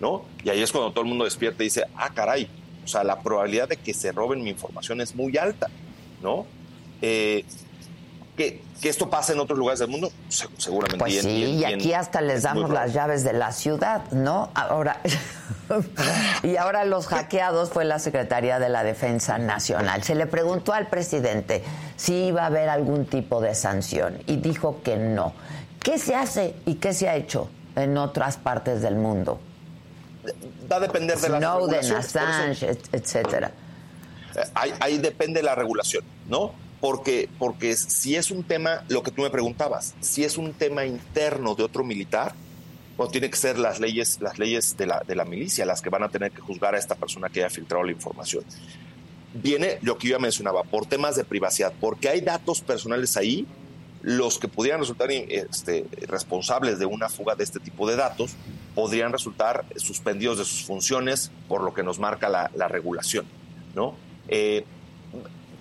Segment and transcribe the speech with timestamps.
[0.00, 0.24] ¿No?
[0.42, 2.48] Y ahí es cuando todo el mundo despierta y dice, ah, caray,
[2.84, 5.68] o sea, la probabilidad de que se roben mi información es muy alta,
[6.20, 6.46] ¿no?
[7.00, 7.44] Eh,
[8.36, 10.98] que, esto pase en otros lugares del mundo, seguramente.
[10.98, 14.50] Pues sí, y, aquí hasta les damos las llaves de la ciudad, ¿no?
[14.54, 15.00] Ahora,
[16.42, 20.02] y ahora los hackeados fue la Secretaría de la Defensa Nacional.
[20.02, 21.62] Se le preguntó al presidente
[21.96, 25.32] si iba a haber algún tipo de sanción y dijo que no.
[25.78, 29.38] ¿Qué se hace y qué se ha hecho en otras partes del mundo?
[30.70, 33.52] Va a depender de la Snowden, Assange, etcétera.
[34.36, 36.52] Eh, ahí, ahí depende la regulación, ¿no?
[36.82, 40.84] porque, porque si es un tema, lo que tú me preguntabas, si es un tema
[40.84, 42.34] interno de otro militar,
[42.96, 45.90] pues tiene que ser las leyes, las leyes de la, de la milicia las que
[45.90, 48.42] van a tener que juzgar a esta persona que haya filtrado la información.
[49.32, 53.46] Viene lo que yo ya mencionaba, por temas de privacidad, porque hay datos personales ahí,
[54.02, 58.32] los que pudieran resultar este, responsables de una fuga de este tipo de datos
[58.74, 63.26] podrían resultar suspendidos de sus funciones por lo que nos marca la, la regulación,
[63.74, 63.94] ¿no?
[64.28, 64.64] Eh,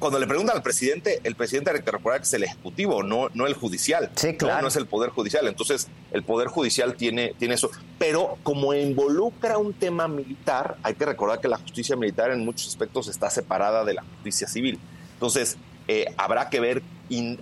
[0.02, 3.30] cuando le preguntan al presidente, el presidente hay que recordar que es el ejecutivo, no,
[3.36, 4.10] no el judicial.
[4.16, 4.64] Sí, claro.
[4.64, 5.48] No, es el poder judicial.
[5.48, 7.70] Entonces, el poder judicial tiene, tiene eso.
[8.00, 12.68] Pero como involucra un tema militar, hay que recordar que la justicia militar en muchos
[12.68, 14.80] aspectos está separada de la justicia civil.
[15.14, 15.56] Entonces,
[15.88, 16.84] eh, habrá que ver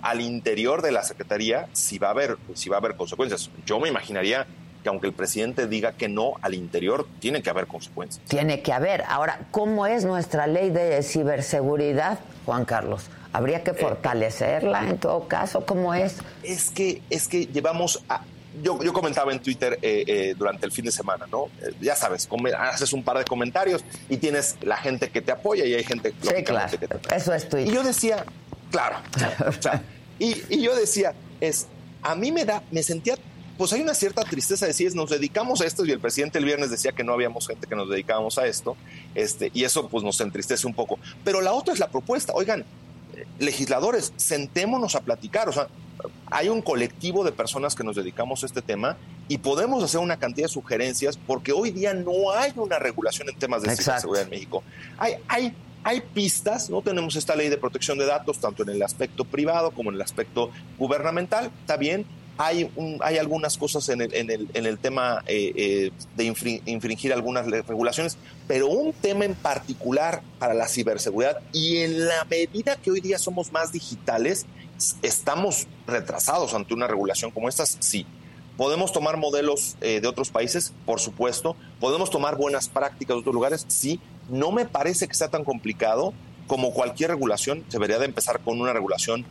[0.02, 3.50] al interior de la Secretaría si va a haber, si va a haber consecuencias.
[3.66, 4.46] Yo me imaginaría
[4.82, 8.24] que aunque el presidente diga que no al interior, tiene que haber consecuencias.
[8.28, 9.04] Tiene que haber.
[9.06, 13.10] Ahora, ¿cómo es nuestra ley de ciberseguridad, Juan Carlos?
[13.32, 15.64] ¿Habría que eh, fortalecerla en todo caso?
[15.64, 16.16] ¿Cómo es?
[16.42, 18.22] Es que, es que llevamos a,
[18.62, 21.48] yo, yo, comentaba en Twitter eh, eh, durante el fin de semana, ¿no?
[21.80, 22.28] ya sabes,
[22.58, 26.12] haces un par de comentarios y tienes la gente que te apoya y hay gente
[26.20, 26.78] sí, claro.
[26.78, 27.72] que te Eso es Twitter.
[27.72, 28.24] Y yo decía,
[28.70, 28.96] claro,
[30.18, 31.68] y, y, yo decía, es,
[32.02, 33.16] a mí me da, me sentía
[33.60, 36.46] pues hay una cierta tristeza de si nos dedicamos a esto y el presidente el
[36.46, 38.74] viernes decía que no habíamos gente que nos dedicábamos a esto,
[39.14, 40.98] este, y eso pues nos entristece un poco.
[41.24, 42.64] Pero la otra es la propuesta, oigan, eh,
[43.38, 45.68] legisladores, sentémonos a platicar, o sea,
[46.30, 48.96] hay un colectivo de personas que nos dedicamos a este tema
[49.28, 53.36] y podemos hacer una cantidad de sugerencias porque hoy día no hay una regulación en
[53.36, 54.62] temas de seguridad en México.
[54.98, 58.82] Hay, hay, hay pistas, no tenemos esta ley de protección de datos tanto en el
[58.82, 62.06] aspecto privado como en el aspecto gubernamental, está bien,
[62.42, 62.70] hay,
[63.00, 66.24] hay algunas cosas en el, tema eh, eh, de
[66.64, 68.16] infringir algunas regulaciones,
[68.48, 73.18] pero un tema en particular para la ciberseguridad y en la medida que hoy día
[73.18, 74.46] somos más digitales,
[75.02, 78.06] estamos retrasados ante una regulación como esta, sí.
[78.56, 80.72] ¿Podemos tomar modelos eh, de otros países?
[80.86, 81.56] Por supuesto.
[81.78, 83.66] ¿Podemos tomar buenas prácticas de otros lugares?
[83.68, 84.00] Sí.
[84.30, 86.12] No me parece que sea tan complicado
[86.46, 87.64] como cualquier regulación.
[87.70, 89.24] Debería de empezar con una regulación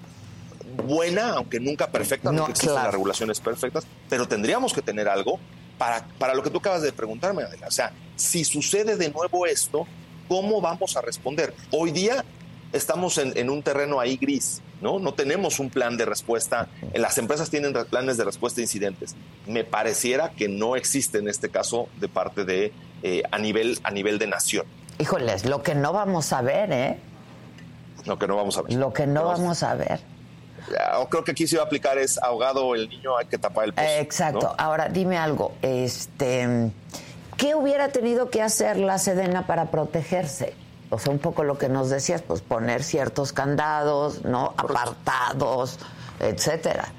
[0.81, 5.40] buena, aunque nunca perfecta, no, existen las regulaciones perfectas, pero tendríamos que tener algo
[5.78, 7.67] para, para lo que tú acabas de preguntarme, Adela.
[7.67, 9.88] O sea, si sucede de nuevo esto,
[10.28, 11.53] ¿cómo vamos a responder?
[11.72, 12.23] Hoy día
[12.72, 15.00] estamos en, un terreno ahí gris, ¿no?
[15.00, 16.68] No tenemos un plan de respuesta.
[16.94, 19.16] Las empresas tienen planes de respuesta a incidentes.
[19.47, 23.91] Me pareciera que no existe en este caso de parte de eh, a nivel a
[23.91, 24.66] nivel de nación.
[25.00, 27.00] Híjoles, lo que no vamos a ver, ¿eh?
[28.06, 28.73] Lo que no vamos a ver.
[28.73, 30.19] Lo que no vamos a ver
[31.09, 33.73] creo que aquí se va a aplicar es ahogado el niño, hay que tapar el
[33.73, 33.87] pozo.
[33.87, 34.55] Exacto.
[34.57, 36.71] Ahora, dime algo, este,
[37.37, 40.53] ¿qué hubiera tenido que hacer la Sedena para protegerse?
[40.89, 44.53] O sea, un poco lo que nos decías, pues poner ciertos candados, ¿no?
[44.57, 45.77] Apartados,
[46.19, 46.91] etcétera.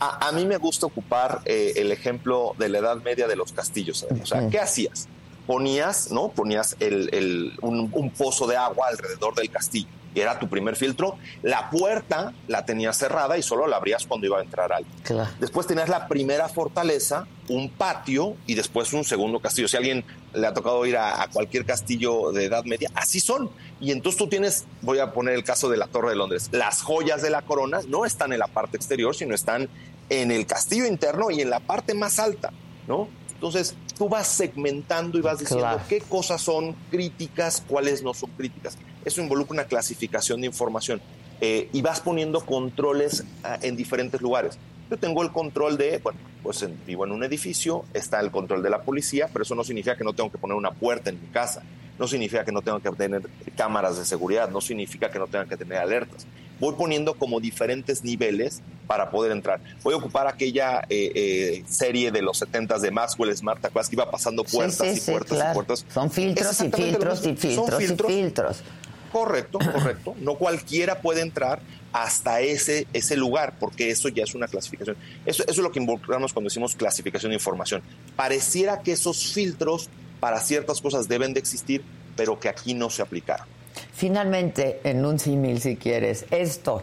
[0.00, 4.04] A, mí me gusta ocupar eh, el ejemplo de la Edad Media de los castillos.
[4.20, 5.06] O sea, ¿qué hacías?
[5.46, 6.28] Ponías, ¿no?
[6.28, 9.88] Ponías un pozo de agua alrededor del castillo
[10.20, 11.16] era tu primer filtro.
[11.42, 14.92] La puerta la tenías cerrada y solo la abrías cuando iba a entrar alguien.
[15.40, 19.68] Después tenías la primera fortaleza, un patio y después un segundo castillo.
[19.68, 20.04] Si a alguien
[20.34, 23.50] le ha tocado ir a, cualquier castillo de Edad Media, así son.
[23.80, 26.82] Y entonces tú tienes, voy a poner el caso de la Torre de Londres, las
[26.82, 29.68] joyas de la corona no están en la parte exterior, sino están
[30.08, 32.52] en el castillo interno y en la parte más alta,
[32.86, 33.08] ¿no?
[33.34, 38.76] Entonces, tú vas segmentando y vas diciendo qué cosas son críticas, cuáles no son críticas.
[39.04, 41.00] Eso involucra una clasificación de información
[41.40, 44.58] eh, y vas poniendo controles ah, en diferentes lugares.
[44.90, 48.70] Yo tengo el control de, bueno, pues vivo en un edificio, está el control de
[48.70, 51.28] la policía, pero eso no significa que no tengo que poner una puerta en mi
[51.28, 51.62] casa,
[51.98, 53.22] no significa que no tengo que tener
[53.56, 56.26] cámaras de seguridad, no significa que no tenga que tener alertas.
[56.60, 59.60] Voy poniendo como diferentes niveles para poder entrar.
[59.82, 63.88] Voy a ocupar aquella eh, eh, serie de los 70 de Maxwell Smart, ¿te acuerdas
[63.88, 65.86] que iba pasando puertas y puertas y puertas?
[65.92, 68.62] Son filtros y filtros y filtros y filtros.
[69.12, 70.14] Correcto, correcto.
[70.18, 71.60] No cualquiera puede entrar
[71.92, 74.96] hasta ese, ese lugar, porque eso ya es una clasificación.
[75.26, 77.82] Eso, eso es lo que involucramos cuando decimos clasificación de información.
[78.16, 81.84] Pareciera que esos filtros para ciertas cosas deben de existir,
[82.16, 83.46] pero que aquí no se aplicaron.
[83.92, 86.82] Finalmente, en un símil, si quieres, esto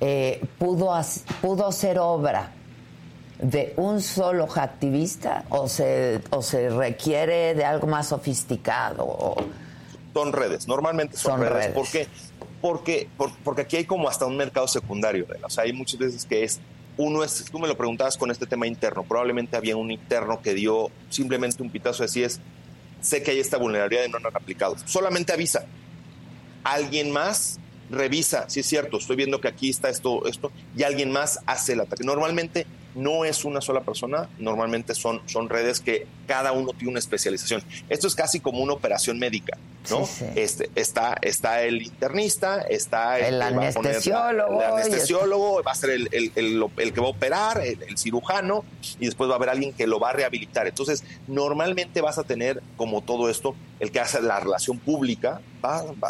[0.00, 0.98] eh, pudo,
[1.42, 2.52] pudo ser obra
[3.38, 9.34] de un solo activista o se, o se requiere de algo más sofisticado.
[10.12, 11.72] Son redes, normalmente son, redes.
[11.72, 12.08] ¿Por qué?
[12.60, 13.08] porque,
[13.42, 15.26] porque aquí hay como hasta un mercado secundario.
[15.42, 16.60] O sea, hay muchas veces que es,
[16.96, 20.54] uno es, tú me lo preguntabas con este tema interno, probablemente había un interno que
[20.54, 22.40] dio simplemente un pitazo de si es,
[23.00, 24.76] sé que hay esta vulnerabilidad y no lo han aplicado.
[24.84, 25.64] Solamente avisa.
[26.62, 27.58] Alguien más
[27.90, 31.72] revisa, si es cierto, estoy viendo que aquí está esto, esto, y alguien más hace
[31.72, 32.04] el ataque.
[32.04, 36.98] Normalmente no es una sola persona, normalmente son, son redes que cada uno tiene una
[36.98, 37.62] especialización.
[37.88, 39.58] Esto es casi como una operación médica,
[39.90, 40.08] ¿no?
[40.34, 47.00] Este, está, está el internista, está el, anestesiólogo, el anestesiólogo, va a ser el, que
[47.00, 48.64] va a operar, el, cirujano,
[48.98, 50.66] y después va a haber alguien que lo va a rehabilitar.
[50.66, 55.40] Entonces, normalmente vas a tener, como todo esto, el que hace la relación pública,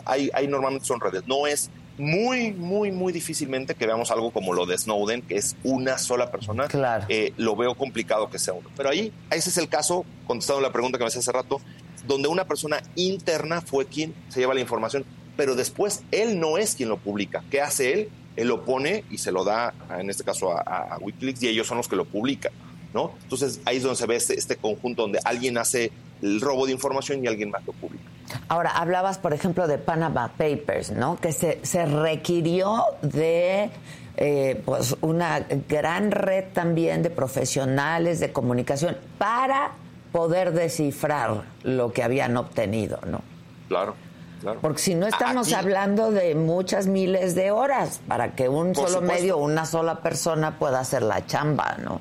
[0.05, 4.53] hay, hay normalmente son redes, no es muy, muy, muy difícilmente que veamos algo como
[4.53, 6.67] lo de Snowden, que es una sola persona.
[6.67, 7.07] Claro.
[7.09, 8.69] Eh, lo veo complicado que sea uno.
[8.77, 11.61] Pero ahí, ese es el caso, contestando la pregunta que me hacía hace rato,
[12.07, 15.05] donde una persona interna fue quien se lleva la información,
[15.37, 17.45] pero después él no es quien lo publica.
[17.51, 18.09] ¿Qué hace él?
[18.37, 21.67] Él lo pone y se lo da, en este caso, a, a Wikileaks y ellos
[21.67, 22.53] son los que lo publican.
[22.95, 23.13] ¿no?
[23.23, 26.73] Entonces ahí es donde se ve este, este conjunto donde alguien hace el robo de
[26.73, 28.05] información y alguien más lo publica.
[28.49, 31.17] Ahora, hablabas, por ejemplo, de Panama Papers, ¿no?
[31.17, 33.71] Que se, se requirió de
[34.17, 39.73] eh, pues una gran red también de profesionales de comunicación para
[40.13, 43.23] poder descifrar lo que habían obtenido, ¿no?
[43.69, 43.95] Claro.
[44.41, 44.59] Claro.
[44.63, 49.37] Porque si no estamos hablando de muchas miles de horas para que un solo medio,
[49.37, 52.01] una sola persona pueda hacer la chamba, ¿no?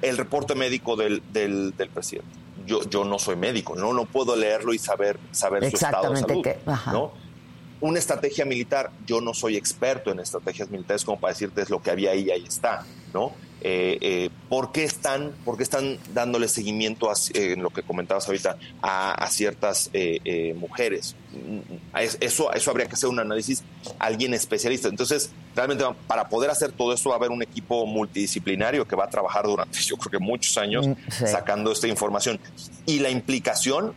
[0.00, 3.92] El reporte médico del, del, del presidente yo, yo no soy médico, ¿no?
[3.92, 6.46] No puedo leerlo y saber, saber su estado de salud,
[6.92, 7.12] ¿no?
[7.80, 11.82] Una estrategia militar, yo no soy experto en estrategias militares como para decirte es lo
[11.82, 13.32] que había ahí, ahí está, ¿no?
[13.64, 18.26] Eh, eh, ¿por, qué están, ¿por qué están dándole seguimiento eh, en lo que comentabas
[18.26, 19.88] ahorita a, ciertas
[20.56, 21.14] mujeres?
[21.30, 23.62] Mm, eso, eso habría que hacer un análisis
[24.00, 24.88] alguien especialista.
[24.88, 29.04] Entonces, realmente para poder hacer todo esto va a haber un equipo multidisciplinario que va
[29.04, 30.94] a trabajar durante yo creo que muchos años mm,
[31.26, 32.40] sacando esta información.
[32.84, 33.94] Y la implicación,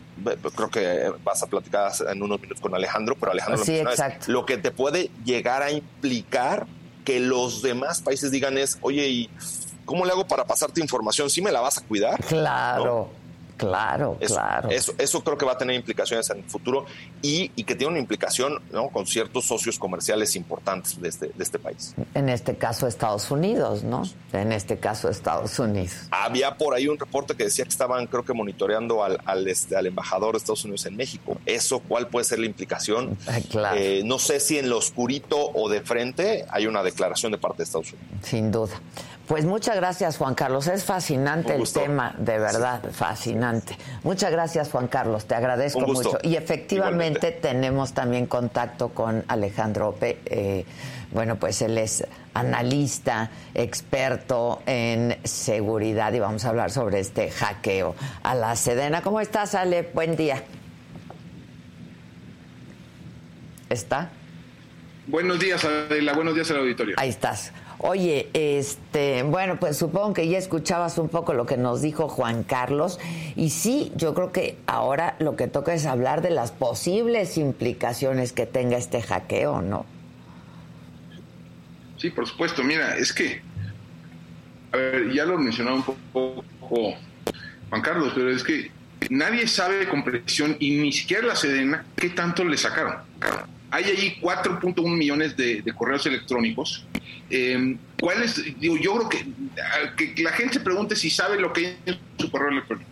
[0.54, 3.82] creo que vas a platicar en unos minutos con Alejandro, pero Alejandro sí,
[4.28, 6.68] lo que te puede llegar a implicar
[7.06, 9.30] que los demás países digan es, oye, ¿y
[9.86, 11.30] cómo le hago para pasarte información?
[11.30, 12.22] ¿Sí me la vas a cuidar?
[12.24, 13.08] Claro.
[13.56, 14.70] Claro, claro.
[14.70, 16.86] Eso, eso creo que va a tener implicaciones en el futuro
[17.22, 18.88] y, que tiene una implicación ¿no?
[18.88, 21.94] con ciertos socios comerciales importantes de este, de este país.
[22.14, 24.02] En este caso Estados Unidos, ¿no?
[24.32, 25.94] En este caso Estados Unidos.
[26.10, 29.76] Había por ahí un reporte que decía que estaban, creo que, monitoreando al, al, este,
[29.76, 31.38] al embajador de Estados Unidos en México.
[31.46, 33.16] ¿Eso cuál puede ser la implicación?
[33.50, 33.76] Claro.
[33.78, 37.58] Eh, no sé si en lo oscurito o de frente hay una declaración de parte
[37.58, 38.10] de Estados Unidos.
[38.22, 38.80] Sin duda.
[39.26, 40.68] Pues muchas gracias, Juan Carlos.
[40.68, 43.76] Es fascinante el tema, de verdad, fascinante.
[44.04, 45.26] Muchas gracias, Juan Carlos.
[45.26, 46.18] Te agradezco mucho.
[46.22, 50.20] Y efectivamente tenemos también contacto con Alejandro Ope.
[50.26, 50.64] Eh,
[51.10, 57.96] bueno, pues él es analista, experto en seguridad y vamos a hablar sobre este hackeo
[58.22, 59.02] a la Sedena.
[59.02, 59.90] ¿Cómo estás, Ale?
[59.92, 60.44] Buen día.
[63.68, 64.10] ¿Está?
[65.08, 66.12] Buenos días, Adela.
[66.12, 66.94] Buenos días al auditorio.
[66.98, 67.52] Ahí estás.
[67.78, 72.42] Oye, este, bueno, pues supongo que ya escuchabas un poco lo que nos dijo Juan
[72.42, 72.98] Carlos
[73.36, 78.32] y sí, yo creo que ahora lo que toca es hablar de las posibles implicaciones
[78.32, 79.84] que tenga este hackeo, ¿no?
[81.98, 82.62] Sí, por supuesto.
[82.62, 83.42] Mira, es que,
[84.72, 88.70] a ver, ya lo mencionaba un poco Juan Carlos, pero es que
[89.10, 92.96] nadie sabe con precisión y ni siquiera la Sedena qué tanto le sacaron.
[93.70, 96.86] Hay allí 4.1 millones de, correos electrónicos.
[97.30, 98.42] Eh, ¿cuál es?
[98.60, 99.08] Digo, yo creo
[99.96, 102.90] que, que la gente se pregunte si sabe lo que es su correo electrónico.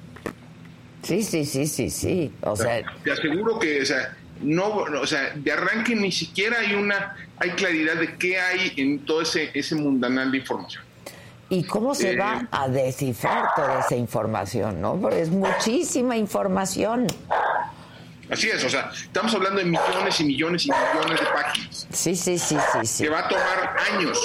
[1.05, 2.33] Sí, sí, sí, sí, sí.
[2.41, 6.75] O sea, te aseguro que, o sea, no, o sea, de arranque ni siquiera hay
[6.75, 10.83] una, hay claridad de qué hay en todo ese, ese mundanal de información.
[11.51, 14.97] ¿Y cómo se va eh, a descifrar toda esa información, no?
[14.97, 17.07] Porque es muchísima información.
[18.35, 21.87] Así es, o sea, estamos hablando de millones y millones y millones de páginas.
[21.93, 22.79] Sí, sí, sí, sí.
[22.85, 23.05] sí.
[23.05, 24.19] Que va a tomar años,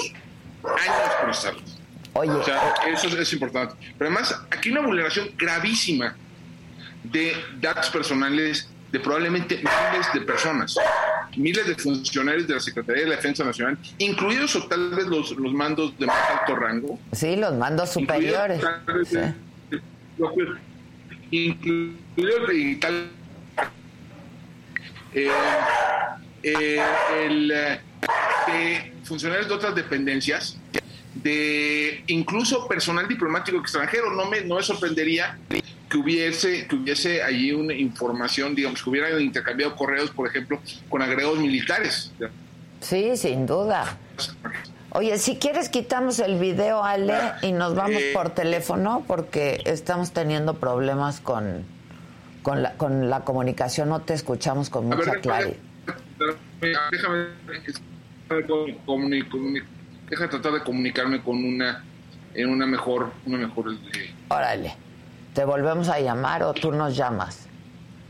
[0.64, 1.78] años procesarlas.
[2.14, 2.32] Oye.
[2.32, 3.76] O sea, eh, eso es, importante.
[4.00, 6.16] Pero además, aquí hay una vulneración gravísima
[7.04, 10.76] de datos personales de probablemente miles de personas,
[11.38, 15.30] miles de funcionarios de la Secretaría de la Defensa Nacional, incluidos o tal vez los,
[15.38, 17.00] los mandos de más alto rango.
[17.12, 18.60] Sí, los mandos superiores.
[21.30, 23.19] Incluidos y tal
[25.14, 25.30] eh,
[26.44, 26.82] eh,
[27.18, 30.58] el, eh, funcionarios de otras dependencias,
[31.16, 34.12] de incluso personal diplomático extranjero.
[34.12, 35.38] No me, no me sorprendería
[35.90, 41.02] que hubiese, que hubiese allí una información, digamos, que hubieran intercambiado correos, por ejemplo, con
[41.02, 42.12] agregados militares.
[42.80, 43.98] Sí, sin duda.
[44.92, 50.56] Oye, si quieres quitamos el video, Ale, y nos vamos por teléfono porque estamos teniendo
[50.56, 51.66] problemas con
[52.50, 55.56] con la, con la comunicación no te escuchamos con mucha claridad.
[56.60, 57.28] Déjame,
[60.30, 61.84] tratar de comunicarme con una
[62.34, 64.76] en una mejor una mejor eh, Órale.
[65.36, 67.46] ¿Te volvemos a llamar o tú nos llamas?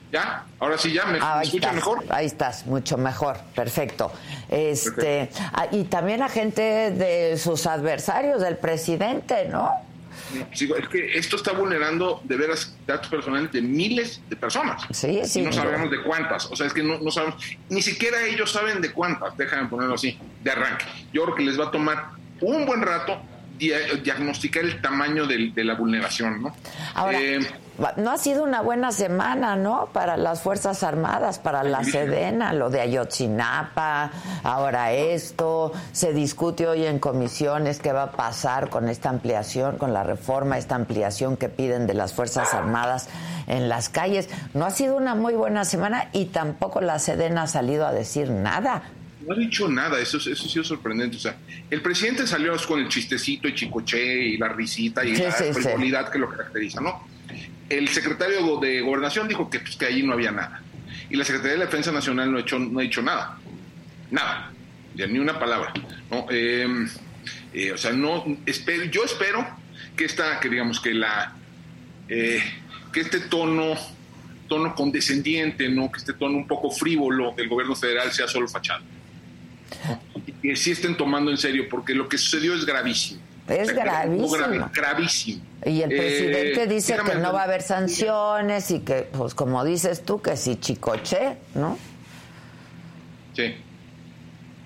[0.09, 0.45] ¿Ya?
[0.59, 1.41] Ahora sí ya, ¿me, ah,
[1.73, 2.05] mejor?
[2.09, 4.11] Ahí estás, mucho mejor, perfecto.
[4.47, 9.88] Este, ah, y también a gente de sus adversarios, del presidente, ¿no?
[10.51, 14.83] Es que esto está vulnerando de veras datos personales de miles de personas.
[14.91, 15.39] Sí, sí.
[15.39, 16.45] Y no sabemos de cuántas.
[16.51, 19.95] O sea, es que no, no sabemos, ni siquiera ellos saben de cuántas, déjame ponerlo
[19.95, 20.85] así, de arranque.
[21.13, 22.09] Yo creo que les va a tomar
[22.41, 23.21] un buen rato
[23.59, 26.55] diagnosticar el tamaño de, la vulneración, ¿no?
[26.95, 27.39] Ahora, eh,
[27.97, 29.89] no ha sido una buena semana, ¿no?
[29.93, 34.11] Para las Fuerzas Armadas, para la Sedena, lo de Ayotzinapa,
[34.43, 39.93] ahora esto, se discute hoy en comisiones qué va a pasar con esta ampliación, con
[39.93, 43.07] la reforma, esta ampliación que piden de las Fuerzas Armadas
[43.47, 44.29] en las calles.
[44.53, 48.29] No ha sido una muy buena semana y tampoco la Sedena ha salido a decir
[48.29, 48.83] nada.
[49.25, 51.17] No ha dicho nada, eso, eso ha sido sorprendente.
[51.17, 51.37] O sea,
[51.69, 56.19] el presidente salió con el chistecito y chicoche y la risita y la frivolidad que
[56.19, 57.18] lo caracteriza, ¿no?
[57.69, 60.61] El secretario de Gobernación dijo que, pues, que allí no había nada.
[61.09, 63.37] Y la Secretaría de Defensa Nacional no ha, hecho, no ha dicho nada.
[64.11, 64.51] Nada.
[64.95, 65.73] ni una palabra.
[66.29, 66.89] Em,
[67.53, 69.47] eh, o sea, no espero, yo espero
[69.95, 71.35] que esta, que digamos que la
[72.07, 72.41] eh,
[72.91, 73.75] que este tono
[74.47, 75.91] tono condescendiente, ¿no?
[75.91, 78.81] que este tono un poco frívolo del gobierno federal sea solo fachada.
[80.25, 83.21] Y que sí estén tomando en serio, porque lo que sucedió es gravísimo.
[83.49, 84.69] Es gravísimo.
[84.73, 85.43] gravísimo.
[85.65, 89.63] Y el presidente eh, dice que no va a haber sanciones y que, pues como
[89.65, 91.77] dices tú, que si chicoche, ¿no?
[93.35, 93.55] Sí.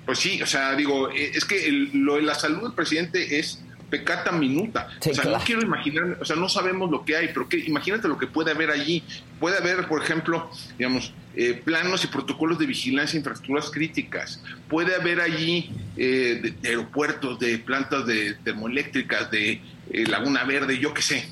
[0.06, 3.63] Pues sí, o sea, digo, eh, es que lo de la salud del presidente es
[3.94, 4.90] pecata minuta.
[5.00, 8.08] o sea, no quiero imaginar, o sea, no sabemos lo que hay, pero que, imagínate
[8.08, 9.04] lo que puede haber allí.
[9.40, 14.42] Puede haber, por ejemplo, digamos, eh, planos y protocolos de vigilancia e infraestructuras críticas.
[14.68, 21.04] Puede haber allí de, aeropuertos, de plantas de termoeléctricas, de eh, Laguna Verde, yo qué
[21.04, 21.28] sé.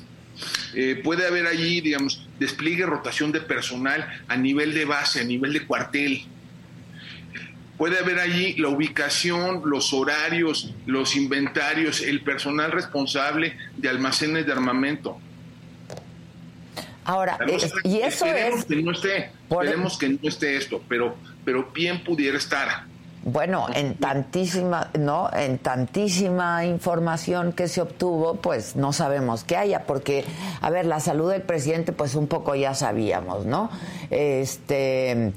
[0.74, 5.52] Eh, puede haber allí, digamos, despliegue, rotación de personal a nivel de base, a nivel
[5.52, 6.26] de cuartel.
[7.76, 14.52] Puede haber allí la ubicación, los horarios, los inventarios, el personal responsable de almacenes de
[14.52, 15.18] armamento.
[17.04, 17.38] Ahora,
[17.84, 18.64] y eso es...
[18.64, 22.84] Que no esté, esperemos que no esté esto, pero, pero bien pudiera estar.
[23.24, 29.84] Bueno, en tantísima, no, en tantísima información que se obtuvo, pues no sabemos qué haya,
[29.86, 30.24] porque,
[30.60, 33.70] a ver, la salud del presidente, pues un poco ya sabíamos, ¿no?
[34.10, 35.32] Este,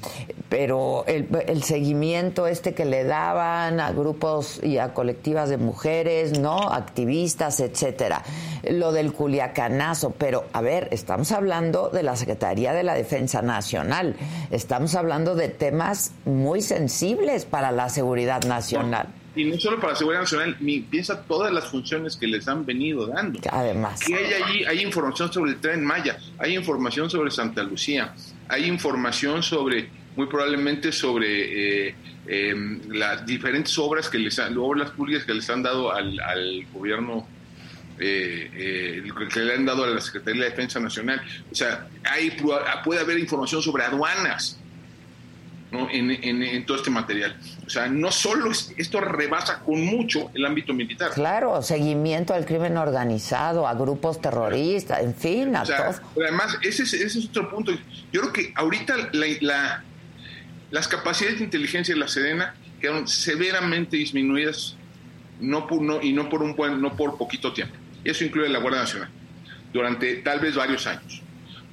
[0.50, 6.39] pero el, el seguimiento este que le daban a grupos y a colectivas de mujeres,
[6.39, 6.58] ¿no?
[6.58, 8.24] Activistas, etcétera.
[8.63, 14.15] Lo del culiacanazo, pero, a ver, estamos hablando de la Secretaría de la Defensa Nacional,
[14.50, 19.08] estamos hablando de temas muy sensibles para la seguridad nacional.
[19.36, 20.58] y no solo para la seguridad nacional,
[20.89, 23.39] piensa todas las funciones que les han venido dando.
[23.51, 24.08] Además.
[24.10, 28.13] Y hay allí, hay información sobre el tren Maya, hay información sobre Santa Lucía,
[28.48, 31.96] hay información sobre, muy probablemente sobre eh,
[32.27, 37.27] em, las diferentes obras que les han, obras públicas que les han dado al, gobierno
[38.00, 39.03] eh, eh,
[39.34, 41.22] que le han dado a la Secretaría de Defensa Nacional.
[41.51, 42.38] O sea, hay,
[42.84, 44.60] puede haber información sobre aduanas,
[45.91, 47.38] en, todo este material.
[47.65, 51.12] O sea, no solo esto rebasa con mucho el ámbito militar.
[51.13, 57.50] Claro, seguimiento al crimen organizado, a grupos terroristas, en fin, a Además, ese es, otro
[57.50, 57.72] punto.
[58.12, 59.84] Yo creo que ahorita la,
[60.72, 64.75] las capacidades de inteligencia de la Sedena quedaron severamente disminuidas
[65.39, 67.75] no, por, no y no por un buen, no por poquito tiempo.
[68.03, 69.10] Eso incluye la Guardia Nacional
[69.74, 71.22] durante tal vez varios años,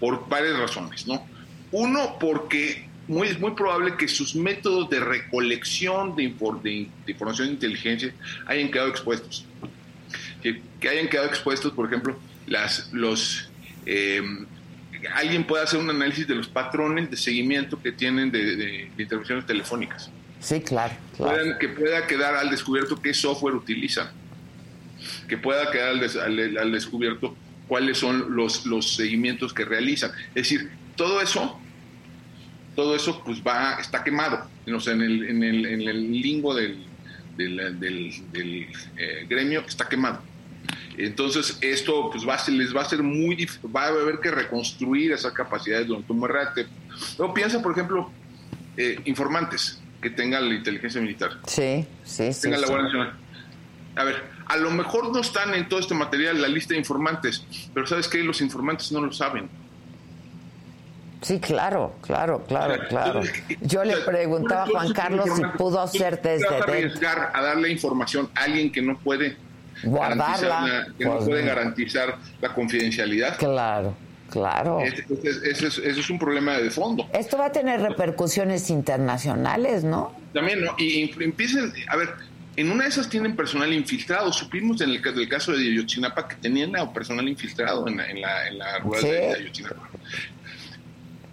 [0.00, 1.25] por varias razones, ¿no?
[1.71, 8.14] Uno, porque muy, es muy probable que sus métodos de recolección de, información de inteligencia
[8.47, 9.44] hayan quedado expuestos.
[10.42, 13.49] Que, hayan quedado expuestos, por ejemplo, las, los,
[13.87, 14.47] em,
[15.14, 20.11] alguien puede hacer un análisis de los patrones de seguimiento que tienen de, intervenciones telefónicas.
[20.40, 20.94] Sí, claro.
[21.61, 24.11] que pueda quedar al descubierto qué software utilizan.
[25.28, 27.37] Que pueda quedar al, al descubierto
[27.68, 30.11] cuáles son los, los seguimientos que realizan.
[30.35, 31.62] Es decir, todo eso
[32.75, 36.85] todo eso pues va, está quemado, en, el, en, el, en el lingo del,
[37.37, 40.21] del, eh, gremio está quemado.
[40.97, 44.21] Entonces esto pues va a ser, les va a ser muy difícil, va a haber
[44.21, 46.21] que reconstruir esas capacidades durante un
[47.19, 48.11] Luego piensa, por ejemplo,
[48.76, 51.38] eh, informantes que tengan la inteligencia militar.
[51.47, 52.43] Sí, sí, sí.
[52.43, 53.12] Tengan la Guardia Nacional.
[53.95, 57.45] A ver, a lo mejor no están en todo este material la lista de informantes,
[57.75, 58.23] pero ¿sabes qué?
[58.23, 59.49] Los informantes no lo saben.
[61.23, 63.21] Sí, claro, claro, claro, claro.
[63.61, 68.43] Yo le preguntaba a Juan Carlos si pudo hacer desde arriesgar a darle información a
[68.43, 69.37] alguien que no puede
[69.85, 73.37] guardarla, que no pues puede garantizar la confidencialidad.
[73.38, 73.95] Claro.
[74.31, 74.81] Claro.
[74.81, 77.07] Ese, es, un problema de fondo.
[77.12, 80.14] Esto va a tener repercusiones internacionales, ¿no?
[80.33, 80.75] También, ¿no?
[80.79, 82.14] Y empiecen, a ver,
[82.57, 84.33] en una de esas tienen personal infiltrado.
[84.33, 88.59] Supimos en el, caso de Ayotzinapa que tenían personal infiltrado en la, en la, en
[88.59, 89.91] la rueda de Ayotzinapa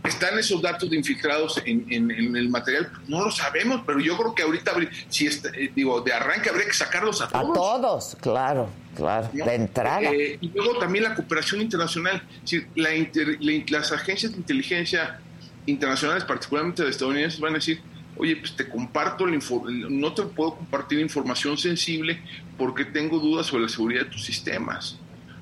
[0.03, 4.43] están esos datos de infiltrados en, el material, no lo sabemos, pero yo creo que
[4.43, 4.73] ahorita,
[5.09, 7.49] si eh, digo, de arranque habría que sacarlos a todos.
[7.49, 10.11] A todos, claro, claro, de entrada.
[10.11, 12.23] Eh, y luego también la cooperación internacional,
[13.69, 15.19] las agencias de inteligencia
[15.65, 17.81] internacionales, particularmente de estadounidenses, van a decir,
[18.17, 19.37] oye, pues te comparto, la
[19.89, 22.21] no te puedo compartir información sensible
[22.57, 24.97] porque tengo dudas sobre la seguridad de tus sistemas.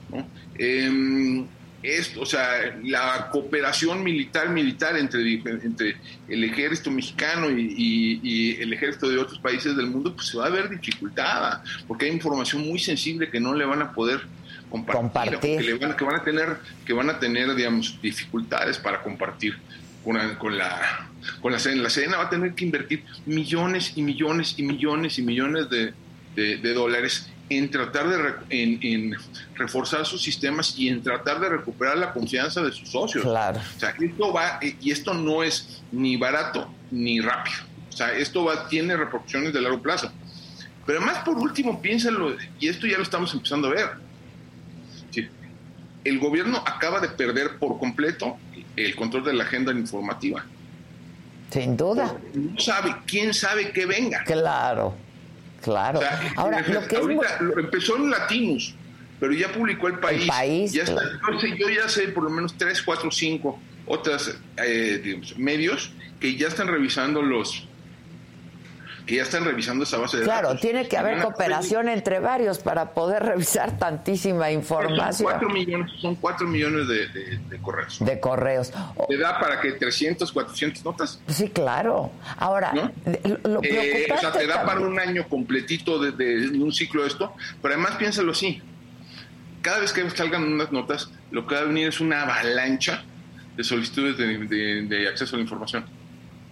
[0.10, 0.28] ¿no?
[0.58, 1.48] Em,
[1.84, 9.10] esto, o sea, la cooperación militar militar entre, entre el ejército mexicano y, el ejército
[9.10, 12.80] de otros países del mundo, pues se va a ver dificultada, porque hay información muy
[12.80, 14.22] sensible que no le van a poder
[14.70, 19.58] compartir, Que, van, que, van, a tener, que van a tener, digamos, dificultades para compartir
[20.04, 21.08] con, la con la
[21.42, 21.84] con la SEDENA.
[21.84, 25.94] La SEDENA va a tener que invertir millones y millones y millones y millones de,
[26.36, 29.16] de dólares en tratar de en,
[29.56, 33.24] reforzar sus sistemas y en tratar de recuperar la confianza de sus socios.
[33.24, 33.60] Claro.
[33.76, 37.58] O sea, esto va, y esto no es ni barato ni rápido.
[37.90, 40.12] O sea, esto va, tiene repercusiones de largo plazo.
[40.86, 43.90] Pero además, por último, piénsalo, y esto ya lo estamos empezando a ver.
[46.04, 48.38] El gobierno acaba de perder por completo
[48.78, 50.46] el control de la agenda informativa.
[51.50, 52.16] Sin duda.
[52.34, 54.24] No sabe, quién sabe que venga.
[54.24, 54.96] Claro.
[55.62, 56.00] Claro.
[56.36, 58.76] Ahora, lo que ahorita empezó en Latinos,
[59.20, 60.22] pero ya publicó el país.
[60.22, 60.74] El país.
[60.74, 61.02] Ya está,
[61.58, 66.68] yo ya sé por lo menos tres, cuatro, cinco otras eh, medios que ya están
[66.68, 67.67] revisando los
[69.08, 70.62] que ya están revisando esa base de claro, datos.
[70.62, 75.14] Claro, tiene que haber cooperación entre varios para poder revisar tantísima información.
[75.14, 77.98] Son cuatro millones, son cuatro millones de, correos.
[78.02, 78.74] De correos.
[79.08, 81.22] ¿Te da para que 300, 400 notas?
[81.28, 82.12] Sí, claro.
[82.38, 82.74] Ahora,
[83.44, 87.34] lo, eh, O sea, te da para un año completito de, un ciclo de esto,
[87.62, 88.62] pero además piénsalo así.
[89.62, 93.04] Cada vez que salgan unas notas, lo que va a venir es una avalancha
[93.56, 95.97] de solicitudes de acceso a la información.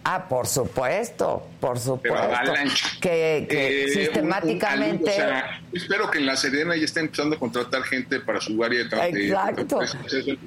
[0.08, 2.54] Ah, por supuesto, por supuesto.
[3.02, 5.12] Que, que eh, sistemáticamente.
[5.74, 8.90] espero que en la Serena ya esté empezando a contratar gente para su área de
[8.90, 9.10] trabajo.
[9.16, 9.80] Exacto.
[9.80, 10.38] De,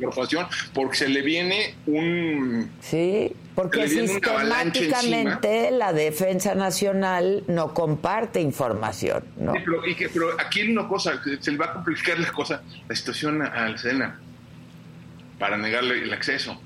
[0.73, 2.71] porque se le viene un.
[2.81, 9.25] Sí, porque sistemáticamente la Defensa Nacional no comparte información.
[9.37, 9.55] ¿no?
[9.55, 12.63] pero, y que, pero aquí hay una cosa, se le va a complicar la cosa,
[12.89, 14.21] la situación a la Serena
[15.37, 16.61] para negarle el acceso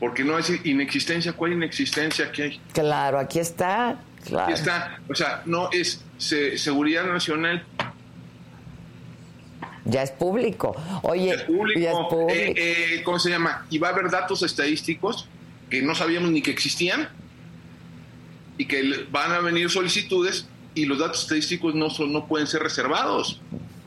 [0.00, 2.60] porque no es inexistencia, ¿cuál inexistencia aquí hay?
[2.72, 4.00] Claro, aquí está.
[4.24, 4.44] Claro.
[4.44, 5.00] Aquí está.
[5.08, 7.64] O sea, no es seguridad nacional.
[9.84, 10.76] Ya es público.
[11.02, 12.26] Oye, ya es público.
[12.30, 13.66] Eh, eh, ¿Cómo se llama?
[13.70, 15.28] Y va a haber datos estadísticos
[15.70, 17.08] que no sabíamos ni que existían
[18.56, 22.62] y que van a venir solicitudes y los datos estadísticos no, son, no pueden ser
[22.62, 23.40] reservados.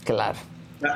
[0.04, 0.40] Claro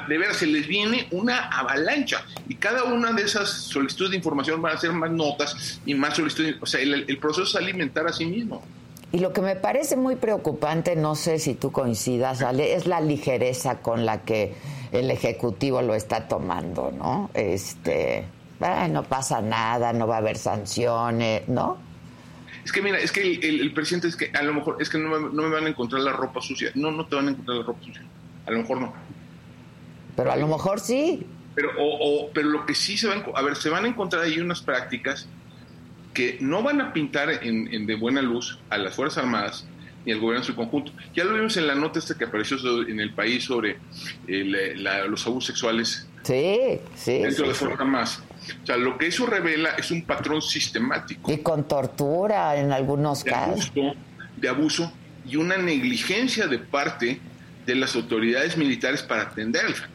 [0.07, 4.61] de veras se les viene una avalancha y cada una de esas solicitudes de información
[4.61, 8.13] van a ser más notas y más solicitudes, o sea, el, proceso es alimentar a
[8.13, 8.63] sí mismo.
[9.11, 12.99] Y lo que me parece muy preocupante, no sé si tú coincidas, Ale, es la
[12.99, 14.53] ligereza con la que
[14.91, 17.29] el Ejecutivo lo está tomando, ¿no?
[17.33, 18.25] Este,
[18.89, 21.77] no pasa nada, no va a haber sanciones, ¿no?
[22.65, 25.19] Es que mira, es que el, presidente es que a lo mejor es que no
[25.19, 26.71] me, van a encontrar la ropa sucia.
[26.73, 28.03] No, no te van a encontrar la ropa sucia.
[28.47, 28.93] A lo mejor no.
[30.15, 31.25] Pero a lo mejor sí.
[31.55, 34.39] Pero, o, pero lo que sí se van a ver, se van a encontrar ahí
[34.39, 35.27] unas prácticas
[36.13, 39.65] que no van a pintar en, de buena luz a las Fuerzas Armadas
[40.05, 40.91] ni al gobierno en su conjunto.
[41.15, 43.77] Ya lo vimos en la nota esta que apareció en el país sobre
[44.27, 44.75] eh,
[45.07, 46.07] los abusos sexuales.
[46.23, 47.19] Sí, sí.
[47.19, 48.23] Dentro de Fuerzas Armadas.
[48.61, 51.31] O sea, lo que eso revela es un patrón sistemático.
[51.31, 53.71] Y con tortura en algunos casos.
[53.73, 54.91] de abuso
[55.27, 57.19] y una negligencia de parte
[57.65, 59.94] de las autoridades militares para atender el fenómeno.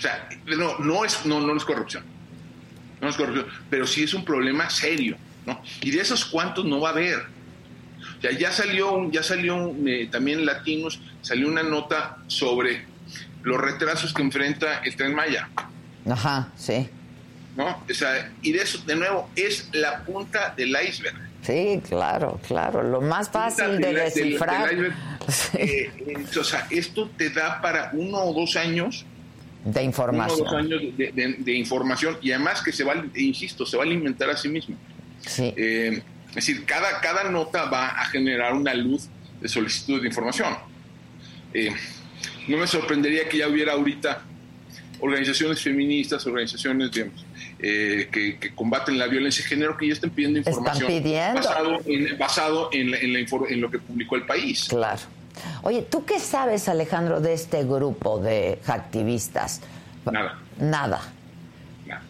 [0.00, 2.02] O sea, no, no, es, no, no es corrupción.
[3.02, 5.18] No es corrupción, pero sí es un problema serio.
[5.44, 5.60] ¿no?
[5.82, 7.18] Y de esos cuantos no va a haber.
[7.18, 12.86] O sea, ya salió, ya salió eh, también Latinos, salió una nota sobre
[13.42, 15.50] los retrasos que enfrenta el Tren Maya.
[16.08, 16.88] Ajá, sí.
[17.58, 17.84] ¿no?
[17.90, 21.28] O sea, y de eso, de nuevo, es la punta del iceberg.
[21.42, 24.70] Sí, claro, claro, lo más fácil de, descifrar.
[25.52, 25.88] Eh,
[26.40, 29.06] o sea, esto te da para uno o dos años
[29.64, 30.40] de información.
[30.40, 33.86] Uno o dos años de, información y además que se va, insisto, se va a
[33.86, 34.76] alimentar a sí mismo.
[35.26, 35.52] Sí.
[35.56, 39.08] Eh, es decir, cada, cada nota va a generar una luz
[39.40, 40.54] de solicitud de información.
[41.52, 41.72] Eh,
[42.48, 44.22] no me sorprendería que ya hubiera ahorita
[45.00, 47.24] organizaciones feministas, organizaciones, digamos,
[47.58, 50.90] eh, que, combaten la violencia de género que ya estén pidiendo información
[51.34, 54.66] basado, en, basado en, en, lo que publicó el país.
[54.68, 55.00] Claro.
[55.62, 59.60] Oye, ¿tú qué sabes, Alejandro, de este grupo de activistas?
[60.10, 60.38] Nada.
[60.58, 61.00] Nada.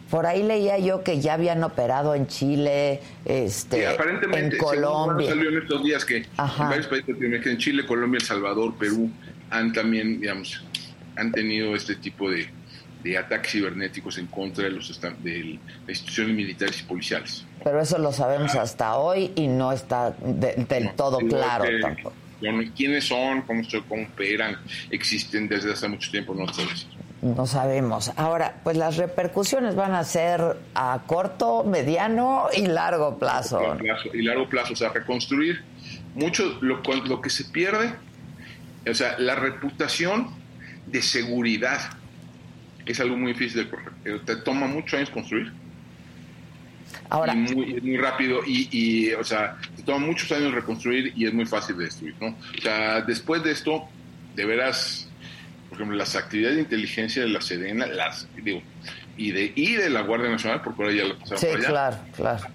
[0.09, 5.29] Por ahí leía yo que ya habían operado en Chile, este, en Colombia.
[5.29, 9.09] salió en estos días que en varios países, en Chile, Colombia, El Salvador, Perú,
[9.49, 10.63] han también, digamos,
[11.15, 12.49] han tenido este tipo de,
[13.03, 17.45] de ataques cibernéticos en contra de, los de las instituciones militares y policiales.
[17.63, 22.13] Pero eso lo sabemos hasta hoy y no está del todo claro tampoco.
[22.75, 23.41] ¿Quiénes son?
[23.43, 24.57] ¿Cómo, ¿Cómo operan?
[24.89, 26.33] ¿Existen desde hace mucho tiempo?
[26.33, 26.87] No sabemos.
[27.21, 28.11] No sabemos.
[28.15, 30.41] Ahora, pues las repercusiones van a ser
[30.73, 33.61] a corto, mediano y largo plazo.
[34.11, 35.63] y largo plazo, o sea, reconstruir
[36.15, 37.93] mucho lo, lo que se pierde,
[38.89, 40.29] o sea, la reputación
[40.87, 41.79] de seguridad
[42.85, 44.25] es algo muy difícil de correr.
[44.25, 45.53] Te toma muchos años construir.
[47.11, 47.35] Ahora.
[47.35, 51.77] muy, muy rápido y, o sea, te toma muchos años reconstruir y es muy fácil
[51.77, 52.27] de destruir, ¿no?
[52.29, 53.83] O sea, después de esto,
[54.33, 55.09] de veras,
[55.67, 58.61] por ejemplo, las actividades de inteligencia de la Sedena, las, digo,
[59.17, 62.45] y de, y de la Guardia Nacional, porque ahora ya lo pasaron sí, claro, claro.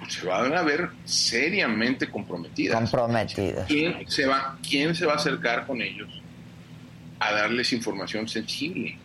[0.00, 2.76] Pues se van a ver seriamente comprometidas.
[2.76, 3.66] Comprometidas.
[3.68, 6.08] ¿Quién se, va, ¿Quién se va a acercar con ellos
[7.20, 8.98] a darles información sensible?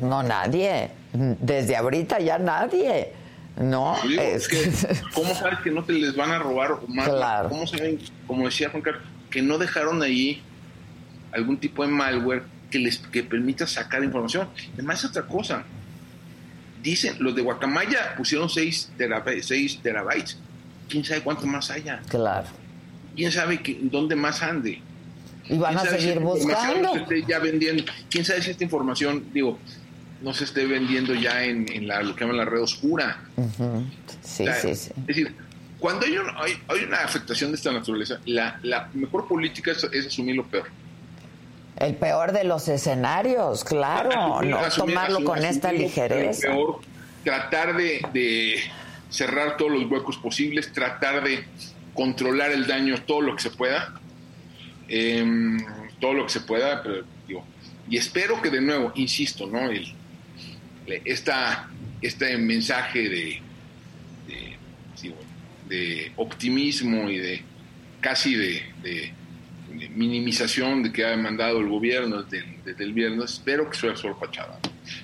[0.00, 0.88] No, nadie.
[1.12, 3.12] Desde ahorita ya nadie.
[3.56, 4.70] No, es que,
[5.14, 7.08] ¿cómo sabes que no te les van a robar más?
[7.08, 7.48] Claro.
[7.48, 10.42] ¿Cómo saben, como decía Juan Carlos, que no dejaron ahí
[11.32, 14.48] algún tipo de malware que les que permita sacar información?
[14.74, 15.64] Además, otra cosa.
[16.82, 20.38] Dicen, los de Guacamaya pusieron 6 terabytes, 6 terabytes.
[20.88, 22.00] ¿Quién sabe cuánto más haya?
[22.08, 22.48] Claro.
[23.16, 24.82] ¿Quién sabe que, dónde más ande?
[25.48, 26.92] Y van a seguir buscando.
[27.26, 27.84] ya vendiendo.
[28.10, 29.58] ¿Quién sabe si esta información, digo,
[30.26, 33.20] no se esté vendiendo ya en, la, lo que llaman la red oscura.
[34.22, 34.90] sí, sí, sí.
[35.02, 35.32] Es decir,
[35.78, 36.16] cuando hay,
[36.66, 40.66] hay, una afectación de esta naturaleza, la, la mejor política es, asumir lo peor.
[41.78, 46.48] El peor de los escenarios, claro, no tomarlo con esta ligereza.
[46.48, 46.80] Peor,
[47.22, 48.58] tratar de, de,
[49.08, 51.44] cerrar todos los huecos posibles, tratar de
[51.94, 53.94] controlar el daño todo lo que se pueda,
[54.88, 55.64] em,
[56.00, 57.44] todo lo que se pueda, pero, digo,
[57.88, 59.70] y espero que de nuevo, insisto, ¿no?
[59.70, 59.94] El,
[61.04, 61.68] esta,
[62.00, 63.42] este mensaje de,
[65.68, 67.42] de, optimismo y de
[68.00, 69.12] casi de,
[69.94, 74.58] minimización de que ha demandado el gobierno desde, el viernes, espero que sea solo fachada.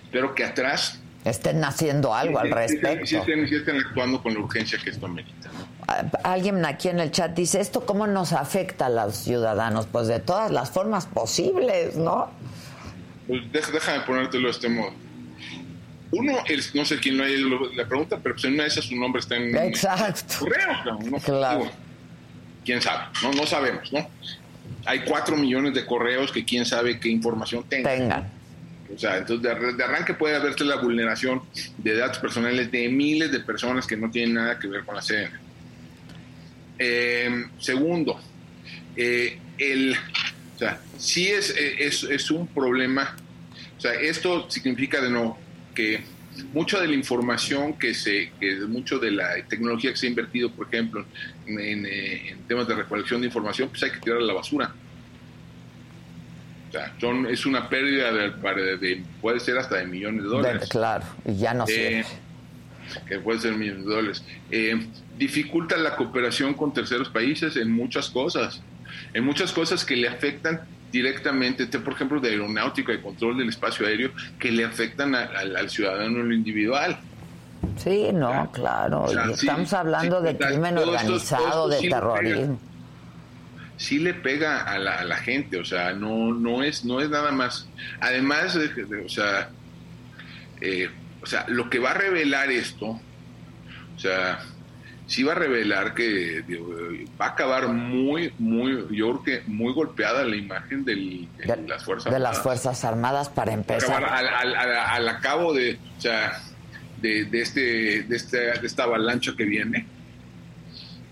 [0.05, 3.07] Espero que atrás estén haciendo algo al respecto.
[3.07, 5.51] Sí, estén, actuando con la urgencia que esto amerita.
[6.25, 9.87] Alguien aquí en el chat dice, ¿esto cómo nos afecta a los ciudadanos?
[9.87, 12.31] Pues de todas las formas posibles, ¿no?
[13.27, 14.93] Pues déjame ponértelo de este modo.
[16.13, 16.45] Uno,
[16.75, 19.37] no sé quién lo la pregunta, pero pues en una de esas su nombre está
[19.37, 20.41] en Exacto.
[20.41, 20.99] correo.
[21.11, 21.19] ¿no?
[21.19, 21.71] Claro.
[22.65, 24.09] quién sabe, no, no sabemos, ¿no?
[24.85, 27.99] Hay cuatro millones de correos que quién sabe qué información tengan.
[27.99, 28.31] Tengan.
[28.95, 31.43] O sea, entonces de, arranque puede haberse la vulneración
[31.79, 35.01] de datos personales de miles de personas que no tienen nada que ver con la
[35.01, 35.31] CN.
[36.79, 38.21] Eh, segundo,
[38.97, 39.97] eh, el,
[40.57, 43.17] o sea, sí es, es, es un problema.
[43.79, 45.39] O sea, esto significa de nuevo
[45.75, 46.03] que
[46.53, 50.51] mucha de la información que se, que mucho de la tecnología que se ha invertido,
[50.51, 51.05] por ejemplo,
[51.47, 54.73] en, en temas de recolección de información, pues hay que tirar a la basura
[57.01, 60.69] son, es una pérdida de, puede ser hasta de millones de dólares.
[60.69, 62.05] claro, ya no sé.
[63.07, 64.25] Que puede ser millones de dólares.
[64.51, 68.61] Eh, dificulta la cooperación con terceros países en muchas cosas,
[69.15, 73.87] en muchas cosas que le afectan directamente, por ejemplo, de aeronáutica, y control del espacio
[73.87, 76.97] aéreo, que le afectan al ciudadano en lo individual.
[77.77, 79.07] Sí, no, claro.
[79.33, 82.61] Estamos hablando de crimen organizado, de terrorismo
[83.83, 87.11] sí le pega a la, a la, gente, o sea, no, no, es, no es
[87.11, 87.67] nada más.
[88.01, 89.51] Además, o, sea,
[90.61, 90.89] eh,
[91.21, 94.39] o sea, lo que va a revelar esto, o sea,
[95.13, 96.43] sí va a revelar que
[97.21, 101.29] va a acabar muy, muy, yo creo que muy golpeada la imagen de,
[101.67, 104.03] las Fuerzas de las Fuerzas Armadas para empezar.
[104.03, 106.41] Al, al, al, al, cabo de, o sea,
[107.03, 109.87] de, de, este, de, este, de esta avalancha que viene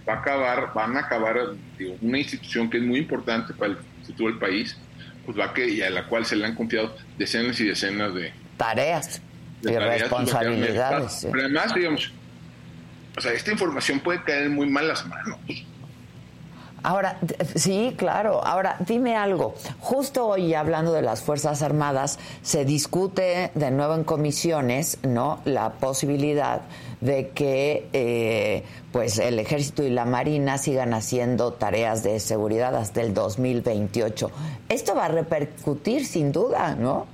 [0.08, 1.36] va a acabar, van a acabar
[2.00, 4.78] una institución que es muy importante para el futuro del país,
[5.26, 8.32] pues va que, y a la cual se le han confiado decenas y decenas de
[8.56, 9.20] tareas
[9.60, 11.26] de y responsabilidades.
[11.30, 12.12] Pero además, digamos,
[13.16, 15.38] o sea, esta información puede caer en muy malas manos.
[16.82, 17.18] Ahora,
[17.56, 18.42] sí, claro.
[18.44, 19.54] Ahora, dime algo.
[19.80, 25.40] Justo hoy, hablando de las Fuerzas Armadas, se discute de nuevo en comisiones, ¿no?
[25.44, 26.62] La posibilidad
[27.00, 33.02] de que eh, pues el ejército y la marina sigan haciendo tareas de seguridad hasta
[33.02, 34.30] el 2028.
[34.68, 37.06] Esto va a repercutir sin duda, ¿no?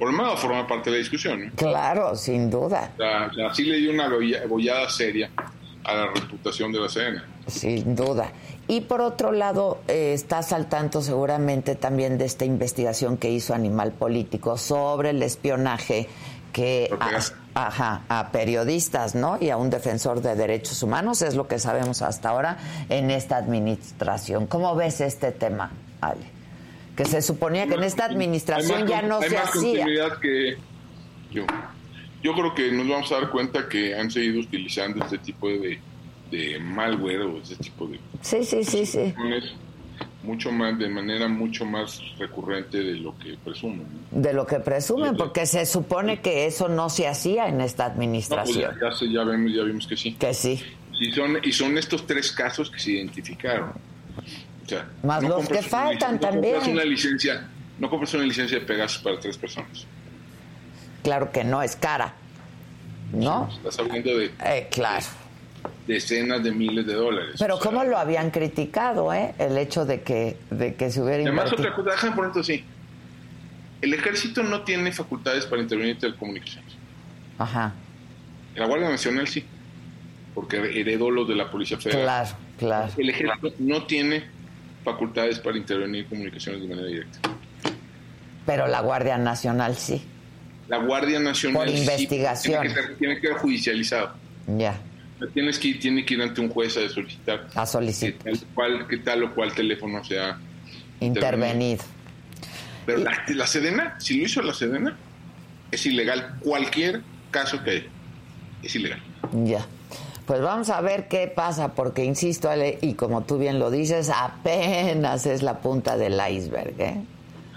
[0.00, 1.52] Por lo menos forma parte de la discusión.
[1.54, 2.90] Claro, sin duda.
[3.50, 4.08] así le dio una
[4.48, 5.30] bollada seria
[5.84, 7.20] a la reputación de la CN.
[7.46, 8.32] Sin duda.
[8.66, 13.92] Y por otro lado, eh, está saltando seguramente también de esta investigación que hizo Animal
[13.92, 16.08] Político sobre el espionaje
[16.54, 16.88] que
[17.54, 19.36] a, a periodistas, ¿no?
[19.38, 22.56] Y a un defensor de derechos humanos, es lo que sabemos hasta ahora
[22.88, 24.46] en esta administración.
[24.46, 26.39] ¿Cómo ves este tema, Ale?
[27.00, 29.86] Que se suponía que en esta administración ya no se hacía.
[30.20, 30.58] Que
[31.30, 31.46] yo,
[32.22, 35.80] yo creo que nos vamos a dar cuenta que han seguido utilizando este tipo de,
[36.30, 37.98] de malware o este tipo de...
[38.20, 39.14] Sí, sí, sí, sí
[40.22, 43.86] mucho más de manera mucho más recurrente de lo que presumen.
[44.10, 47.96] De lo que presumen, porque se supone que eso no se hacía en esta pues
[47.96, 48.74] administración.
[49.10, 50.12] ya, vemos, ya vimos que sí.
[50.14, 50.62] Que sí.
[51.00, 53.72] Y son, y son estos tres casos que se identificaron.
[55.02, 56.54] Más los que faltan también.
[56.54, 59.86] Compras una licencia, no compras una licencia de Pegasus para tres personas.
[61.02, 62.14] Claro que no, es cara.
[63.12, 63.48] ¿No?
[63.50, 64.30] estás hablando de...
[64.44, 65.06] Eh, claro
[65.86, 67.36] decenas de miles de dólares.
[67.38, 69.34] Pero ¿cómo lo habían criticado, eh?
[69.38, 72.64] El hecho de que, de que se hubiera Además, otra cosa, déjame poner esto así.
[73.82, 76.74] El ejército no tiene facultades para intervenir en telecomunicaciones.
[77.38, 77.72] Ajá.
[78.54, 79.44] La Guardia Nacional sí,
[80.34, 82.02] porque heredó los de la Policía Federal.
[82.02, 82.28] Claro,
[82.58, 82.92] claro.
[82.96, 84.24] El ejército no tiene
[84.84, 87.20] facultades para intervenir en comunicaciones de manera directa.
[88.46, 90.02] Pero la Guardia Nacional sí.
[90.68, 92.62] La Guardia Nacional Por investigación.
[92.62, 94.14] tiene, que tiene que ser judicializado.
[94.56, 94.80] Ya.
[95.34, 97.46] Tienes que, ir, tiene que ir ante un juez a solicitar.
[97.54, 98.24] A solicitar.
[98.24, 100.38] Que tal, cual, que tal o cual teléfono sea
[101.00, 101.84] intervenido.
[102.86, 104.96] Pero la, Sedena, si lo hizo la Sedena,
[105.70, 106.36] es ilegal.
[106.40, 107.86] Cualquier caso que
[108.62, 109.02] es ilegal.
[109.44, 109.66] Ya.
[110.30, 114.12] Pues vamos a ver qué pasa, porque insisto, Ale, y como tú bien lo dices,
[114.14, 117.02] apenas es la punta del iceberg, ¿eh?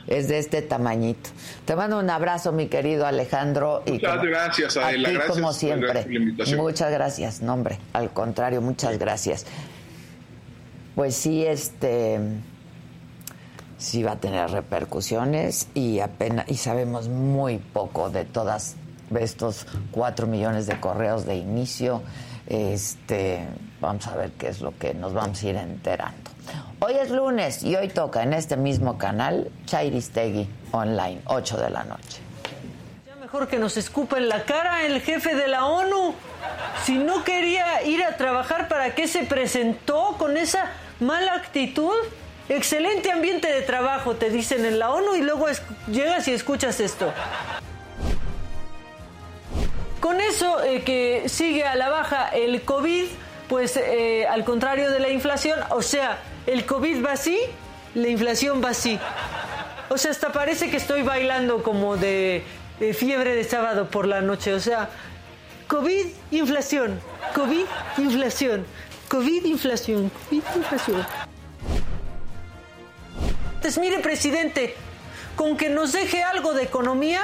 [0.08, 1.30] es de este tamañito.
[1.66, 3.84] Te mando un abrazo, mi querido Alejandro.
[3.86, 5.10] Muchas gracias, Adela.
[5.24, 6.08] A como siempre.
[6.58, 7.78] muchas gracias, nombre.
[7.94, 9.46] Al contrario, muchas gracias.
[10.96, 12.20] Pues sí, este
[13.78, 18.78] sí va a tener repercusiones y apenas y sabemos muy poco de todas
[19.16, 22.02] estos cuatro millones de correos de inicio.
[22.48, 23.48] Este,
[23.80, 26.32] vamos a ver qué es lo que nos vamos a ir enterando.
[26.80, 31.84] Hoy es lunes y hoy toca en este mismo canal Chairistegui Online, 8 de la
[31.86, 32.20] noche.
[33.08, 36.14] Ya mejor que nos escupa en la cara el jefe de la ONU.
[36.84, 40.66] Si no quería ir a trabajar, ¿para qué se presentó con esa
[41.00, 41.96] mala actitud?
[42.50, 45.46] Excelente ambiente de trabajo, te dicen en la ONU y luego
[45.90, 47.14] llegas y escuchas esto.
[50.04, 53.06] Con eso eh, que sigue a la baja el COVID,
[53.48, 57.40] pues eh, al contrario de la inflación, o sea, el COVID va así,
[57.96, 59.00] la inflación va así.
[59.88, 62.44] O sea, hasta parece que estoy bailando como de,
[62.94, 64.54] fiebre de sábado por la noche.
[64.54, 64.90] O sea,
[65.70, 67.00] COVID, inflación,
[67.34, 67.66] COVID,
[68.00, 68.66] inflación,
[69.08, 71.08] COVID, inflación, COVID, inflación.
[73.56, 74.76] Entonces, mire, presidente,
[75.38, 77.22] con que nos deje algo de economía,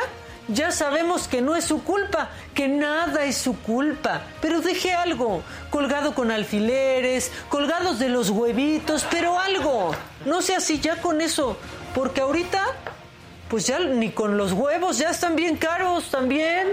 [0.52, 4.22] Ya sabemos que no es su culpa, que nada es su culpa.
[4.42, 9.92] Pero deje algo, colgado con alfileres, colgados de los huevitos, pero algo.
[10.26, 11.56] No sea así ya con eso,
[11.94, 12.64] porque ahorita,
[13.48, 16.70] pues ya ni con los huevos, ya están bien caros también.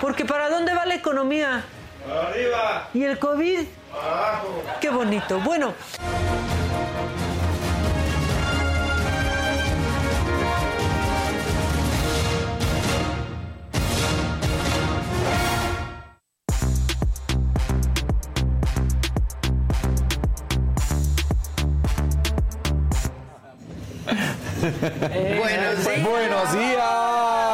[0.00, 1.64] Porque ¿para dónde va la economía?
[2.10, 2.88] Arriba.
[2.94, 3.60] ¿Y el COVID?
[3.92, 4.62] Abajo.
[4.80, 5.38] Qué bonito.
[5.40, 5.74] Bueno.
[25.38, 26.04] Buenos días.
[26.04, 27.51] Buenos días.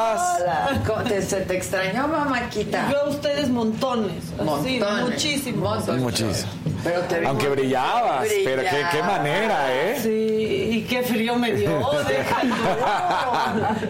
[0.67, 0.81] Hola.
[0.87, 2.89] ¿Cómo te- ¿Se te extrañó, mamáquita?
[2.91, 4.25] Yo a ustedes montones.
[4.39, 5.05] Así, Montones.
[5.11, 5.69] muchísimo.
[5.69, 6.03] Montones.
[6.03, 6.51] Muchísimo.
[6.85, 9.99] Pero te Aunque brillabas, pero qué, qué manera, ¿eh?
[10.01, 11.71] Sí, y qué frío me dio.
[12.09, 12.55] déjalo.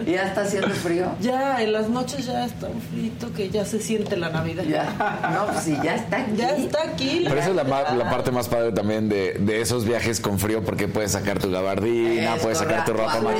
[0.07, 1.05] ¿Ya está haciendo frío?
[1.21, 4.63] Ya, en las noches ya está un frito que ya se siente la Navidad.
[4.63, 4.85] Ya.
[5.33, 6.31] No, pues sí, ya está aquí.
[6.35, 7.23] Ya está aquí.
[7.27, 10.87] Pero esa es la, parte más padre también de, de esos viajes con frío, porque
[10.87, 13.33] puedes sacar tu gabardina, Es puedes sacar tu ropa más.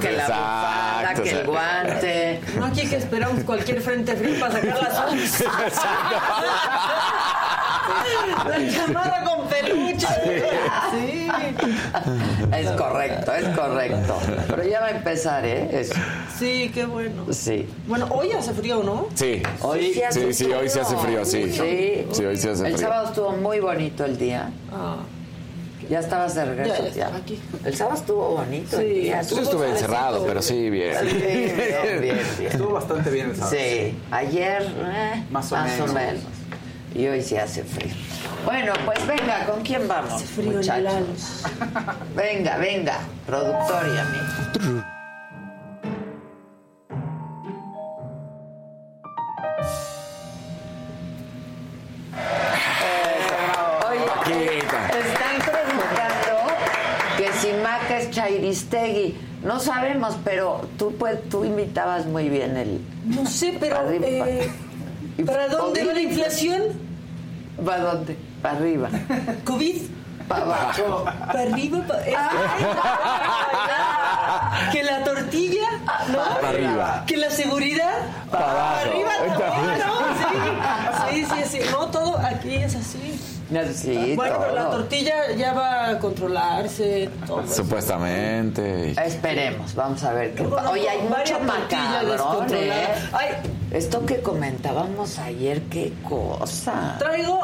[0.00, 2.40] que la bufanda, que el guante.
[2.56, 5.44] No aquí que esperamos cualquier frente frío para sacar las once.
[8.48, 10.06] La chamarra con peluche.
[10.92, 11.28] Sí.
[12.56, 14.18] Es correcto, es correcto.
[14.48, 15.68] Pero ya va a empezar, ¿eh?
[15.80, 15.94] Eso.
[16.38, 17.26] Sí, qué bueno.
[17.32, 17.68] Sí.
[17.86, 19.08] Bueno, hoy hace frío, ¿no?
[19.14, 19.42] Sí.
[19.62, 21.52] Hoy sí hace Sí, sí, hoy sí hace frío, sí.
[21.52, 22.06] Sí.
[22.12, 22.78] Sí, hoy sí hace El frío.
[22.88, 24.50] sábado estuvo muy bonito el día.
[24.72, 24.96] Ah,
[25.88, 26.74] Ya estabas de regreso.
[26.76, 27.40] Ya, ya estaba aquí.
[27.64, 29.10] El sábado estuvo bonito Sí.
[29.30, 30.94] Yo estuve encerrado, pero sí, bien.
[31.00, 31.56] Sí, bien,
[32.00, 32.52] bien, bien.
[32.52, 33.56] Estuvo bastante bien el sábado.
[33.56, 36.20] Sí, ayer eh, Más o menos.
[36.94, 37.92] Y hoy sí hace frío.
[38.44, 40.14] Bueno, pues venga, ¿con quién vamos?
[40.14, 40.82] hace frío en muchachos?
[40.84, 41.42] Lalos.
[42.16, 44.84] Venga, venga, productor y amigo.
[58.30, 59.16] Maca es Chairistegui.
[59.42, 62.80] No sabemos, pero tú, pues, tú imitabas muy bien el...
[63.04, 63.78] No sé, pero.
[63.78, 64.06] Arriba.
[64.08, 64.50] eh,
[65.24, 66.62] ¿Para dónde va la inflación?
[67.64, 68.16] ¿Para dónde?
[68.42, 68.88] Para arriba.
[69.44, 69.82] ¿COVID?
[70.28, 71.04] Para abajo.
[71.26, 71.78] ¿Para arriba?
[71.88, 72.16] Pa- es-
[74.72, 75.66] ¿Que la tortilla?
[76.12, 76.18] ¿No?
[76.40, 77.04] Para arriba.
[77.06, 77.94] ¿Que la seguridad?
[78.30, 78.80] Para abajo.
[78.90, 79.98] arriba también, ¿no?
[81.10, 81.68] Sí, sí, sí, sí.
[81.70, 83.17] No, todo aquí es así.
[83.74, 87.08] Sí, bueno, pero la tortilla ya va a controlarse.
[87.26, 87.54] Todo eso.
[87.54, 88.90] Supuestamente.
[88.90, 90.70] Esperemos, vamos a ver qué pasa.
[90.70, 92.86] Oye, hay varias mucho tortillas macabrón, ¿eh?
[93.12, 93.28] Ay,
[93.70, 96.96] Esto que comentábamos ayer, qué cosa.
[96.98, 97.40] traigo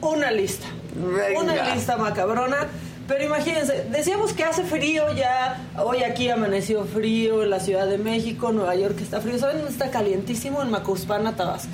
[0.00, 0.66] una lista.
[0.94, 1.40] Venga.
[1.40, 2.66] Una lista macabrona.
[3.06, 5.60] Pero imagínense, decíamos que hace frío ya.
[5.76, 9.38] Hoy aquí amaneció frío en la Ciudad de México, Nueva York está frío.
[9.38, 10.62] ¿Saben dónde está calientísimo?
[10.62, 11.68] En Macuspana, Tabasco.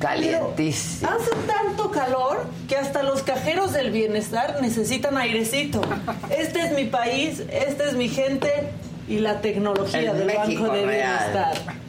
[0.00, 1.10] Calientísimo.
[1.10, 5.82] Hace tanto calor que hasta los cajeros del bienestar necesitan airecito.
[6.30, 8.70] Este es mi país, esta es mi gente
[9.08, 11.18] y la tecnología El del México Banco de real.
[11.32, 11.80] Bienestar.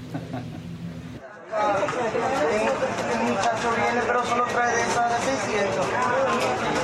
[3.13, 5.85] El muchacho viene, pero solo trae de esas de 600.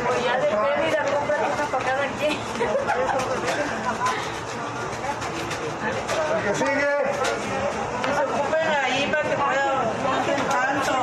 [0.05, 2.37] Pues ya de pérdida, cómprate una para cada quien.
[6.35, 6.93] ¿El que sigue?
[8.03, 10.11] Que se ocupen ahí para que puedan no
[10.49, 10.95] tanto.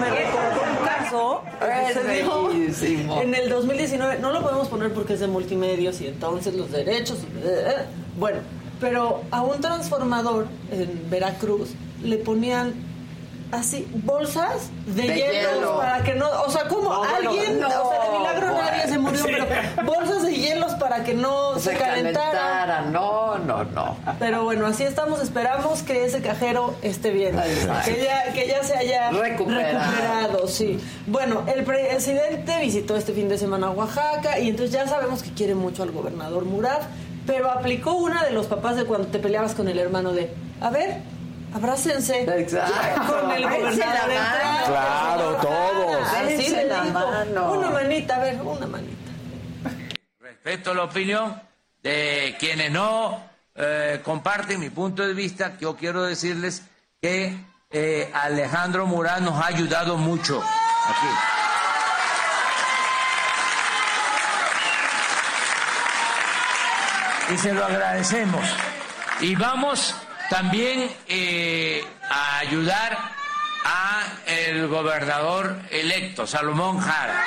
[0.00, 1.96] Me recordó un caso que Es
[3.22, 4.18] en el 2019.
[4.20, 7.18] No lo podemos poner porque es de multimedios y entonces los derechos.
[7.44, 7.84] eh,
[8.18, 8.38] Bueno,
[8.80, 11.70] pero a un transformador en Veracruz
[12.02, 12.74] le ponían
[13.52, 15.78] así bolsas de, De hielos hielo.
[15.78, 18.70] para que no, o sea, como No, alguien, no, o sea, de milagro bueno.
[18.70, 19.46] nadie se murió, pero
[19.86, 22.30] bolsas de hielos para que no se, Se calentaran.
[22.32, 22.80] calentara.
[22.90, 23.96] No, no, no.
[24.18, 25.20] Pero bueno, así estamos.
[25.22, 27.38] Esperamos que ese cajero esté bien.
[27.38, 27.90] Exacto.
[27.90, 29.78] Que ya, que ya se haya Recuperado.
[29.80, 30.78] recuperado, sí.
[31.06, 35.54] Bueno, el presidente visitó este fin de semana Oaxaca y entonces ya sabemos que quiere
[35.54, 36.82] mucho al gobernador Murat,
[37.26, 40.30] pero aplicó una de los papás de cuando te peleabas con el hermano de,
[40.60, 40.98] a ver,
[41.54, 42.22] abrácense.
[42.40, 43.20] Exacto.
[43.20, 44.12] Con el la gobernador mano.
[44.12, 46.08] entrando, Claro, todos.
[46.08, 47.52] Así le la mano.
[47.52, 48.94] Una manita, a ver, una manita.
[50.20, 51.40] Respeto la opinión
[51.82, 53.22] de quienes no
[53.54, 55.56] eh, comparten mi punto de vista.
[55.60, 56.62] Yo quiero decirles
[57.00, 57.36] que
[57.70, 61.08] eh, Alejandro Murat nos ha ayudado mucho aquí.
[67.34, 68.42] Y se lo agradecemos.
[69.20, 69.94] Y vamos
[70.30, 72.98] también eh, a ayudar
[73.64, 77.24] a el gobernador electo, Salomón Jara.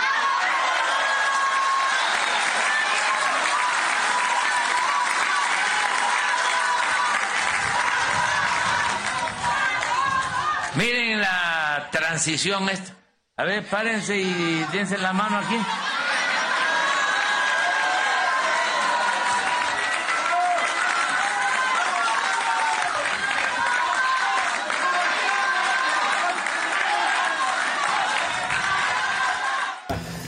[10.76, 12.93] Miren la transición esta.
[13.38, 15.58] A ver, párense y dense la mano aquí.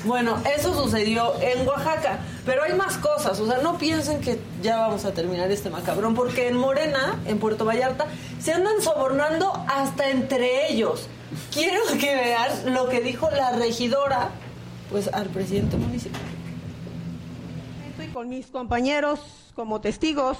[0.06, 4.78] Bueno, eso sucedió en Oaxaca, pero hay más cosas, o sea, no piensen que ya
[4.78, 10.10] vamos a terminar este macabrón, porque en Morena, en Puerto Vallarta, se andan sobornando hasta
[10.10, 11.08] entre ellos.
[11.54, 14.32] Quiero que vean lo que dijo la regidora,
[14.92, 16.22] pues al presidente municipal.
[17.90, 19.22] Estoy con mis compañeros
[19.56, 20.38] como testigos.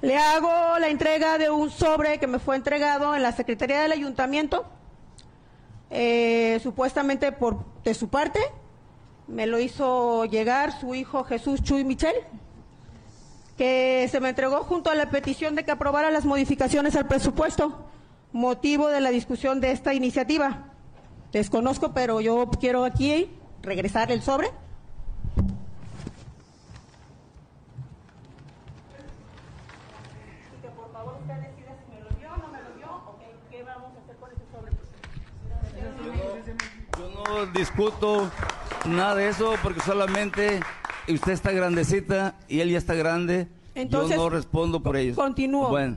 [0.00, 3.92] Le hago la entrega de un sobre que me fue entregado en la Secretaría del
[3.92, 4.66] Ayuntamiento
[5.94, 8.40] eh, supuestamente por de su parte,
[9.28, 12.14] me lo hizo llegar su hijo Jesús Chuy Michel,
[13.58, 17.86] que se me entregó junto a la petición de que aprobara las modificaciones al presupuesto,
[18.32, 20.72] motivo de la discusión de esta iniciativa.
[21.30, 23.30] Desconozco, pero yo quiero aquí
[23.62, 24.50] regresar el sobre.
[37.28, 38.30] No discuto
[38.86, 40.60] nada de eso porque solamente
[41.08, 43.48] usted está grandecita y él ya está grande.
[43.74, 45.16] Entonces, Yo no respondo por ellos.
[45.16, 45.68] continúo.
[45.68, 45.96] Bueno,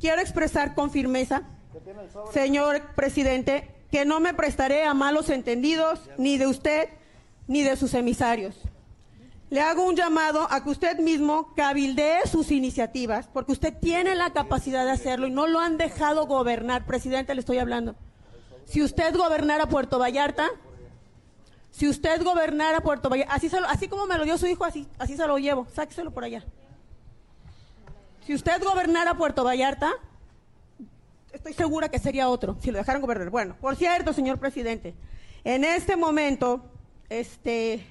[0.00, 1.42] quiero expresar con firmeza,
[2.32, 6.88] señor presidente, que no me prestaré a malos entendidos ni de usted
[7.46, 8.56] ni de sus emisarios.
[9.50, 14.34] Le hago un llamado a que usted mismo cabildee sus iniciativas, porque usted tiene la
[14.34, 16.84] capacidad de hacerlo y no lo han dejado gobernar.
[16.84, 17.94] Presidente, le estoy hablando.
[18.68, 20.50] Si usted gobernara Puerto Vallarta,
[21.70, 25.16] si usted gobernara Puerto Vallarta, así, así como me lo dio su hijo, así, así
[25.16, 26.44] se lo llevo, sáqueselo por allá.
[28.26, 29.90] Si usted gobernara Puerto Vallarta,
[31.32, 33.30] estoy segura que sería otro, si lo dejaran gobernar.
[33.30, 34.94] Bueno, por cierto, señor presidente,
[35.44, 36.62] en este momento,
[37.08, 37.86] este,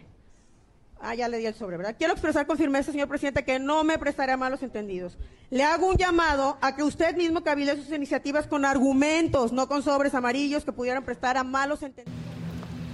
[1.02, 1.96] ah, ya le di el sobre, ¿verdad?
[1.98, 5.18] Quiero expresar con firmeza, señor presidente, que no me prestaré a malos entendidos.
[5.50, 9.84] Le hago un llamado a que usted mismo cabile sus iniciativas con argumentos, no con
[9.84, 12.20] sobres amarillos que pudieran prestar a malos entendidos.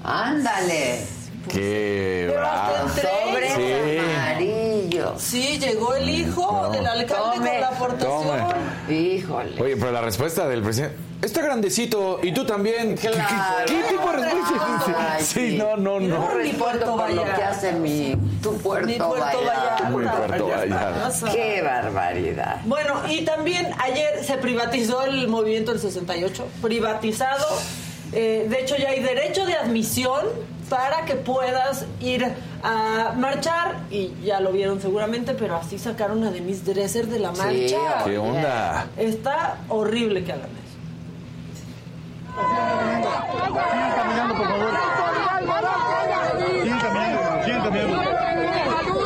[0.03, 1.22] Ándale.
[1.49, 2.87] Qué Pero hasta bravo.
[2.89, 4.05] entre Sobres ellos.
[4.17, 5.21] amarillos.
[5.21, 7.49] Sí, llegó el hijo del alcalde Tome.
[7.51, 8.47] con la aportación.
[8.89, 9.61] Híjole.
[9.61, 10.95] Oye, pero la respuesta del presidente.
[11.21, 12.95] Está grandecito y tú también.
[12.95, 13.65] ¿Qué- qué- Claro.
[13.65, 15.13] ¿Qué, tipo de respuesta?
[15.13, 16.17] Ay, Sí, no, no, Y no.
[16.17, 19.89] No Ni respondo Puerto por lo que hace mi tu Puerto, Ni Puerto Vallarta.
[19.89, 20.27] Vallarta.
[20.27, 21.31] Puerto Vallarta.
[21.31, 22.57] Qué barbaridad.
[22.65, 27.45] Bueno, y también ayer se privatizó el movimiento del 68, privatizado.
[28.11, 30.19] Eh, de hecho, ya hay derecho de admisión
[30.69, 32.25] para que puedas ir
[32.63, 33.77] a marchar.
[33.89, 37.51] Y ya lo vieron seguramente, pero así sacaron a Denise Dresser de la marcha.
[37.51, 38.87] Sí, ¿Qué onda?
[38.97, 40.63] Está horrible que hagan eso.
[43.95, 44.71] caminando, por favor.
[44.73, 46.63] Caminando.
[46.63, 49.03] Siguen caminando, siguen caminando.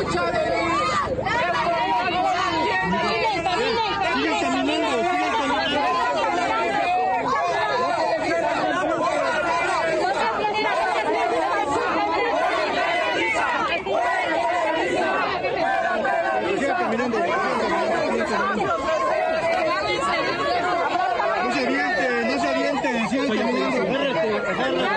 [4.14, 5.32] Siguen caminando, siguen
[16.78, 17.18] caminando.
[20.18, 24.88] No se avienten, no se avienten, sigan caminando.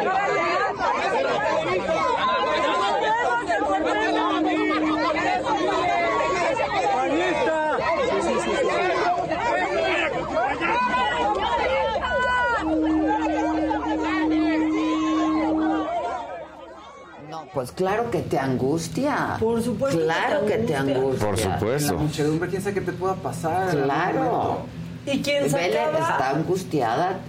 [17.30, 19.38] No, pues claro que te angustia.
[19.40, 20.96] Por supuesto que Claro te que te angustia.
[21.02, 21.28] angustia.
[21.28, 21.94] Por supuesto.
[21.94, 23.70] La muchedumbre, quién sabe qué te pueda pasar.
[23.70, 24.60] Claro.
[25.06, 27.20] Y Vélez sacaba, está angustiada,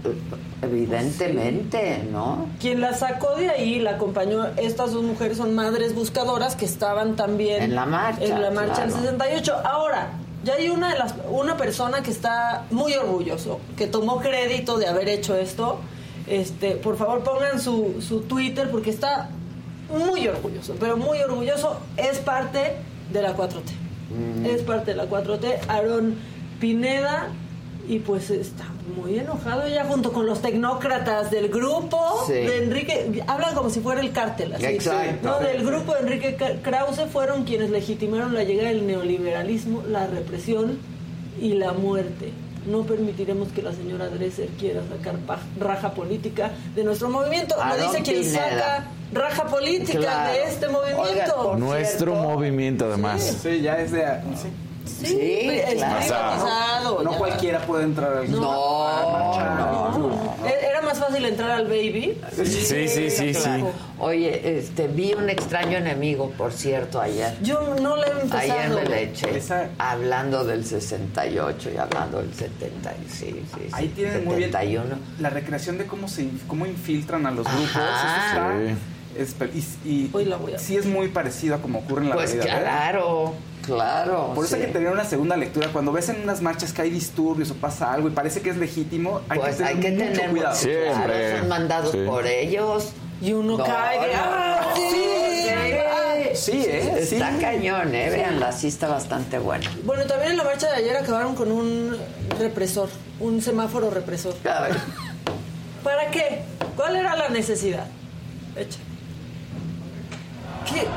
[0.61, 2.47] evidentemente, ¿no?
[2.61, 4.47] quien la sacó de ahí, la acompañó.
[4.59, 8.83] Estas dos mujeres son madres buscadoras que estaban también En la marcha, En la marcha
[8.83, 9.07] del claro.
[9.07, 9.55] 68.
[9.65, 10.11] Ahora,
[10.45, 14.87] ya hay una de las una persona que está muy orgulloso, que tomó crédito de
[14.89, 15.79] haber hecho esto.
[16.27, 19.31] Este, por favor, pongan su, su Twitter porque está
[19.93, 21.79] muy orgulloso, pero muy orgulloso.
[21.97, 22.73] Es parte
[23.13, 23.63] de la 4T.
[24.11, 24.47] Mm.
[24.47, 25.59] Es parte de la 4T.
[25.69, 26.15] Aaron
[26.61, 27.29] Pineda.
[27.89, 28.65] Y pues está
[28.97, 32.35] muy enojado ella junto con los tecnócratas del grupo Sí.
[32.35, 34.65] de Enrique, hablan como si fuera el cártel, así.
[34.67, 35.29] Exacto.
[35.29, 40.79] No, del grupo de Enrique Krause fueron quienes legitimaron la llegada del neoliberalismo, la represión
[41.41, 42.31] y la muerte.
[42.67, 45.17] No permitiremos que la señora Dresser quiera sacar
[45.59, 47.57] raja política de nuestro movimiento.
[47.57, 50.33] Lo Aarón dice quien saca raja política Claro.
[50.33, 51.01] de este movimiento.
[51.51, 53.39] Oiga, Nuestro cierto, movimiento, además.
[53.43, 54.05] Sí, ya es de.
[54.37, 54.49] Sí.
[54.85, 55.97] Sí, Sí, es claro.
[56.01, 57.03] privatizado.
[57.05, 57.19] No ya.
[57.19, 60.49] cualquiera puede entrar al No, a la marcha.
[60.49, 62.21] E- Era más fácil entrar al baby.
[62.37, 63.51] Sí, sí, sí, sí.
[64.01, 67.37] Oye, este, vi un extraño enemigo, por cierto, ayer.
[67.43, 68.41] Yo no le he empezado.
[68.41, 69.37] Ayer me la eché.
[69.37, 72.91] Esa- Hablando del 68 y hablando del 70.
[73.09, 73.69] Sí, sí, sí.
[73.73, 74.97] Ahí tienen muy bien 71.
[75.21, 77.77] la recreación de cómo se cómo infiltran a los grupos.
[77.77, 78.53] Ajá.
[78.59, 78.92] Eso está
[79.85, 82.15] y, y Hoy la voy a- sí es muy parecido a como ocurre en la
[82.17, 82.57] Pues realidad.
[82.59, 82.61] ¿eh?
[82.63, 83.35] claro,
[83.65, 84.33] claro.
[84.35, 84.61] Por eso sí.
[84.63, 85.69] hay que tener una segunda lectura.
[85.73, 88.57] Cuando ves en unas marchas que hay disturbios o pasa algo y parece que es
[88.57, 90.55] legítimo, hay Pues que tener hay que mucho tener cuidado.
[90.57, 91.39] Siempre.
[91.39, 91.99] Son mandados Sí.
[92.07, 92.93] por ellos.
[93.21, 94.07] Y uno No, cae de.
[94.15, 94.77] no, ¡Ah, no.
[94.77, 95.07] sí!
[96.35, 97.05] Sí, ¿eh?
[97.07, 97.15] Sí.
[97.17, 98.11] Está cañón, ¿eh?
[98.11, 99.71] Veanla, sí está bastante buena.
[99.85, 101.97] Bueno, también en la marcha de ayer acabaron con un
[102.39, 102.89] represor,
[103.21, 104.35] un semáforo represor.
[104.51, 104.77] A ver.
[105.85, 106.43] ¿Para qué?
[106.75, 107.87] ¿Cuál era la necesidad?
[108.57, 108.79] Echa.
[110.65, 110.89] ¿Qué?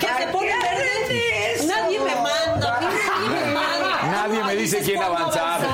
[0.00, 1.66] ¿Qué se pone verde?
[1.66, 2.80] Nadie me manda.
[2.80, 4.02] nadie me manda.
[4.10, 5.73] Nadie me dice quién avanzar.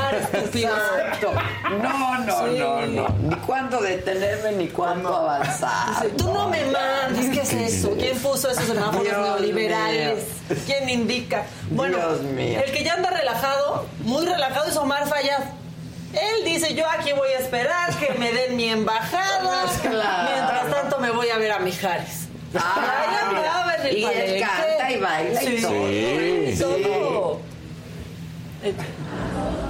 [0.51, 0.75] Estúpido.
[0.77, 1.33] Exacto.
[1.83, 2.59] No, no, Sí.
[2.59, 3.09] no, no.
[3.23, 5.89] Ni cuándo detenerme, ni cuándo avanzar.
[6.03, 7.93] Dice, Tú no me mandas, ¿qué es eso?
[7.99, 10.25] ¿Quién puso esos semáforos neoliberales?
[10.67, 11.45] ¿Quién indica?
[11.71, 12.61] Bueno, Dios mío.
[12.65, 15.41] el que ya anda relajado, muy relajado, es Omar Fayad.
[16.13, 19.67] Él dice, yo aquí voy a esperar que me den mi embajada.
[19.83, 20.31] Claro.
[20.33, 22.27] Mientras tanto me voy a ver a Mijares.
[22.59, 25.87] Ah, el y él canta y baila y Sí, todo.
[26.77, 26.83] Sí.
[26.83, 27.41] todo.
[28.63, 29.70] No,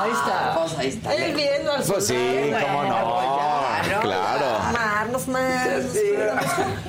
[0.00, 0.37] Ahí está.
[0.68, 1.14] Pues ahí está.
[1.14, 4.00] Él viendo al Pues sí, cómo no.
[4.02, 4.58] Claro.
[4.72, 5.68] Marnos más.
[5.92, 6.00] Sí.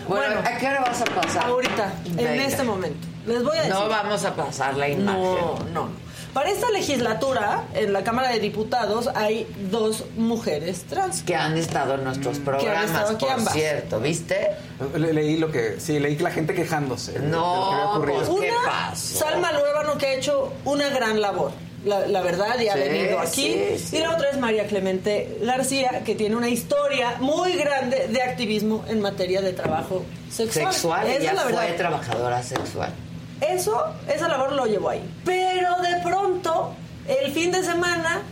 [0.08, 1.46] Bueno, ¿a qué hora vas a pasar?
[1.46, 3.08] Ahorita, en este momento.
[3.26, 3.74] Les voy a decir.
[3.76, 5.22] No vamos a pasar la imagen.
[5.22, 6.10] No, no.
[6.34, 11.24] Para esta legislatura, en la Cámara de Diputados, hay dos mujeres trans.
[11.24, 13.54] Que han estado en nuestros programas, estado aquí por ambas.
[13.54, 14.52] cierto, ¿viste?
[14.96, 17.14] Le- leí lo que, sí, leí que la gente quejándose.
[17.14, 18.18] de- de lo que había No, ocurrido.
[18.20, 19.20] pues qué Una, pasó.
[19.20, 21.52] Salma Luébano, que ha hecho una gran labor.
[21.86, 23.54] La, la verdad, y ha Sí, venido aquí.
[23.78, 23.98] sí, sí.
[23.98, 28.84] Y la otra es María Clemente García, que tiene una historia muy grande de activismo
[28.90, 30.74] en materia de trabajo sexual.
[30.74, 32.92] Sexual, Esa ella fue trabajadora sexual.
[33.40, 33.82] Eso,
[34.14, 35.02] esa labor lo llevó ahí.
[35.24, 36.74] Pero de pronto,
[37.08, 38.24] el fin de semana,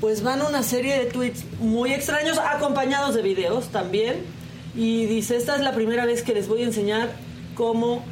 [0.00, 4.24] pues van una serie de tweets muy extraños, acompañados de videos también.
[4.76, 7.10] Y dice, esta es la primera vez que les voy a enseñar
[7.56, 8.04] cómo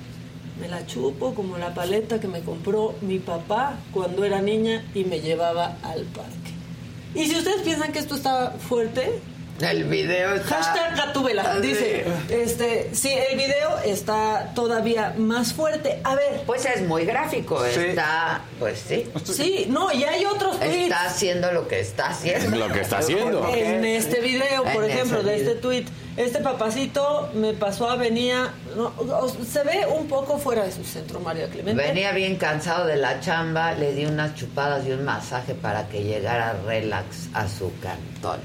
[0.60, 5.04] me la chupo, como la paleta que me compró mi papá cuando era niña y
[5.04, 6.52] me llevaba al parque.
[7.14, 9.20] Y si ustedes piensan que esto está fuerte,
[9.60, 10.56] El video está...
[10.62, 11.58] Hashtag Gatúbela.
[11.60, 12.34] Dice, sí.
[12.34, 16.00] este, sí, el video está todavía más fuerte.
[16.04, 16.42] A ver.
[16.46, 17.80] Pues es muy gráfico, Sí.
[17.80, 18.42] está...
[18.58, 19.10] Pues sí.
[19.24, 20.74] Sí, no, y hay otros tweets.
[20.84, 22.56] Está haciendo lo que está haciendo.
[22.56, 23.48] Lo que está haciendo.
[23.54, 25.48] En este video, por En ejemplo, de video.
[25.48, 25.84] este tweet,
[26.18, 30.84] este papacito me pasó a venía, no, o- se ve un poco fuera de su
[30.84, 31.82] centro, María Clemente.
[31.82, 36.04] Venía bien cansado de la chamba, le di unas chupadas y un masaje para que
[36.04, 38.40] llegara relax a su cantón.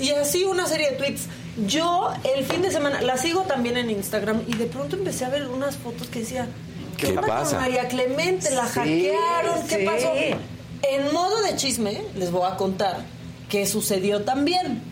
[0.00, 1.22] Y así una serie de tweets.
[1.66, 5.28] Yo el fin de semana la sigo también en Instagram y de pronto empecé a
[5.28, 6.48] ver unas fotos que decía,
[6.96, 7.58] ¿Qué con pasa?
[7.58, 9.84] María Clemente, la Sí, hackearon, ¿qué sí.
[9.84, 10.12] pasó?
[10.82, 12.98] En modo de chisme, les voy a contar
[13.48, 14.82] qué sucedió también.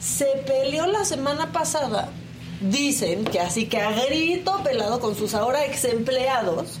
[0.00, 2.08] Se peleó la semana pasada,
[2.60, 6.78] dicen que así que a grito pelado con sus ahora ex empleados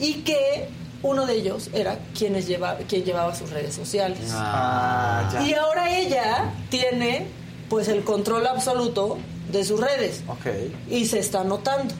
[0.00, 0.68] y que
[1.02, 4.18] uno de ellos era quienes lleva, quien llevaba sus redes sociales.
[4.32, 5.42] Ah, ya.
[5.42, 7.26] Y ahora ella tiene
[7.68, 9.18] pues el control absoluto
[9.50, 10.46] de sus redes Ok.
[10.90, 11.94] y se está notando.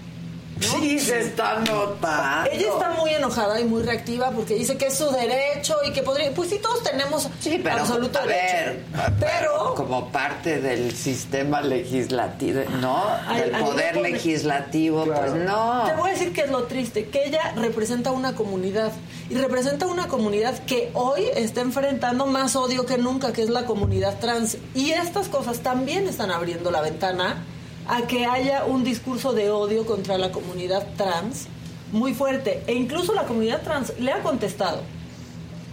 [0.61, 2.51] Sí, se está notando.
[2.51, 6.03] Ella está muy enojada y muy reactiva porque dice que es su derecho y que
[6.03, 6.31] podría.
[6.33, 8.81] Pues sí, todos tenemos Sí, pero absoluto a derecho.
[9.19, 13.05] pero como parte del sistema legislativo, no,
[13.35, 15.85] del poder legislativo, pues no.
[15.87, 18.93] Te voy a decir que es lo triste, que ella representa una comunidad
[19.29, 23.65] y representa una comunidad que hoy está enfrentando más odio que nunca, que es la
[23.65, 24.59] comunidad trans.
[24.75, 27.45] Y estas cosas también están abriendo la ventana
[27.91, 31.49] a que haya un discurso de odio contra la comunidad trans
[31.91, 32.63] muy fuerte.
[32.69, 34.83] E incluso la comunidad trans le ha contestado,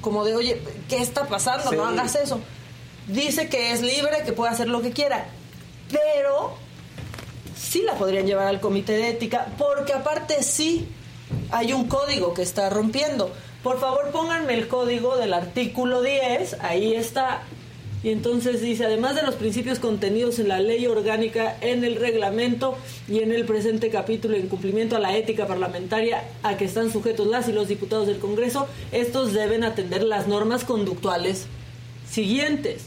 [0.01, 0.59] como de, oye,
[0.89, 1.71] ¿qué está pasando?
[1.73, 2.39] No hagas eso.
[3.07, 5.27] Dice que es libre, que puede hacer lo que quiera,
[5.91, 6.55] pero
[7.55, 10.87] sí la podrían llevar al comité de ética, porque aparte sí
[11.51, 13.31] hay un código que está rompiendo.
[13.61, 17.43] Por favor, pónganme el código del artículo 10, ahí está.
[18.03, 22.77] Y entonces dice, además de los principios contenidos en la ley orgánica, en el reglamento
[23.07, 27.27] y en el presente capítulo en cumplimiento a la ética parlamentaria a que están sujetos
[27.27, 31.47] las y los diputados del Congreso, estos deben atender las normas conductuales
[32.07, 32.83] siguientes.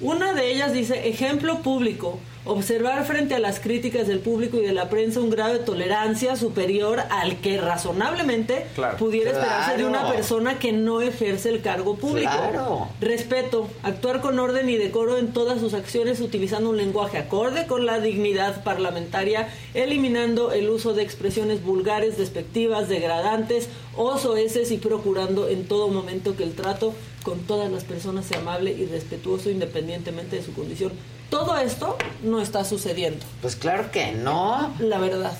[0.00, 4.72] Una de ellas dice, ejemplo público, observar frente a las críticas del público y de
[4.72, 8.96] la prensa un grado de tolerancia superior al que razonablemente Claro.
[8.96, 12.30] pudiera esperarse de una persona que no ejerce el cargo público.
[12.30, 12.88] Claro.
[13.00, 17.84] Respeto, actuar con orden y decoro en todas sus acciones utilizando un lenguaje acorde con
[17.84, 25.48] la dignidad parlamentaria, eliminando el uso de expresiones vulgares, despectivas, degradantes o soeces y procurando
[25.48, 30.36] en todo momento que el trato con todas las personas sea amable y respetuoso independientemente
[30.36, 30.92] de su condición.
[31.30, 33.24] Todo esto no está sucediendo.
[33.40, 34.74] Pues claro que no.
[34.80, 35.32] La verdad.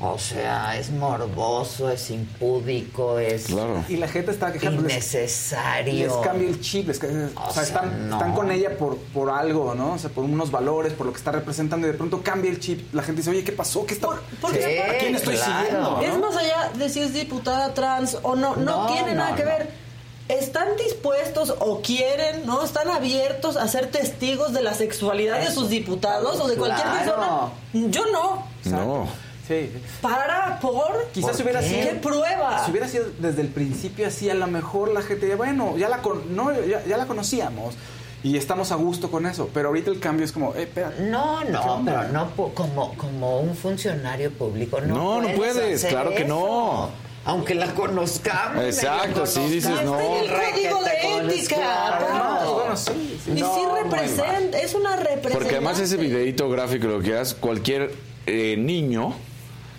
[0.00, 3.82] O sea, es morboso, es impúdico, es Claro.
[3.88, 4.82] Y la gente está quejando.
[4.82, 5.92] les- innecesario.
[6.06, 8.16] Les cambia el chip, les o, sea, sea, están, no.
[8.16, 9.94] están con ella por, por algo, ¿no?
[9.94, 12.60] O sea, por unos valores, por lo que está representando y de pronto cambia el
[12.60, 12.94] chip.
[12.94, 13.84] La gente dice, oye, ¿qué pasó?
[13.86, 14.08] ¿Qué está?
[14.40, 15.52] porque ¿Qué- aparte- ¿A quién estoy claro.
[15.64, 15.90] siguiendo?
[15.90, 16.02] no?
[16.02, 19.42] Es más allá de si es diputada trans o no, no, No, tiene nada que
[19.42, 19.48] no.
[19.48, 19.87] ver.
[20.28, 22.62] Están dispuestos o quieren, ¿no?
[22.62, 27.50] Están abiertos a ser testigos de la sexualidad de sus diputados o de cualquier Claro.
[27.72, 27.90] persona.
[27.90, 28.46] Yo no.
[28.64, 29.08] No.
[29.46, 29.72] Sí.
[30.02, 31.06] Para, por.
[31.14, 31.68] Quizás si hubiera qué?
[31.68, 31.80] sido.
[31.88, 32.62] ¿Qué prueba?
[32.66, 36.02] Si hubiera sido desde el principio así, a lo mejor la gente, bueno, ya la,
[36.02, 37.74] con- no, ya, ya la conocíamos
[38.22, 39.48] y estamos a gusto con eso.
[39.54, 41.00] Pero ahorita el cambio es como, eh, espérate.
[41.04, 44.82] No, ¿qué no, pero no como, como un funcionario público.
[44.82, 46.28] No, No, no puedes, hacer claro que eso.
[46.28, 47.07] no.
[47.28, 48.64] Aunque la conozcamos.
[48.64, 49.98] Exacto, sí, dices, no.
[49.98, 52.54] El código de ética, claro.
[52.54, 53.32] Bueno, sí, sí.
[53.36, 55.32] Y No, sí representa, es una representación.
[55.34, 57.92] Porque además ese videíto gráfico lo que hace cualquier
[58.26, 59.14] eh, niño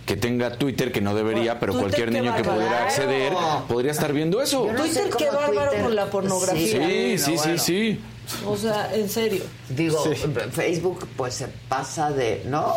[0.06, 3.34] que tenga Twitter, que no debería, pero Twitter, cualquier niño que pudiera acceder,
[3.68, 4.68] podría estar viendo eso.
[4.72, 6.88] No Twitter, qué bárbaro Twitter- con la pornografía.
[6.88, 8.00] Sí, sí, sí, sí.
[8.46, 9.42] O sea, en serio.
[9.70, 10.04] Digo,
[10.52, 12.76] Facebook pues se pasa de, ¿no?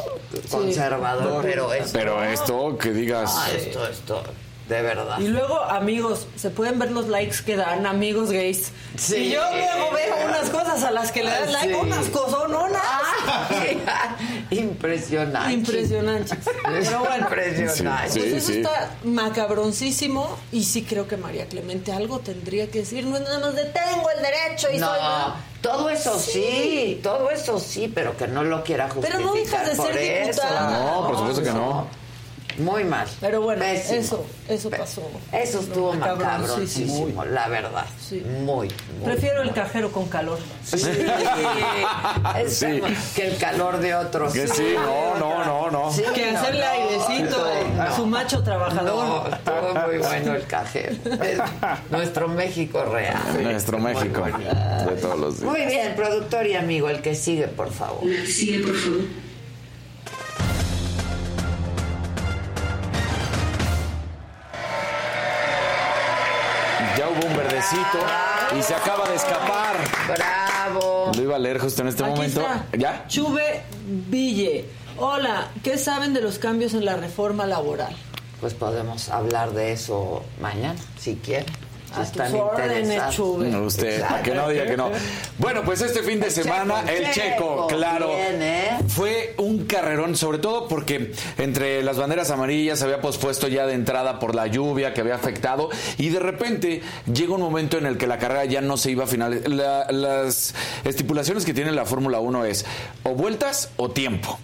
[0.51, 1.91] Conservador, pero esto...
[1.93, 3.31] Pero esto que digas...
[3.37, 4.23] Ah, esto, esto,
[4.69, 5.19] de verdad.
[5.19, 8.73] Y luego, amigos, se pueden ver los likes que dan amigos gays.
[8.97, 9.17] Sí.
[9.17, 11.81] Y yo luego veo unas cosas a las que le das like, Sí.
[11.81, 12.83] unas cosononas.
[14.51, 15.53] Impresionante.
[15.53, 16.39] Impresionantes.
[16.65, 18.11] Pero bueno, Impresionante.
[18.11, 18.59] Sí, pues eso sí.
[18.59, 23.05] está macabroncísimo y sí creo que María Clemente algo tendría que decir.
[23.07, 24.99] No es nada más de tengo el derecho y No, soy...
[25.61, 27.01] todo eso sí.
[27.03, 29.99] todo eso sí, pero que no lo quiera Pero justificar no dejas de por ser
[30.29, 30.43] eso.
[30.43, 30.71] diputada.
[30.71, 31.87] No, por supuesto que no.
[32.59, 33.07] Muy mal.
[33.21, 33.99] Pero bueno, Pésimo.
[34.01, 35.03] eso, eso pasó.
[35.33, 36.93] Eso estuvo Macabroncísimo.
[37.07, 37.85] macabroncísimo, la verdad.
[38.01, 38.21] Sí.
[38.21, 38.71] Muy, muy.
[39.05, 40.39] Prefiero el cajero con calor.
[40.65, 40.77] Sí.
[42.39, 42.65] Es
[43.15, 44.33] que el calor de otros.
[44.33, 45.93] Que sí, no, no, no, no.
[45.93, 47.47] Sí, Que no, hacerle no, airecito
[47.77, 47.83] no.
[47.83, 48.95] a su macho trabajador.
[48.95, 50.93] No, estuvo muy bueno el cajero.
[51.23, 51.39] Es
[51.91, 53.43] nuestro México real.
[53.43, 54.39] Nuestro México bueno.
[54.39, 55.51] de todos los días.
[55.51, 58.03] Muy bien, productor y amigo, el que sigue, por favor.
[58.27, 59.32] Sigue, por favor.
[68.59, 69.77] Y se acaba de escapar.
[70.09, 71.13] Bravo.
[71.15, 72.41] Lo iba a leer justo en este Aquí momento.
[72.41, 72.67] está.
[72.77, 73.05] ¿Ya?
[73.07, 74.69] Chuve Ville.
[74.99, 77.95] Hola, ¿qué saben de los cambios en la reforma laboral?
[78.41, 81.47] Pues podemos hablar de eso mañana, si quieren.
[81.95, 83.67] Si A están interesados.
[83.67, 84.91] Usted, para que no diga que no.
[85.39, 88.09] Bueno, pues este fin de semana, el Checo, claro.
[88.09, 88.79] bien, ¿eh?
[88.89, 93.75] Fue un carrerón, sobre todo porque entre las banderas amarillas se había pospuesto ya de
[93.75, 96.83] entrada por la lluvia que había afectado y de repente
[97.13, 99.51] llega un momento en el que la carrera ya no se iba a finalizar.
[99.93, 102.65] las estipulaciones que tiene la Fórmula 1 es
[103.03, 104.39] o vueltas o tiempo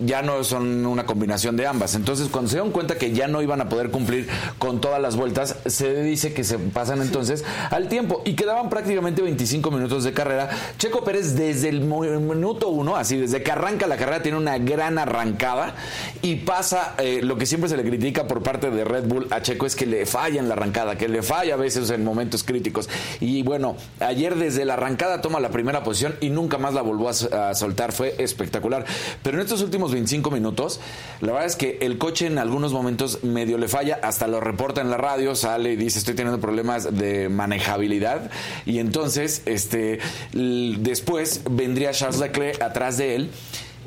[0.00, 1.94] ya no son una combinación de ambas.
[1.94, 4.28] Entonces, cuando se dieron cuenta que ya no iban a poder cumplir
[4.58, 9.22] con todas las vueltas, se dice que se pasan entonces al tiempo y quedaban prácticamente
[9.22, 10.50] 25 minutos de carrera.
[10.78, 14.98] Checo Pérez desde el minuto uno, así desde que arranca la carrera, tiene una gran
[14.98, 15.74] arrancada
[16.22, 19.42] y pasa eh, lo que siempre se le critica por parte de Red Bull a
[19.42, 22.44] Checo es que le falla en la arrancada, que le falla a veces en momentos
[22.44, 22.88] críticos.
[23.20, 27.08] Y bueno, ayer desde la arrancada toma la primera posición y nunca más la volvió
[27.08, 27.92] a soltar.
[27.92, 28.84] Fue espectacular.
[29.22, 30.80] Pero en estos últimos 25 minutos,
[31.20, 34.80] la verdad es que el coche en algunos momentos medio le falla, hasta lo reporta
[34.80, 38.30] en la radio, sale y dice estoy teniendo problemas de manejabilidad.
[38.66, 39.98] Y entonces, este,
[40.32, 43.30] después vendría Charles Leclerc atrás de él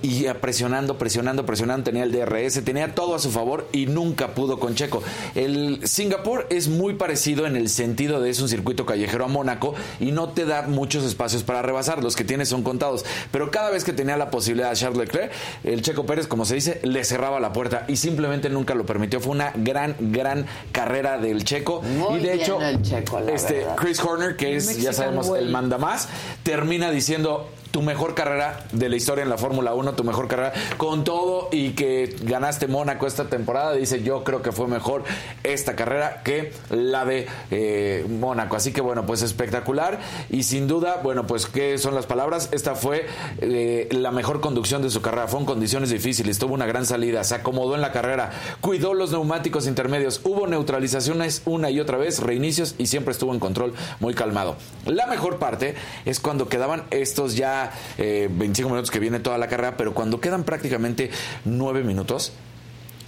[0.03, 4.59] y presionando, presionando, presionando, tenía el DRS, tenía todo a su favor y nunca pudo
[4.59, 5.01] con Checo.
[5.33, 9.75] El Singapur es muy parecido en el sentido de es un circuito callejero a Mónaco
[10.01, 13.69] y no te da muchos espacios para rebasar, los que tienes son contados, pero cada
[13.69, 15.31] vez que tenía la posibilidad de Charles Leclerc,
[15.63, 19.21] el Checo Pérez, como se dice, le cerraba la puerta y simplemente nunca lo permitió.
[19.21, 23.31] Fue una gran, gran carrera del Checo Muy y de bien hecho, el Checo, la
[23.31, 23.75] este verdad.
[23.77, 25.45] Chris Horner, que es, ya sabemos, way.
[25.45, 26.09] el manda más,
[26.43, 30.53] termina diciendo tu mejor carrera de la historia en la Fórmula 1, tu mejor carrera
[30.77, 33.73] con todo y que ganaste Mónaco esta temporada.
[33.73, 35.03] Dice, yo creo que fue mejor
[35.43, 38.55] esta carrera que la de eh, Mónaco.
[38.55, 39.99] Así que bueno, pues espectacular
[40.29, 42.49] y sin duda, bueno, pues qué son las palabras.
[42.51, 43.07] Esta fue
[43.39, 45.27] eh, la mejor conducción de su carrera.
[45.27, 49.09] Fue en condiciones difíciles, tuvo una gran salida, se acomodó en la carrera, cuidó los
[49.09, 54.13] neumáticos intermedios, hubo neutralizaciones una y otra vez, reinicios y siempre estuvo en control muy
[54.13, 54.57] calmado.
[54.85, 55.73] La mejor parte
[56.05, 57.62] es cuando quedaban estos ya
[57.97, 61.09] eh, 25 minutos que viene toda la carrera, pero cuando quedan prácticamente
[61.45, 62.33] 9 minutos,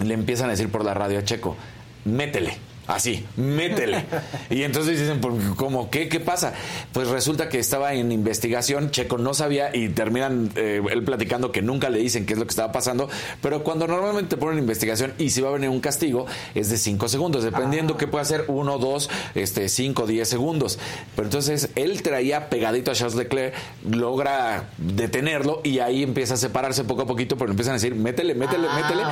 [0.00, 1.56] le empiezan a decir por la radio a Checo,
[2.04, 2.56] métele.
[2.86, 4.04] Así, métele.
[4.50, 6.08] Y entonces dicen, "¿Por- ¿cómo qué?
[6.08, 6.54] ¿Qué pasa?
[6.92, 11.62] Pues resulta que estaba en investigación, Checo no sabía y terminan eh, él platicando que
[11.62, 13.08] nunca le dicen qué es lo que estaba pasando,
[13.42, 16.78] pero cuando normalmente te ponen investigación y si va a venir un castigo es de
[16.78, 20.78] 5 segundos, dependiendo qué puede hacer, 1, 2, este, 5, 10 segundos.
[21.16, 23.54] Pero entonces él traía pegadito a Charles Leclerc,
[23.90, 28.34] logra detenerlo y ahí empieza a separarse poco a poquito, pero empiezan a decir, métele,
[28.34, 29.02] métele, Ah, métele,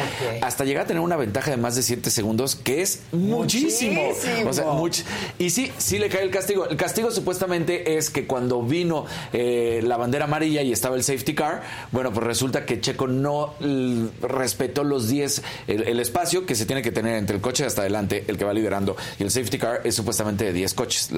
[0.43, 3.64] hasta llegar a tener una ventaja de más de 7 segundos, que es muchísimo.
[3.65, 4.49] Muchísimo.
[4.49, 5.05] O sea, much-
[5.39, 6.69] y sí, sí le cae el castigo.
[6.69, 11.35] El castigo supuestamente es que cuando vino eh, la bandera amarilla y estaba el safety
[11.35, 11.63] car,
[11.93, 13.55] bueno, pues resulta que Checo no
[14.23, 17.83] respetó los 10, el, el espacio que se tiene que tener entre el coche hasta
[17.83, 21.11] adelante, el que va liderando, y el safety car es supuestamente de 10 coches.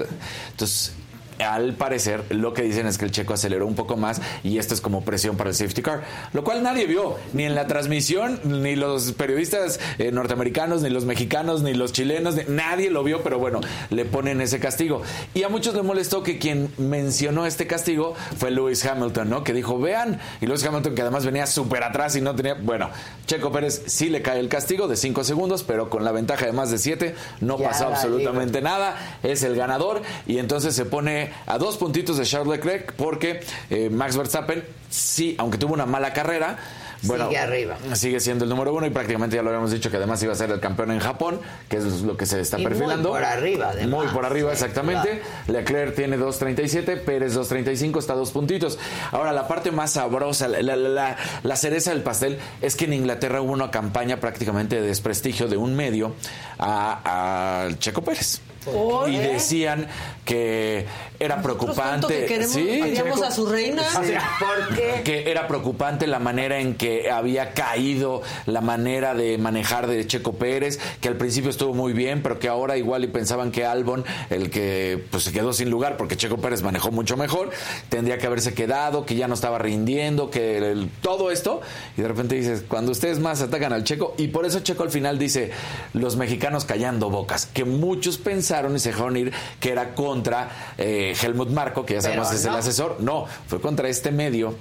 [0.51, 0.93] Entonces,
[1.39, 4.75] al parecer, lo que dicen es que el checo aceleró un poco más y esto
[4.75, 8.41] es como presión para el safety car, lo cual nadie vio, ni en la transmisión,
[8.45, 13.39] ni los periodistas eh, norteamericanos, ni los mexicanos, ni los chilenos, nadie lo vio, pero
[13.39, 13.61] bueno,
[13.91, 15.03] le ponen ese castigo.
[15.35, 19.45] Y a muchos les molestó que quien mencionó este castigo fue Lewis Hamilton, ¿no?
[19.45, 22.91] Que dijo, vean, y Lewis Hamilton que además venía súper atrás y no tenía, bueno,
[23.27, 26.53] Checo Pérez sí le cae el castigo de 5 segundos, pero con la ventaja de
[26.53, 31.26] más de 7 no Ya pasó absolutamente nada, es el ganador y entonces se pone
[31.47, 36.13] a dos puntitos de Charles Leclerc porque eh, Max Verstappen sí, aunque tuvo una mala
[36.13, 36.59] carrera,
[37.03, 37.77] bueno, Sigue arriba.
[37.95, 40.35] Sigue siendo el número uno y prácticamente ya lo habíamos dicho que además iba a
[40.37, 43.11] ser el campeón en Japón, que es lo que se está Y muy perfilando.
[43.11, 44.05] por arriba, además.
[44.05, 45.21] Muy por arriba, Sí, exactamente.
[45.47, 48.79] Leclerc tiene 2.37, Pérez 2.35, está a dos puntitos.
[49.13, 52.95] Ahora, la parte más sabrosa, la, la- la- la cereza del pastel, es que en
[52.95, 56.15] Inglaterra hubo una campaña prácticamente de desprestigio de un medio
[56.59, 58.41] a, a Checo Pérez.
[58.65, 59.87] ¿Por Y decían
[60.25, 60.87] que
[61.19, 62.07] era preocupante.
[62.21, 62.81] que queremos- Sí,
[63.23, 63.83] a su reina.
[63.85, 64.13] Sí.
[64.39, 65.01] ¿Por qué?
[65.05, 70.35] Que era preocupante la manera en que había caído la manera de manejar de Checo
[70.35, 74.05] Pérez, que al principio estuvo muy bien, pero que ahora igual y pensaban que Albon,
[74.31, 77.51] el que pues se quedó sin lugar porque Checo Pérez manejó mucho mejor,
[77.89, 81.61] tendría que haberse quedado, que ya no estaba rindiendo, que el- todo esto,
[81.97, 84.91] y de repente dices, cuando ustedes más atacan al Checo, y por eso Checo al
[84.91, 85.51] final dice,
[85.93, 90.49] los mexicanos callando bocas, que muchos pensaron y se dejaron ir que era contra
[90.79, 94.55] eh, Helmut Marco, que ya Pero sabemos es el asesor, no, fue contra este medio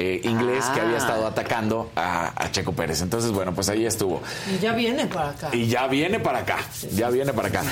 [0.00, 0.98] eh, inglés que había Ah.
[0.98, 3.02] estado atacando a, a Checo Pérez.
[3.02, 4.22] Entonces, bueno, pues ahí estuvo.
[4.54, 5.48] Y ya viene para acá.
[5.52, 6.58] Y ya viene para acá,
[6.94, 7.62] ya viene para acá.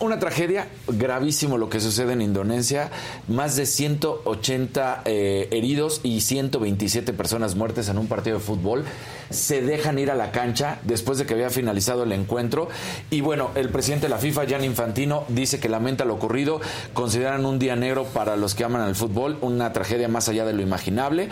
[0.00, 2.90] Una tragedia gravísimo lo que sucede en Indonesia.
[3.28, 8.84] Más de 180 eh, heridos y 127 personas muertas en un partido de fútbol.
[9.30, 12.68] Se dejan ir a la cancha después de que había finalizado el encuentro.
[13.10, 16.60] Y bueno, el presidente de la FIFA, Jan Infantino, dice que lamenta lo ocurrido.
[16.94, 20.52] Consideran un día negro para los que aman al fútbol, una tragedia más allá de
[20.52, 21.28] lo imaginable.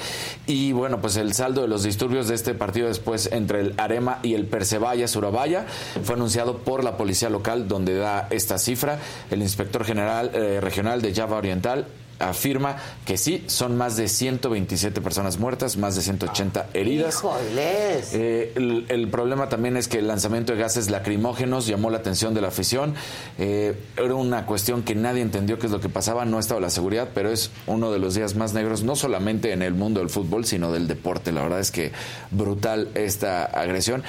[0.46, 4.18] Y bueno, pues el saldo de los disturbios de este partido después entre el Arema
[4.22, 5.66] y el Persebaya Surabaya
[6.02, 8.98] fue anunciado por la policía local donde da esta cifra.
[9.30, 11.86] El inspector general eh, regional de Java Oriental
[12.18, 17.16] afirma que sí, son más de 127 personas muertas, más de 180 heridas.
[17.16, 18.14] Híjoles.
[18.14, 22.34] Eh, el, el problema también es que el lanzamiento de gases lacrimógenos llamó la atención
[22.34, 22.94] de la afición.
[23.38, 26.70] Eh, era una cuestión que nadie entendió qué es lo que pasaba, no estaba la
[26.70, 30.10] seguridad, pero es uno de los días más negros, no solamente en el mundo del
[30.10, 31.32] fútbol, sino del deporte.
[31.32, 31.92] La verdad es que
[32.30, 34.02] brutal esta agresión.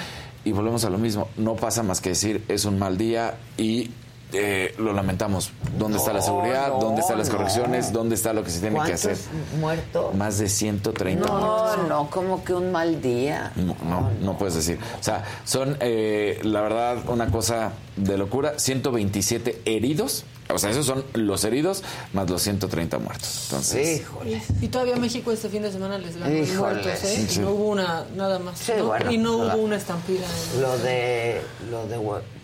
[0.43, 3.89] Y volvemos a lo mismo, no pasa más que decir es un mal día y
[4.37, 5.51] eh, lo lamentamos.
[5.77, 6.69] ¿Dónde está la seguridad?
[6.69, 7.37] no, ¿Dónde están las no.
[7.37, 7.91] correcciones?
[7.93, 9.17] ¿Dónde está lo que se tiene que ¿Cuántos hacer?
[9.59, 10.15] muertos?
[10.15, 11.87] Más de 130 No, muertos.
[11.89, 13.51] no, como que un mal día.
[13.55, 14.79] No, no, no puedes decir.
[14.99, 18.53] O sea, son, eh, la verdad, una cosa de locura.
[18.57, 20.23] 127 heridos.
[20.53, 21.83] O sea, esos son los heridos
[22.13, 23.45] más los 130 muertos.
[23.49, 24.41] Entonces, Híjole.
[24.61, 27.25] Y todavía México este fin de semana les ganó muertos, ¿eh?
[27.27, 27.39] sí.
[27.39, 28.59] Y no hubo una, nada más.
[28.59, 28.85] Sí, ¿no?
[28.85, 30.25] bueno, y no hubo una estampida.
[30.55, 31.97] en- Lo de, lo de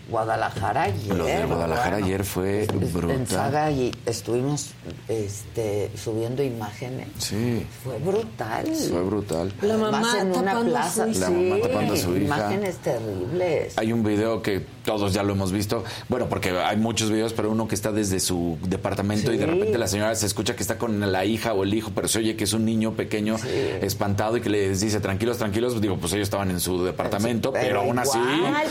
[0.08, 1.14] Guadalajara ayer.
[1.16, 2.06] lo de Guadalajara bueno.
[2.06, 3.26] ayer fue En brutal.
[3.26, 4.70] Saga y estuvimos
[5.08, 7.08] este, subiendo imágenes.
[7.18, 8.66] Sí, Fue brutal.
[8.66, 9.52] fue brutal.
[9.62, 11.06] La Además, mamá en una plaza.
[11.06, 12.24] La sí, mamá tapando a su hija.
[12.24, 13.78] Imágenes terribles.
[13.78, 15.84] Hay un video que todos ya lo hemos visto.
[16.08, 19.78] Bueno, porque hay muchos videos, pero uno que está desde su departamento y de repente
[19.78, 22.36] la señora se escucha que está con la hija o el hijo, pero se oye
[22.36, 23.36] que es un niño pequeño
[23.80, 25.80] espantado y que les dice tranquilos, tranquilos.
[25.80, 28.18] Digo, pues ellos estaban en su departamento, Pero pero, aún así,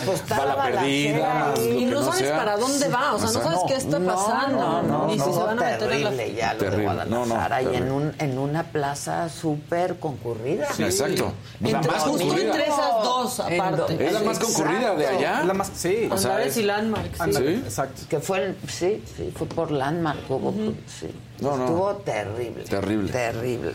[0.06, 2.38] pues, está la balacera perdida, Y no sabes sea.
[2.38, 4.58] para dónde va, o sea, no sabes qué está pasando.
[4.60, 5.78] No, no, ni si no, se van a meter a la...
[6.10, 6.84] terrible ya lo de Terrible.
[6.86, 7.62] Guadalajara.
[7.62, 10.68] No, no, y en, un, en una plaza súper concurrida.
[10.74, 11.32] Sí, Exacto.
[11.62, 12.46] La Entre- más justo concurrida.
[12.52, 14.06] entre esas dos, En aparte.
[14.08, 15.44] Es la más concurrida de allá.
[15.44, 16.01] La más, sí.
[16.10, 17.12] O sea, Andares es- y Landmark.
[17.26, 17.34] sí.
[17.34, 17.48] ¿Sí?
[17.66, 18.02] Exacto.
[18.10, 20.54] Que fue el, sí, sí, fue por Landmark, hubo,
[20.88, 21.08] sí.
[21.40, 21.66] No, no.
[21.66, 22.64] Estuvo terrible.
[22.64, 23.12] Terrible.
[23.12, 23.74] Terrible.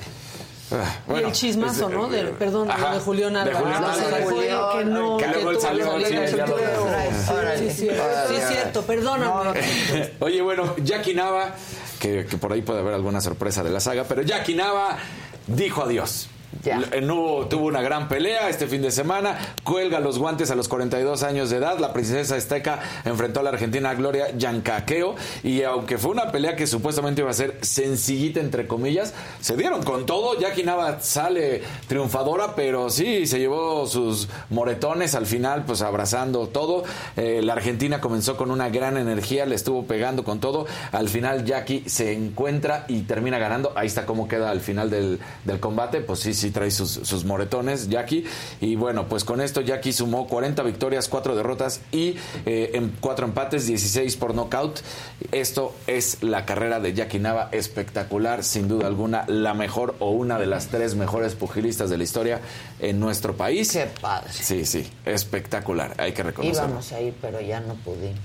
[0.72, 2.08] Ah, y el chismazo, ¿no?
[2.08, 3.58] Del, perdón, ajá, lo de Julián de Álvarez.
[3.60, 3.94] Julián ¿no?
[3.94, 4.26] Se Álvarez.
[4.78, 5.86] que no, Que luego él salió.
[7.56, 7.88] Sí, sí,
[8.28, 9.52] sí, es cierto, perdóname.
[10.20, 11.54] Oye, bueno, Jackie Nava,
[12.00, 14.96] que, que por ahí puede haber alguna sorpresa de la saga, pero Jackie Nava
[15.46, 16.28] dijo adiós.
[16.62, 16.76] Ya.
[16.76, 20.68] L- No tuvo una gran pelea este fin de semana, cuelga los guantes a los
[20.68, 21.78] 42 años de edad.
[21.78, 26.66] La princesa azteca enfrentó a la argentina Gloria Yancaqueo y aunque fue una pelea que
[26.66, 30.38] supuestamente iba a ser sencillita entre comillas, se dieron con todo.
[30.38, 36.84] Jackie Nava sale triunfadora, pero sí se llevó sus moretones al final, pues abrazando todo.
[37.16, 40.66] Eh, la Argentina comenzó con una gran energía, le estuvo pegando con todo.
[40.92, 43.72] Al final Jackie se encuentra y termina ganando.
[43.76, 46.00] Ahí está cómo queda al final del, del combate.
[46.00, 48.24] Pues sí, sí trae sus, sus moretones Jackie.
[48.60, 53.26] Y bueno, pues con esto Jackie sumó 40 victorias, 4 derrotas y eh, en 4
[53.26, 54.80] empates, 16 por nocaut.
[55.32, 60.38] Esto es la carrera de Jackie Nava espectacular, sin duda alguna, la mejor o una
[60.38, 62.40] de las tres mejores pugilistas de la historia
[62.80, 63.72] en nuestro país.
[63.72, 64.32] Qué padre.
[64.32, 66.68] Sí, sí, espectacular, hay que reconocerlo.
[66.68, 68.20] Íbamos a ir, pero ya no pudimos.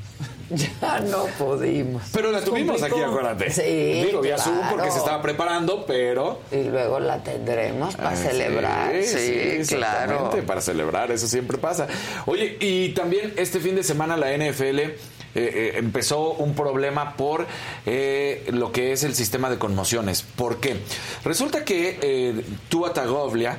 [0.82, 2.04] ya no pudimos.
[2.12, 3.50] Pero la tuvimos aquí, acuérdate.
[3.52, 4.52] Sí, Digo, ya claro.
[4.52, 6.40] subo porque se estaba preparando, pero...
[6.52, 9.04] Y luego la tendremos para Ah, celebrar.
[9.04, 10.14] Sí, claro.
[10.14, 11.88] exactamente, Para celebrar, eso siempre pasa.
[12.26, 14.94] Oye, y también este fin de semana la NFL eh,
[15.36, 17.48] eh, empezó un problema por
[17.86, 20.24] eh, lo que es el sistema de conmociones.
[20.24, 20.78] ¿Por qué?
[21.24, 23.58] Resulta que eh, Tua Tagovailoa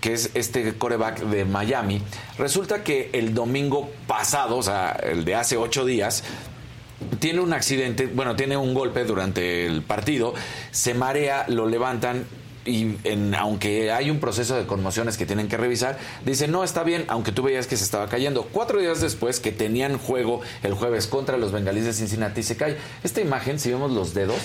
[0.00, 2.02] que es este coreback de Miami,
[2.36, 6.24] resulta que el domingo pasado, o sea, el de hace ocho días,
[7.20, 10.34] tiene un accidente, bueno, tiene un golpe durante el partido,
[10.72, 12.26] se marea, lo levantan
[12.64, 16.82] y en- aunque hay un proceso de conmociones que tienen que revisar, dicen, no, está
[16.82, 18.48] bien, aunque tú veías que se estaba cayendo.
[18.52, 22.76] Cuatro días después, que tenían juego el jueves contra los bengalíes de Cincinnati, se cae.
[23.02, 24.38] Esta imagen, si vemos los dedos,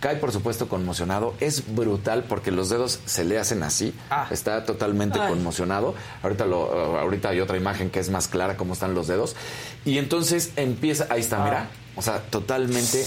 [0.00, 1.34] cae por supuesto conmocionado.
[1.40, 3.92] Es brutal porque los dedos se le hacen así.
[4.30, 5.28] Está totalmente Ay.
[5.30, 5.96] conmocionado.
[6.22, 9.34] Ahorita, lo, ahorita hay otra imagen que es más clara cómo están los dedos.
[9.84, 11.68] Y entonces empieza, ahí está, mira.
[11.96, 13.04] O sea, totalmente...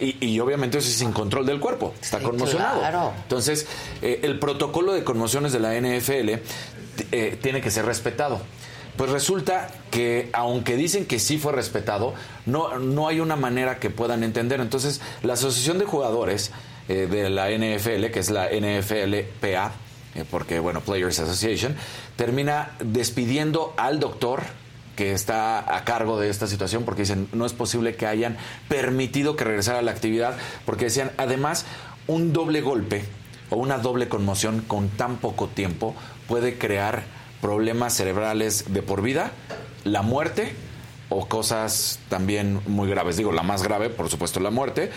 [0.00, 1.94] Y, y obviamente eso es sin control del cuerpo.
[2.00, 2.80] Está Sí, conmocionado.
[2.80, 3.12] claro.
[3.22, 3.66] Entonces,
[4.00, 6.40] eh, el protocolo de conmociones de la NFL
[7.12, 8.40] eh, tiene que ser respetado.
[8.96, 12.14] Pues resulta que, aunque dicen que sí fue respetado,
[12.46, 14.60] no, no hay una manera que puedan entender.
[14.60, 16.50] Entonces, la Asociación de Jugadores
[16.88, 19.72] eh, de la NFL, que es la NFLPA,
[20.14, 21.74] eh, porque, bueno, Players Association,
[22.16, 24.42] termina despidiendo al doctor
[24.96, 28.36] que está a cargo de esta situación porque dicen no es posible que hayan
[28.68, 30.36] permitido que regresara a la actividad
[30.66, 31.64] porque decían además
[32.06, 33.04] un doble golpe
[33.50, 35.94] o una doble conmoción con tan poco tiempo
[36.28, 37.04] puede crear
[37.42, 39.32] problemas cerebrales de por vida,
[39.84, 40.54] la muerte
[41.10, 43.16] o cosas también muy graves.
[43.16, 44.90] Digo, la más grave, por supuesto, la muerte,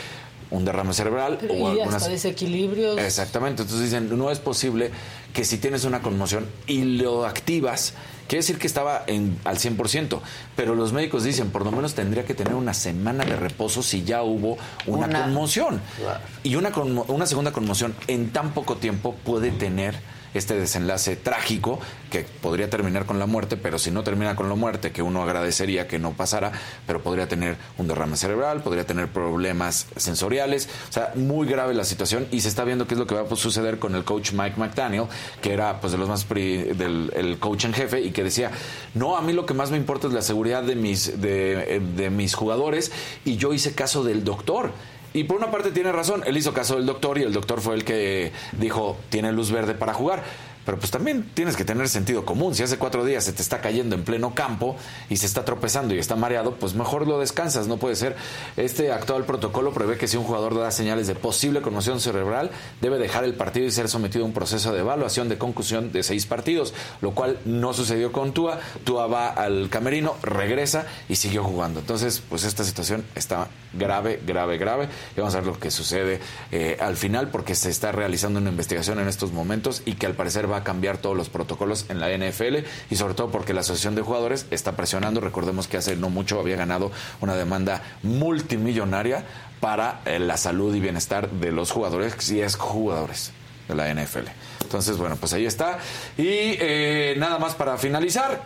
[0.51, 2.97] un derrame cerebral Pero, o y algunas hasta desequilibrios.
[2.97, 4.91] Exactamente, entonces dicen, no es posible
[5.33, 7.95] que si tienes una conmoción y lo activas,
[8.27, 10.19] quiere decir que estaba en, al 100%,
[10.55, 14.03] pero los médicos dicen, por lo menos tendría que tener una semana de reposo si
[14.03, 15.81] ya hubo una, Una- conmoción.
[15.97, 16.19] Claro.
[16.43, 19.95] Y una, conmo- una segunda conmoción en tan poco tiempo puede tener
[20.35, 21.79] este desenlace trágico
[22.11, 25.23] que podría terminar con la muerte, pero si no termina con la muerte, que uno
[25.23, 26.51] agradecería que no pasara,
[26.85, 31.83] pero podría tener un derrame cerebral, podría tener problemas sensoriales, o sea, muy grave la
[31.83, 34.33] situación y se está viendo qué es lo que va a suceder con el coach
[34.33, 35.05] Mike McDaniel,
[35.41, 38.51] que era pues de los más del el coach en jefe y que decía,
[38.93, 42.09] "No, a mí lo que más me importa es la seguridad de mis de, de
[42.09, 42.91] mis jugadores
[43.23, 44.71] y yo hice caso del doctor."
[45.15, 47.75] Y por una parte tiene razón, él hizo caso del doctor y el doctor fue
[47.75, 50.25] el que dijo, tiene luz verde para jugar.
[50.65, 52.55] Pero pues también tienes que tener sentido común.
[52.55, 54.75] Si hace cuatro días se te está cayendo en pleno campo
[55.09, 57.67] y se está tropezando y está mareado, pues mejor lo descansas.
[57.67, 58.15] No puede ser.
[58.57, 62.49] Este actual protocolo prevé que si un jugador da señales de posible conmoción cerebral,
[62.81, 66.03] debe dejar el partido y ser sometido a un proceso de evaluación de concusión de
[66.03, 68.59] seis partidos, lo cual no sucedió con Tua.
[68.83, 71.79] Tua va al camerino, regresa y siguió jugando.
[71.79, 74.89] Entonces, pues esta situación está grave, grave, grave.
[75.15, 76.19] Y vamos a ver lo que sucede
[76.51, 80.13] eh, al final, porque se está realizando una investigación en estos momentos y que al
[80.13, 83.61] parecer va a cambiar todos los protocolos en la NFL y sobre todo porque la
[83.61, 85.21] Asociación de Jugadores está presionando.
[85.21, 86.91] Recordemos que hace no mucho había ganado
[87.21, 89.23] una demanda multimillonaria
[89.59, 93.31] para eh, la salud y bienestar de los jugadores, si es jugadores
[93.67, 94.27] de la NFL.
[94.61, 95.79] Entonces, bueno, pues ahí está.
[96.17, 98.43] Y eh, nada más para finalizar,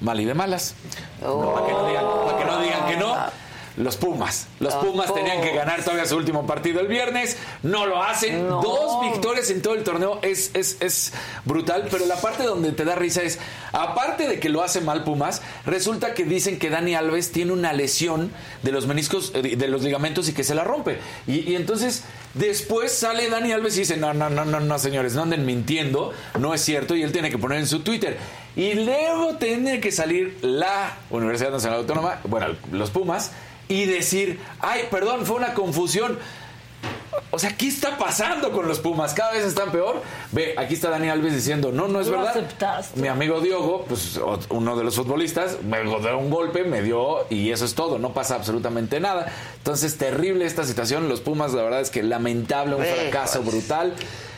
[0.00, 0.74] mal y de malas.
[1.20, 1.66] no para
[2.38, 3.43] que no digan que no
[3.76, 4.46] los Pumas.
[4.60, 7.36] Los Pumas tenían que ganar todavía su último partido el viernes.
[7.62, 8.48] No lo hacen.
[8.48, 11.12] Dos victorias en todo el torneo es, es, es,
[11.44, 11.88] brutal.
[11.90, 13.38] Pero la parte donde te da risa es,
[13.72, 17.72] aparte de que lo hace mal Pumas, resulta que dicen que Dani Alves tiene una
[17.72, 18.30] lesión
[18.62, 20.98] de los meniscos, eh, de los ligamentos y que se la rompe.
[21.26, 22.04] Y, y entonces
[22.34, 26.12] después sale Dani Alves y dice, no, no, no, no, no, señores, no anden mintiendo.
[26.38, 26.94] No es cierto.
[26.94, 28.18] Y él tiene que poner en su Twitter.
[28.56, 33.32] Y luego tiene que salir la Universidad Nacional Autónoma, bueno, los Pumas
[33.68, 36.18] y decir, ay, perdón, fue una confusión.
[37.30, 39.14] O sea, ¿qué está pasando con los Pumas?
[39.14, 40.02] Cada vez están peor.
[40.32, 42.34] Ve, aquí está Dani Alves diciendo, no, no es verdad.
[42.96, 47.50] Mi amigo Diogo, pues uno de los futbolistas, me dio un golpe, me dio y
[47.50, 47.98] eso es todo.
[47.98, 49.32] No pasa absolutamente nada.
[49.58, 51.08] Entonces, terrible esta situación.
[51.08, 53.94] Los Pumas, la verdad es que lamentable, un fracaso brutal.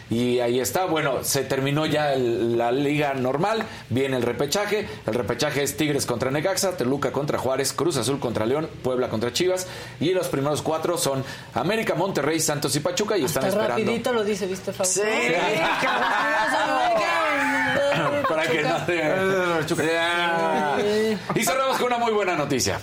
[0.08, 5.64] Y ahí está, bueno, se terminó ya la liga normal, viene el repechaje, el repechaje
[5.64, 9.66] es Tigres contra Necaxa, Teluca contra Juárez, Cruz Azul contra León, Puebla contra Chivas
[9.98, 13.78] y los primeros cuatro son América, Monterrey, Santos y Pachuca y están esperando.
[13.78, 15.00] rapidito lo dice, ¿viste, Fausto?
[15.02, 15.08] Sí.
[18.28, 18.86] Para que no
[21.34, 22.78] Y cerramos con una muy buena noticia.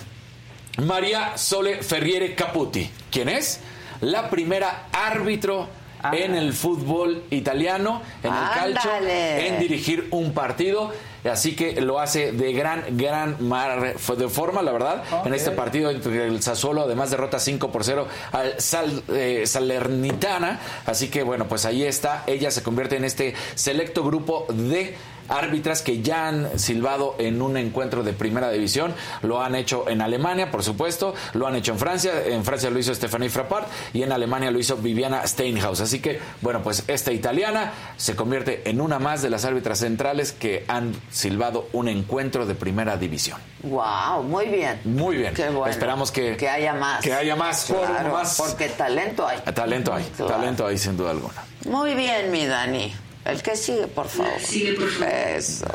[0.78, 3.60] María Sole Ferriere Caputi, ¿quién es?
[4.00, 5.68] La primera árbitro
[6.12, 10.92] en el fútbol italiano, en el calcio, en dirigir un partido.
[11.30, 15.04] Así que lo hace de gran, gran de forma, la verdad.
[15.24, 20.60] En este partido entre el Sassuolo, además derrota 5 por 0 al eh, Salernitana.
[20.84, 22.24] Así que bueno, pues ahí está.
[22.26, 24.96] Ella se convierte en este selecto grupo de
[25.36, 28.94] árbitras que ya han silbado en un encuentro de primera división.
[29.22, 32.12] Lo han hecho en Alemania, por supuesto, lo han hecho en Francia.
[32.26, 35.80] En Francia lo hizo Stephanie Frappart y en Alemania lo hizo Viviana Steinhaus.
[35.80, 40.32] Así que, bueno, pues esta italiana se convierte en una más de las árbitras centrales
[40.32, 43.38] que han silbado un encuentro de primera división.
[43.62, 44.80] Wow, muy bien.
[44.84, 45.34] Muy bien.
[45.68, 47.02] Esperamos que, que haya más.
[47.02, 47.72] Que haya más,
[48.12, 48.36] más.
[48.36, 49.38] Porque talento hay.
[49.54, 51.42] Talento hay, talento hay sin duda alguna.
[51.64, 52.94] Muy bien, mi Dani.
[53.24, 54.38] El que sigue, por favor.
[54.40, 55.14] Sigue, por favor.
[55.14, 55.66] Eso.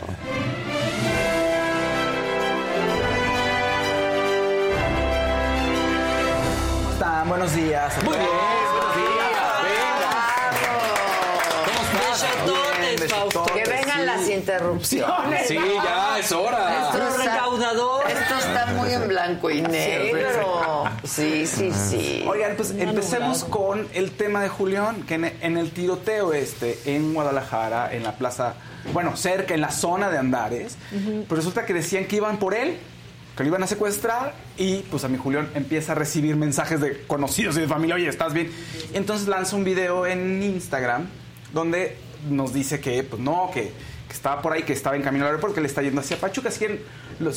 [6.78, 7.30] ¿Cómo están?
[7.30, 8.04] Buenos días.
[8.04, 9.10] Muy bien, buenos días.
[13.54, 15.48] Que vengan las interrupciones.
[15.48, 16.86] Sí, ya es hora.
[16.86, 18.08] Esto está, recaudador.
[18.10, 18.66] Esto está
[19.20, 20.86] blanco y negro.
[21.04, 22.26] Sí, sí, sí.
[22.28, 27.94] Oigan, pues empecemos con el tema de Julián, que en, el tiroteo este, en Guadalajara,
[27.94, 28.56] en la plaza,
[28.94, 30.78] bueno, cerca, en la zona de Andares,
[31.28, 32.78] pues resulta que decían que iban por él,
[33.36, 37.04] que lo iban a secuestrar y pues a mi Julián empieza a recibir mensajes de
[37.06, 38.52] conocidos y de familia, oye, ¿estás bien?
[38.94, 41.08] Entonces lanza un video en Instagram
[41.54, 41.98] donde
[42.30, 43.72] nos dice que, pues no, que,
[44.10, 46.18] que estaba por ahí, que estaba en camino al aeropuerto, que le está yendo hacia
[46.18, 46.60] Pachuca, así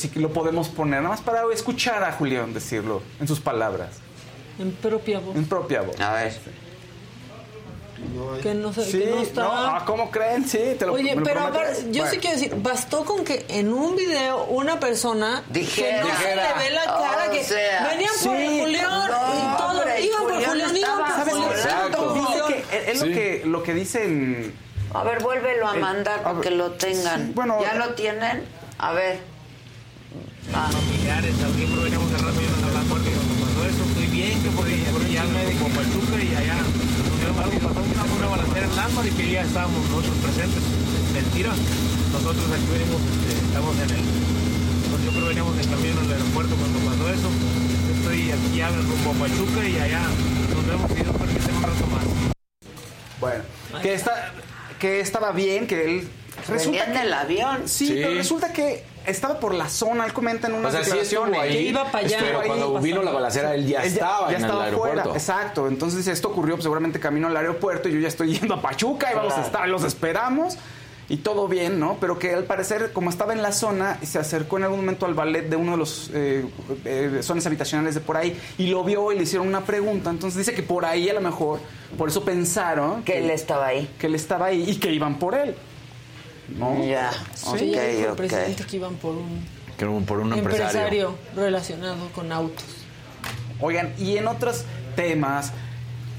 [0.09, 3.89] que lo, podemos poner, nada más para escuchar a Julián decirlo en sus palabras.
[4.59, 5.35] En propia voz.
[5.35, 5.99] En propia voz.
[6.01, 6.33] A ver.
[8.41, 9.79] Que no, sé, Sí, que no estaba.
[9.79, 10.45] no, ¿cómo creen?
[10.47, 12.09] Sí, te lo Oye, me pero aparte, yo Bueno.
[12.11, 15.97] sí quiero decir, bastó con que en un video una persona Dijera.
[15.97, 16.53] que no Dijera.
[16.53, 20.01] se le ve la cara O que sea, venían por Julián no, y todo, hombre,
[20.01, 22.13] iban por Julián iban por Julián.
[22.13, 23.07] Dice que es, es Sí.
[23.07, 24.53] lo que lo que dicen
[24.93, 27.27] A ver, vuélvelo a Eh, mandar para que lo tengan.
[27.27, 28.43] sí, bueno, ¿Ya eh, lo tienen?
[28.77, 29.19] A ver.
[30.53, 34.49] Ah, familiares, veníamos de rato y nos hablamos porque cuando pasó eso estoy bien, que
[34.49, 36.57] por, por ir al médico a Pachuca y allá
[37.33, 40.63] embargo pasó una, una balacera en Lámpara y que ya estábamos nosotros presentes.
[41.13, 41.51] Mentira,
[42.11, 46.53] nosotros aquí venimos, este, estamos en el, yo creo que veníamos en camino al aeropuerto
[46.55, 47.29] cuando pasó eso.
[47.97, 50.01] Estoy aquí ya rumbo a Pachuca y allá
[50.53, 52.05] nos vemos y Dios permite un rato más.
[53.19, 53.43] Bueno,
[53.81, 54.31] que, está,
[54.83, 56.07] que estaba bien, que él...
[56.49, 57.61] Venían que- del avión.
[57.69, 57.93] Sí, Sí.
[58.01, 61.39] pero resulta que estaba por la zona, él comenta en O sí declaraciones.
[61.39, 62.17] ahí, Que iba para allá.
[62.19, 62.83] pero cuando ahí.
[62.83, 65.03] vino la balacera él ya Él estaba en el estaba aeropuerto.
[65.03, 65.67] fuera, exacto.
[65.69, 68.61] Entonces dice, esto ocurrió pues, seguramente camino al aeropuerto y yo ya estoy yendo a
[68.61, 70.57] Pachuca y vamos a estar, los esperamos.
[71.09, 71.97] Y todo bien, ¿no?
[71.99, 75.13] Pero que al parecer, como estaba en la zona, se acercó en algún momento al
[75.13, 76.45] ballet de uno de los eh,
[76.85, 80.09] eh, zonas habitacionales de por ahí y lo vio y le hicieron una pregunta.
[80.09, 81.59] Entonces dice que por ahí a lo mejor,
[81.97, 83.89] por eso pensaron Que él estaba ahí.
[83.99, 85.55] que él estaba ahí y que iban por él.
[86.57, 86.83] ¿No?
[86.85, 87.57] Ya, Sí, ok,
[87.97, 89.45] dijo el presidente que iban por un
[89.77, 90.69] Que por un empresario.
[90.69, 91.15] empresario.
[91.35, 92.65] relacionado con autos.
[93.59, 94.63] Oigan, y en otros
[94.95, 95.51] temas,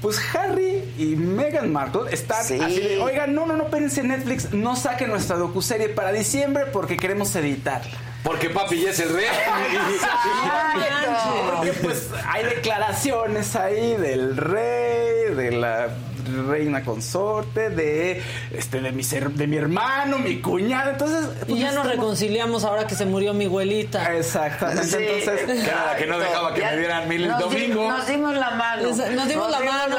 [0.05, 2.59] pues Harry y Meghan Markle están Sí.
[2.61, 6.95] así de, oigan, no, no, no, espérense Netflix, no saquen nuestra docuserie para diciembre porque
[6.95, 7.91] queremos editarla.
[8.21, 9.25] Porque papi ya es el rey.
[11.55, 15.87] Porque pues hay declaraciones ahí del rey, de la
[16.25, 18.21] reina consorte, de
[18.51, 22.63] este de mi ser- de mi hermano, mi cuñada, entonces Y pues, ya nos reconciliamos
[22.63, 24.15] ahora que se murió mi abuelita.
[24.15, 27.89] Exactamente, Sí, entonces la que no dejaba que Ya- me dieran mil el domingo.
[27.89, 28.83] Nos dimos la mano.
[28.83, 29.95] Nos- nos dimos la mano,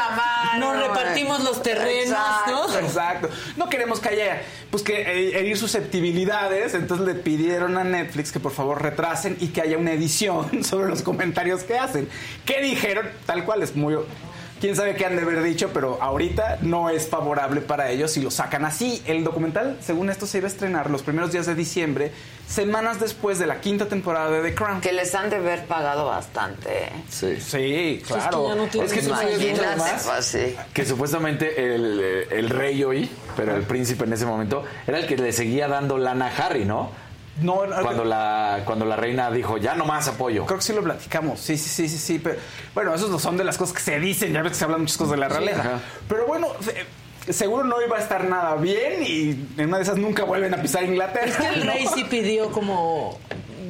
[0.58, 2.78] nos repartimos los terrenos, ¿no?
[2.78, 3.28] Exacto.
[3.56, 8.40] No queremos que haya, pues que eh, herir susceptibilidades, entonces le pidieron a Netflix que
[8.40, 12.08] por favor retrasen y que haya una edición sobre los comentarios que hacen.
[12.44, 13.06] ¿Qué dijeron?
[13.26, 13.96] Tal cual es muy...
[14.60, 18.22] Quién sabe qué han de haber dicho, pero ahorita no es favorable para ellos si
[18.22, 19.02] lo sacan así.
[19.06, 22.10] El documental, según esto, se iba a estrenar los primeros días de diciembre,
[22.48, 24.80] semanas después de la quinta temporada de The Crown.
[24.80, 26.90] Que les han de haber pagado bastante.
[27.10, 27.36] Sí.
[27.38, 28.44] Sí, claro.
[28.44, 30.56] que ya no tienen Es que Imagínate, más pues, sí.
[30.72, 35.06] que supuestamente el, eh, el rey hoy, pero el príncipe en ese momento, era el
[35.06, 36.90] que le seguía dando lana a Harry, ¿no?
[37.42, 40.46] No, Cuando la, cuando la reina dijo, ya no más apoyo.
[40.46, 41.38] Creo que sí lo platicamos.
[41.38, 42.18] Sí, sí, sí, sí, sí.
[42.18, 42.38] Pero,
[42.74, 44.32] bueno, esos no son de las cosas que se dicen.
[44.32, 45.80] Ya ves que se hablan muchas cosas de la realeza.
[46.08, 46.48] Pero bueno,
[47.28, 49.30] seguro no iba a estar nada bien y
[49.60, 51.26] en una de esas nunca vuelven a pisar Inglaterra.
[51.26, 51.72] Es que el ¿no?
[51.72, 53.18] rey sí pidió como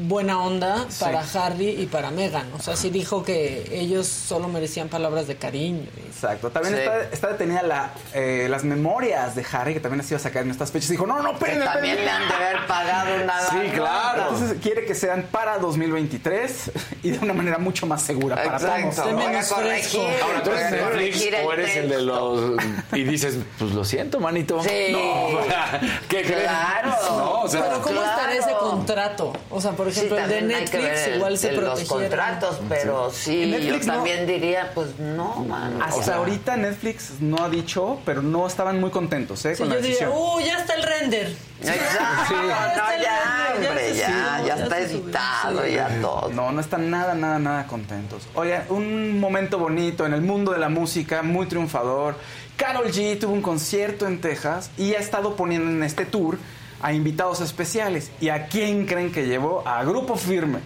[0.08, 2.50] buena onda para Harry y para Meghan.
[2.58, 5.86] O sea, sí dijo que ellos solo merecían palabras de cariño.
[6.06, 6.50] Exacto.
[6.50, 6.80] También Sí.
[6.80, 10.42] está, está detenida la, eh, las memorias de Harry, que también las iba a sacar
[10.42, 10.90] en estas fechas.
[10.90, 14.22] Dijo, no, no, espérenme, también le han de haber pagado una Sí, claro.
[14.32, 16.70] Entonces quiere que sean para 2023
[17.02, 19.02] y de una manera mucho más segura para Exacto.
[19.02, 19.14] todos.
[19.14, 20.00] Menos corregir.
[20.22, 22.62] Ahora tú eres Netflix el o eres el de los...
[22.92, 24.62] Y dices, pues lo siento, manito.
[24.62, 24.92] Sí.
[24.92, 24.98] No,
[26.08, 26.42] ¿qué crees?
[26.42, 26.90] Claro.
[27.10, 27.62] No, o sea...
[27.64, 28.10] Pero ¿cómo Claro.
[28.10, 29.32] estará ese contrato?
[29.50, 33.50] O sea, por ejemplo, el de Netflix el- igual se el- los contratos, pero sí,
[33.50, 33.94] yo Netflix no.
[33.94, 35.82] también diría, pues no, mano.
[35.84, 39.54] Hasta O sea, ahorita Netflix no ha dicho, pero no estaban muy contentos ¿eh?
[39.54, 40.12] Sí, con la yo diría, decisión.
[40.16, 41.36] uh, ya está el render.
[41.60, 42.24] Exacto.
[42.28, 42.34] Sí.
[42.34, 46.30] No, ya, hombre, ya, ya ya está editado, ya todo.
[46.32, 48.22] No, no están nada, nada, nada contentos.
[48.34, 52.16] Oigan, un momento bonito en el mundo de la música, muy triunfador.
[52.56, 56.38] Carol G tuvo un concierto en Texas y ha estado poniendo en este tour
[56.82, 58.10] a invitados especiales.
[58.20, 59.62] ¿Y a quién creen que llevó?
[59.66, 60.58] A Grupo Firme.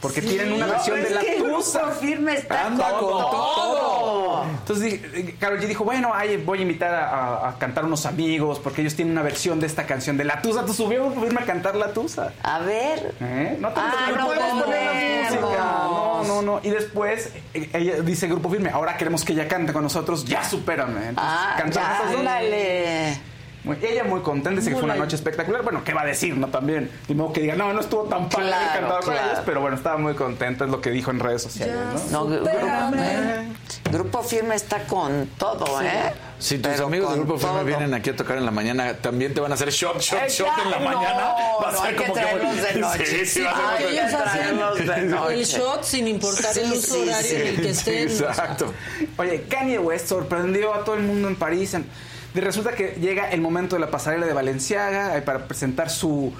[0.00, 1.78] Porque tienen una versión de la que Tusa.
[1.82, 4.44] Grupo Firme está Anda con todo.
[4.58, 8.04] Entonces dije- Karol G dijo, bueno, ay, voy a invitar a, a- a cantar unos
[8.04, 10.64] amigos porque ellos tienen una versión de esta canción de La Tusa.
[10.66, 12.32] Tú subió a firme a cantar La Tusa.
[12.42, 13.14] A ver.
[13.20, 13.56] ¿Eh?
[13.60, 15.40] No, te- Ah, no podemos poner la podemos.
[15.40, 15.64] música.
[15.84, 16.60] No, no, no.
[16.64, 20.42] Y después eh, ella dice Grupo Firme, ahora queremos que ella cante con nosotros, ya
[20.42, 21.10] supérame.
[21.10, 23.20] Entonces, Ah, ya, ándale.
[23.64, 25.62] Muy- ella muy contenta, dice que fue una noche espectacular.
[25.62, 26.48] Bueno, ¿qué va a decir, no?
[26.48, 26.90] También.
[27.08, 29.76] Ni modo que diga, no, no estuvo tan padre Claro, cantado con ellos, pero bueno,
[29.76, 31.76] estaba muy contenta, es lo que dijo en redes sociales,
[32.10, 32.24] ¿no?
[32.24, 33.52] No, Supérame.
[33.90, 36.12] grupo, Firme está con todo, ¿eh?
[36.40, 37.64] Si tus Pero amigos del grupo firme todo.
[37.66, 40.48] vienen aquí a tocar en la mañana, también te van a hacer shot, shot, shot
[40.64, 41.20] en la mañana.
[41.20, 43.06] No, Va a no, ser hay que como traerlos de noche.
[43.06, 45.34] Sí, sí, va a ser Ah, que- ellos hacen de noche.
[45.34, 47.36] el shot sin importar el Sí, uso sí, horario sí.
[47.36, 48.06] en el que estén.
[48.08, 48.28] o sea.
[48.30, 48.74] Exacto.
[49.18, 51.74] Oye, Kanye West sorprendió a todo el mundo en París.
[51.74, 51.86] En-
[52.34, 56.32] Resulta que llega el momento de la pasarela de Valenciaga eh, para presentar su,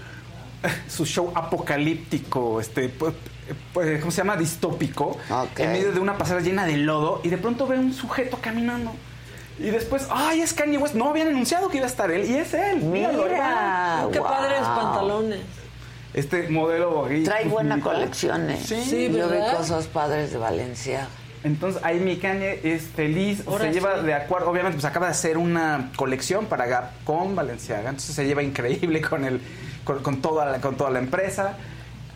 [0.88, 3.12] su show apocalíptico, este, pu-
[3.74, 4.36] pu- ¿cómo se llama?
[4.36, 5.18] Distópico.
[5.58, 8.92] En medio de una pasarela llena de lodo y de pronto ve un sujeto caminando.
[9.58, 10.94] Y después, ¡ay, es Kanye West!
[10.94, 12.78] No habían anunciado que iba a estar él y es él.
[12.78, 13.24] Míralo.
[13.24, 14.28] Mira, Qué wow.
[14.28, 15.40] padres pantalones.
[16.14, 18.58] Este modelo Trae buena colección, ¿eh?
[18.62, 18.82] Sí.
[18.82, 21.06] Sí, Yo vi cosas padres de Valencia.
[21.44, 24.06] Entonces ahí mi Kanye es feliz, Ahora se lleva sí.
[24.06, 28.24] de acuerdo, obviamente pues acaba de hacer una colección para Gap con Valenciaga, entonces se
[28.26, 29.40] lleva increíble con el
[29.84, 31.56] con, con toda la, con toda la empresa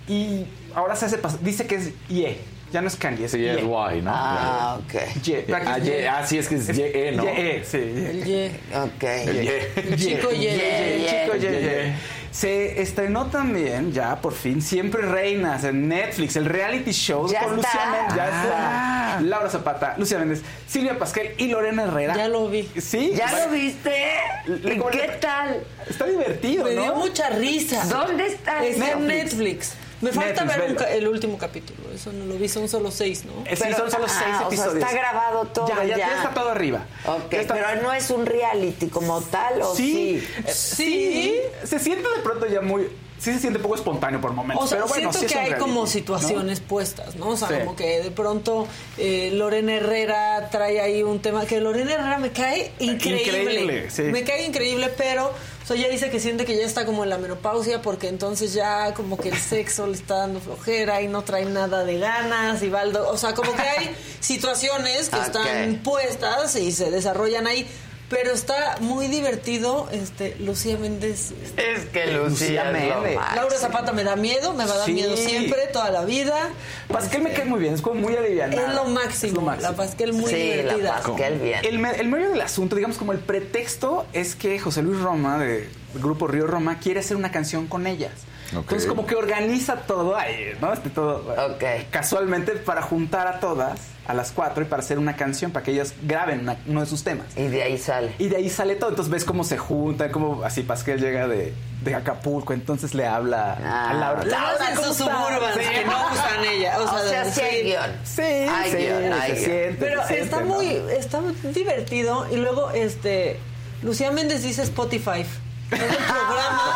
[0.06, 0.44] y
[0.74, 2.38] ahora se hace dice que es IE,
[2.72, 3.62] Ya no es Kanye, es Sí, es Ye.
[3.62, 4.12] guay, ¿no?
[4.14, 5.20] Ah, ok.
[5.22, 5.44] Ye.
[5.52, 6.08] Ah, Ye.
[6.08, 7.24] Ah, sí, es que es Ye, ¿no?
[7.24, 7.78] Ye, sí.
[7.78, 8.10] Ye.
[8.10, 8.50] El Ye.
[8.74, 9.02] Ok.
[9.02, 9.96] El Ye.
[9.96, 10.38] Chico Ye.
[10.38, 11.94] Ye, El chico Ye.
[12.36, 17.58] Se estrenó también, ya por fin, Siempre Reinas en Netflix, el reality show Ya con
[17.58, 17.68] está.
[17.72, 18.14] Lucía Méndez.
[18.16, 19.08] Ya Ah.
[19.14, 19.20] está.
[19.22, 22.14] Laura Zapata, Lucía Méndez, Silvia Pasquel y Lorena Herrera.
[22.14, 22.68] Ya lo vi.
[22.78, 23.12] ¿Sí?
[23.16, 23.44] ¿Ya Vale.
[23.46, 24.04] lo viste?
[24.48, 25.64] ¿Y qué tal?
[25.88, 26.82] Está divertido, Me ¿no?
[26.82, 27.82] dio mucha risa.
[27.86, 28.62] ¿Dónde está?
[28.62, 29.32] Está en Netflix.
[29.34, 29.72] Netflix.
[30.06, 31.78] Me falta Netflix, ver un ca- el último capítulo.
[31.94, 33.32] Eso no lo vi, son solo seis, ¿no?
[33.50, 34.74] Eh, Sí, son solo ah, seis o sea, episodios.
[34.76, 36.16] está grabado todo Ya, ya, ya.
[36.16, 36.84] está todo arriba.
[37.06, 40.22] Ok, Ya está- pero no es un reality como tal, ¿o sí?
[40.22, 42.82] Sí, eh, sí, se siente de pronto ya muy,
[43.18, 45.38] sí se siente poco espontáneo por momentos, O sea, pero bueno, siento sí que un
[45.40, 45.86] hay reality, como ¿no?
[45.86, 47.28] situaciones puestas, ¿no?
[47.30, 47.54] O sea, Sí.
[47.60, 48.66] como que de pronto
[48.98, 53.22] eh, Lorena Herrera trae ahí un tema que Lorena Herrera me cae increíble.
[53.42, 54.02] Increíble, sí.
[54.02, 55.32] Me cae increíble, pero
[55.66, 58.52] o sea, ella dice que siente que ya está como en la menopausia porque entonces
[58.52, 62.62] ya como que el sexo le está dando flojera y no trae nada de ganas
[62.62, 63.90] y Valdo, o sea, como que hay
[64.20, 67.66] situaciones que están puestas y se desarrollan ahí.
[68.08, 71.32] Pero está muy divertido, este, Lucía Méndez.
[71.56, 73.16] Es que Lucía Lucía Méndez.
[73.16, 73.34] máximo.
[73.34, 74.92] Laura Zapata me da miedo, me va a dar Sí.
[74.92, 76.50] miedo siempre, toda la vida.
[76.86, 78.68] Pasquel me cae muy bien, es como muy alivianada.
[78.68, 79.70] Es lo máximo, Es lo máximo.
[79.72, 81.00] la Pasquel muy Sí, la divertida.
[81.02, 81.64] Pasquel bien.
[81.64, 85.38] El, me- el medio del asunto, digamos como el pretexto, es que José Luis Roma,
[85.38, 88.12] de- del grupo Río Roma, quiere hacer una canción con ellas.
[88.60, 90.72] Entonces como que organiza todo ahí, ¿no?
[90.72, 91.16] Este todo
[91.52, 91.64] Ok.
[91.90, 95.72] casualmente para juntar a todas a las cuatro y para hacer una canción, para que
[95.72, 97.26] ellas graben una- uno de sus temas.
[97.36, 98.12] Y de ahí sale.
[98.18, 98.90] Y de ahí sale todo.
[98.90, 101.52] Entonces ves cómo se juntan, cómo así Pasquel llega de,
[101.82, 103.90] de Acapulco, entonces le habla Ah.
[103.90, 104.24] a Laura.
[104.24, 105.04] Laura, en ¿cómo sus Sí.
[105.04, 106.78] que no usan ella.
[106.80, 107.62] O O sea, sea, sí hay sí.
[107.64, 107.90] guion.
[108.04, 109.44] Sí, Hay sí, guion, hay se guion.
[109.44, 110.46] siente, Pero se siente, está ¿no?
[110.54, 110.66] muy,
[110.96, 112.26] está muy divertido.
[112.30, 113.40] Y luego, este,
[113.82, 115.24] Lucía Méndez dice Spotify.
[115.70, 116.74] Es el programa.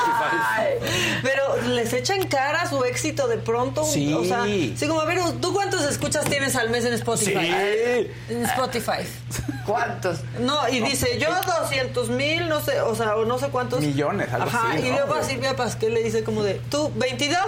[1.22, 3.84] Pero les echa en cara su éxito de pronto.
[3.84, 4.12] Sí.
[4.12, 7.46] O sea, sí, como a ver, ¿tú cuántos escuchas tienes al mes en Spotify?
[7.46, 8.10] Sí.
[8.30, 9.06] En Spotify.
[9.66, 10.18] ¿Cuántos?
[10.40, 11.28] No, y dice, yo
[11.60, 13.80] 200 mil, no sé, o sea, o no sé cuántos.
[13.80, 14.96] Millones, algo Ajá, así, y ¿no?
[14.96, 17.38] luego a Silvia Pasquel le dice como de, ¿tú 22?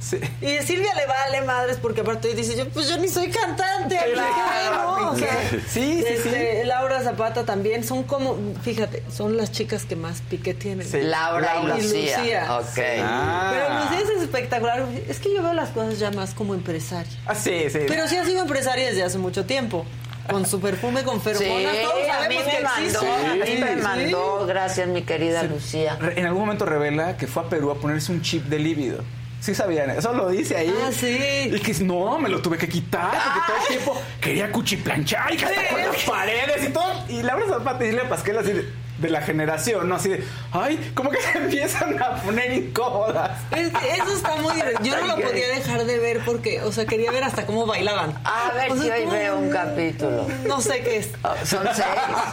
[0.00, 0.16] Sí.
[0.40, 4.04] Y Silvia le vale madres porque aparte dice, yo pues yo ni soy cantante, ¿a
[4.04, 9.36] qué Claro, vengo?" O sea, sí, sí, este, Laura Zapata también son como, fíjate, son
[9.36, 10.86] las chicas que más pique tienen.
[10.86, 11.00] Sí.
[11.02, 11.74] Laura y Laura.
[11.82, 11.98] Lucía.
[12.00, 12.58] Y Lucía.
[12.58, 12.78] Ok.
[13.02, 13.50] Ah.
[13.52, 14.86] Pero Lucía es espectacular.
[15.08, 17.12] Es que yo veo las cosas ya más como empresaria.
[17.26, 17.80] Ah, sí, sí.
[17.88, 19.84] Pero sí ha sido empresaria desde hace mucho tiempo.
[20.30, 23.06] Con su perfume, con Sí, feromonas, todos a mí sabemos me que mandó, existe.
[23.08, 23.82] a mí me Sí.
[23.82, 25.98] mandó, gracias mi querida Lucía.
[26.14, 29.02] En algún momento revela que fue a Perú a ponerse un chip de líbido.
[29.40, 30.74] Sí sabían, eso lo dice ahí.
[30.84, 31.50] Ah, sí.
[31.52, 35.36] Y que no, me lo tuve que quitar porque todo el tiempo quería cuchiplanchar y
[35.36, 37.04] que hasta con las paredes y todo.
[37.08, 38.52] Y Laura Zapata y Silvia Pasquel así
[38.98, 39.96] de, la generación, ¿no?
[39.96, 43.30] Así de, ay, como que se empiezan a poner incómodas.
[43.52, 44.84] Es que eso está muy divertido.
[44.84, 48.14] Yo no lo podía dejar de ver porque, o sea, quería ver hasta cómo bailaban.
[48.24, 50.26] A ver O sea, si hoy veo un capítulo.
[50.46, 51.10] No sé qué es.
[51.22, 51.86] Oh, Son seis.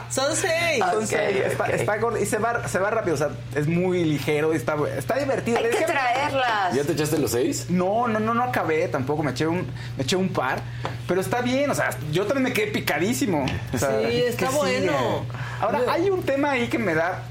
[0.09, 0.81] Son seis.
[0.81, 1.69] Ah, Son Ok, seis, está, ok.
[1.69, 4.75] está gordo y se va, se va rápido, o sea, es muy ligero y está,
[4.97, 5.57] está divertido.
[5.57, 6.73] Hay que traerlas.
[6.73, 7.67] ¿Ya te echaste los seis?
[7.69, 9.65] No, no, no, no acabé tampoco, me eché un,
[9.97, 10.61] me eché un par,
[11.07, 13.45] pero está bien, o sea, yo también me quedé picadísimo.
[13.73, 15.25] O sea, Sí, está bueno.
[15.61, 17.23] Ahora, hay un tema ahí que me da,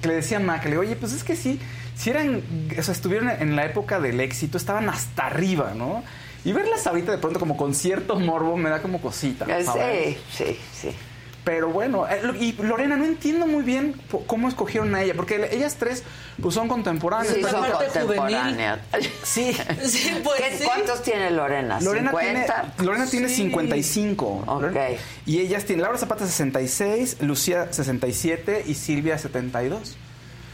[0.00, 1.60] que le decía a Ma, que le digo, oye, pues es que sí,
[1.96, 2.42] si eran,
[2.78, 6.02] o sea, estuvieron en la época del éxito, estaban hasta arriba, ¿no?
[6.44, 9.46] Y verlas ahorita de pronto como con cierto morbo me da como cosita.
[9.48, 10.18] Eh.
[10.30, 10.96] Sí, sí, sí.
[11.44, 15.76] Pero bueno, eh, y Lorena, no entiendo muy bien cómo escogieron a ella, porque ellas
[15.78, 16.02] tres
[16.40, 17.34] pues son contemporáneas.
[17.34, 18.06] Sí, Esta son parte juvenil.
[18.06, 18.78] contemporáneas.
[19.22, 19.54] Sí.
[19.84, 20.64] Sí, pues ¿Qué- sí.
[20.64, 21.80] ¿Cuántos tiene Lorena?
[21.82, 22.82] Lorena tiene, ¿50?
[22.82, 23.34] Lorena tiene Sí.
[23.36, 24.44] 55.
[24.46, 24.62] Ok.
[24.62, 24.86] Lorena-
[25.26, 29.96] Y ellas tienen Laura Zapata 66, Lucía 67 y Silvia 72.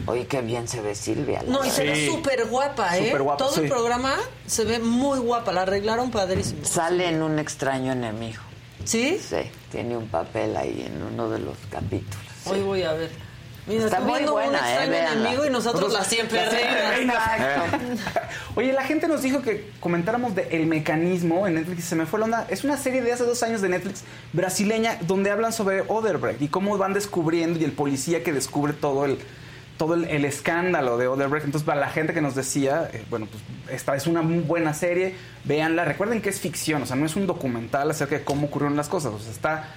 [0.07, 1.41] Oye, qué bien se ve Silvia.
[1.47, 2.07] No, y se ve Sí.
[2.07, 3.05] súper guapa, ¿eh?
[3.05, 4.15] Súper guapa, Todo el programa
[4.45, 5.53] se ve muy guapa.
[5.53, 6.65] La arreglaron padrísimo.
[6.65, 8.41] Sale en un extraño enemigo.
[8.85, 9.19] ¿Sí?
[9.19, 9.37] Sí,
[9.71, 12.25] tiene un papel ahí en uno de los capítulos.
[12.45, 13.09] Hoy voy a ver.
[13.67, 17.13] Mira, Está muy buena, eh, enemigo y nosotros la siempre La siempre reina.
[18.55, 21.83] Oye, la gente nos dijo que comentáramos de El Mecanismo en Netflix.
[21.83, 22.47] Se me fue la onda.
[22.49, 24.03] Es una serie de hace dos años de Netflix
[24.33, 29.05] brasileña donde hablan sobre Oderbrecht y cómo van descubriendo y el policía que descubre todo
[29.05, 29.19] el
[29.81, 31.43] todo el, el escándalo de Oderbrecht.
[31.43, 33.41] Entonces, para la gente que nos decía, eh, bueno, pues
[33.75, 35.85] esta es una buena serie, véanla.
[35.85, 38.89] Recuerden que es ficción, o sea, no es un documental acerca de cómo ocurrieron las
[38.89, 39.11] cosas.
[39.11, 39.69] O sea, está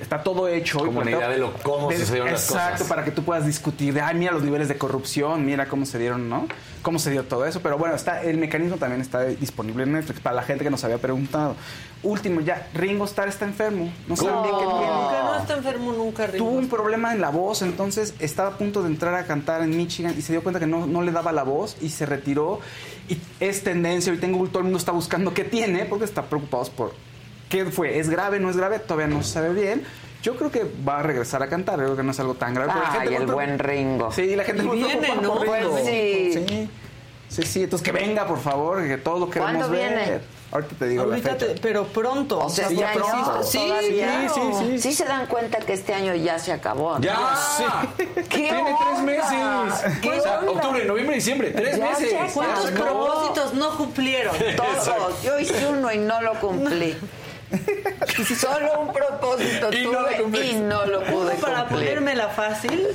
[0.00, 0.78] está todo hecho.
[0.80, 2.88] y Como una idea de lo- cómo sucedieron las Exacto, cosas.
[2.88, 5.98] para que tú puedas discutir de, ay, mira los niveles de corrupción, mira cómo se
[5.98, 6.46] dieron, ¿no?
[6.82, 7.60] Cómo se dio todo eso.
[7.60, 10.82] Pero bueno, está el mecanismo también está disponible en Netflix para la gente que nos
[10.84, 11.56] había preguntado.
[12.02, 13.92] Último, ya, Ringo Starr está enfermo.
[14.06, 14.86] No saben bien qué tiene.
[14.86, 16.46] Nunca no está enfermo nunca, Ringo.
[16.46, 19.76] Tuvo un problema en la voz, entonces estaba a punto de entrar a cantar en
[19.76, 22.60] Michigan y se dio cuenta que no, no le daba la voz y se retiró.
[23.08, 26.22] Y es tendencia, ahorita en Google todo el mundo está buscando qué tiene porque está
[26.22, 26.92] preocupados por
[27.48, 27.98] qué fue.
[27.98, 28.38] ¿Es grave?
[28.40, 28.78] ¿No es grave?
[28.78, 29.84] Todavía no se sabe bien.
[30.22, 32.72] Yo creo que va a regresar a cantar, creo que no es algo tan grave.
[32.92, 34.10] gente el muy buen Ringo.
[34.12, 35.34] Sí, la gente Y viene, ¿no?
[35.34, 35.70] por Ringo.
[35.70, 36.32] Pues sí.
[36.48, 36.70] sí.
[37.28, 39.94] Sí, sí, entonces que venga, por favor, que todos lo queremos ¿Cuándo ver.
[39.94, 40.20] viene?
[40.50, 41.54] Ahorita te digo Ahorita la fecha.
[41.54, 42.38] te- pero pronto.
[42.38, 43.42] O sea, Sí, este ya año pronto.
[43.42, 44.28] Sí, todavía.
[44.30, 44.92] sí, sí, sí.
[44.94, 46.94] se dan cuenta que este año ya se acabó.
[46.94, 47.00] ¿no?
[47.00, 47.18] Ya,
[47.58, 47.64] sí.
[48.14, 49.98] ¿Qué Tiene tres meses.
[50.00, 50.52] ¿Qué O sea, onda?
[50.52, 52.14] octubre, noviembre, diciembre, tres Ya meses.
[52.32, 54.34] ¿Cuántos propósitos no cumplieron?
[54.56, 55.22] Todos.
[55.22, 56.96] Yo hice uno y no lo cumplí.
[58.38, 61.88] Solo un propósito Y tuve no y no lo pude Para cumplir.
[61.88, 62.86] ponérmela fácil,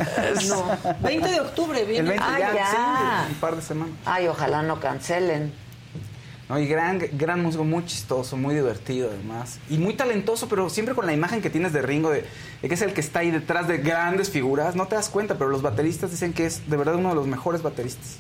[0.48, 0.78] no.
[1.02, 2.10] 20 de octubre El viene.
[2.10, 2.68] 20 Ah, ya, ya.
[3.28, 3.96] sí, un par de semanas.
[4.06, 5.54] Ay, ojalá no cancelen.
[6.50, 9.60] No, y gran, gran músico, muy chistoso, muy divertido además.
[9.70, 12.26] Y muy talentoso, pero siempre con la imagen que tienes de Ringo, de,
[12.62, 14.76] de que es el que está ahí detrás de grandes figuras.
[14.76, 17.28] No te das cuenta, pero los bateristas dicen que es de verdad uno de los
[17.28, 18.18] mejores bateristas.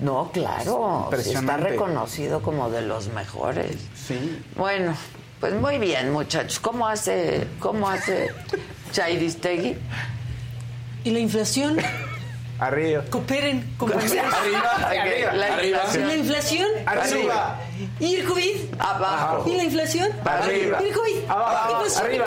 [0.00, 1.08] No, claro.
[1.10, 1.68] está Impresionante.
[1.70, 3.76] reconocido como de los mejores.
[4.06, 4.40] Sí.
[4.56, 4.94] Bueno,
[5.40, 6.58] pues muy bien, muchachos.
[6.58, 8.32] ¿Cómo hace, cómo hace
[8.92, 9.76] Chairistegui?
[11.04, 11.78] ¿Y la inflación?
[12.58, 13.04] Arriba.
[13.08, 14.12] Cooperen, compañeros.
[14.34, 15.80] Arriba, arriba, La arriba.
[15.94, 16.66] ¿Y la inflación?
[16.86, 17.60] Arriba.
[18.00, 18.56] ¿Y el COVID?
[18.80, 19.44] Abajo.
[19.48, 20.10] ¿Y la inflación?
[20.24, 20.78] Arriba.
[20.82, 21.30] ¿Y el COVID?
[21.30, 21.68] Abajo.
[21.68, 22.04] ¿Qué pasó?
[22.04, 22.26] Arriba,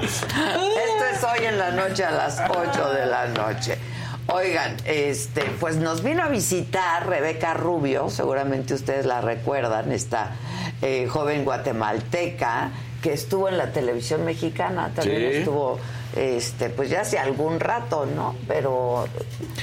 [0.00, 3.78] Esto es hoy en la noche a las 8 de la noche.
[4.28, 10.32] Oigan, este, pues nos vino a visitar Rebeca Rubio, seguramente ustedes la recuerdan, esta
[10.80, 12.70] eh, joven guatemalteca
[13.02, 15.38] que estuvo en la televisión mexicana, también Sí.
[15.38, 15.78] estuvo,
[16.16, 18.36] este, pues ya hace algún rato, ¿no?
[18.46, 19.06] Pero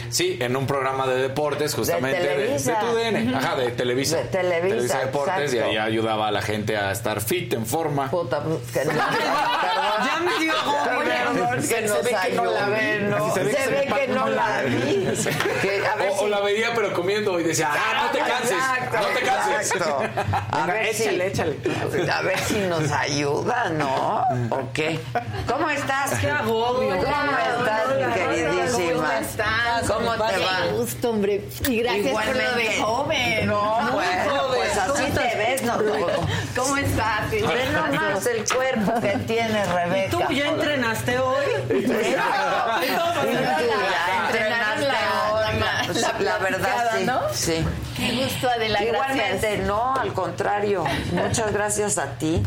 [0.10, 2.20] Sí, en un programa de deportes, justamente.
[2.20, 2.72] De, Televisa.
[2.72, 3.36] de TUDN.
[3.36, 4.18] Ajá, de Televisa.
[4.18, 5.70] De Televisa, Deportes, y exacto.
[5.72, 8.10] ahí ayudaba a la gente a estar fit, en forma.
[8.10, 13.00] puta, pues, que no, Ya me dio Perdón, que nos ve que no la ve,
[13.02, 13.34] ¿no?
[13.34, 15.08] Se ve que no la vi.
[15.62, 18.20] Que, a ver O, o si- la veía pero comiendo y decía, ah, no te
[18.20, 19.72] canses, Exacto, no te canses.
[19.76, 20.00] exacto.
[20.52, 21.58] A ver échale, si, échale.
[22.12, 24.24] A ver si nos ayuda, ¿no?
[24.50, 25.00] ¿O qué?
[25.48, 26.18] ¿Cómo estás?
[26.20, 28.94] Qué ¿Cómo estás, Hola, mi queridísima?
[28.94, 29.84] ¿cómo estás?
[29.88, 30.60] ¿Cómo te Qué va?
[30.74, 31.44] gusto, hombre.
[31.68, 32.82] Y gracias por lo de Igualmente.
[32.82, 33.48] joven.
[33.48, 34.52] No, Muy bueno, joven.
[34.56, 35.38] pues así ¿Cómo te estás?
[35.38, 35.78] ves, ¿no?
[36.56, 37.32] ¿Cómo estás?
[37.32, 40.11] Ve nomás el cuerpo que tiene Rebeca.
[40.11, 41.45] ¿Tú ya entrenaste hoy?
[41.68, 42.88] Ya entrenaste
[44.88, 46.24] hoy.
[46.24, 47.06] la- verdad, sí.
[47.06, 47.20] ¿no?
[47.34, 47.66] Sí.
[47.98, 49.68] Qué gusto, Adela, Igualmente, gracias.
[49.68, 50.84] no, al contrario.
[51.14, 52.41] Muchas gracias a ti.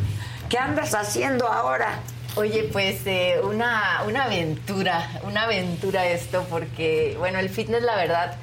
[0.48, 2.00] ¿Qué andas haciendo ahora?
[2.34, 8.36] Oye, pues eh, una, una aventura, una aventura esto, porque, bueno, el fitness, la verdad,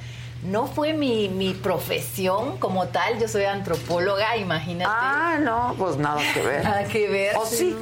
[0.43, 3.19] no fue mi, mi profesión como tal.
[3.19, 4.91] Yo soy antropóloga, imagínate.
[4.93, 6.63] Ah, no, pues nada que ver.
[6.63, 7.35] Nada que ver.
[7.35, 7.75] ¿O sí?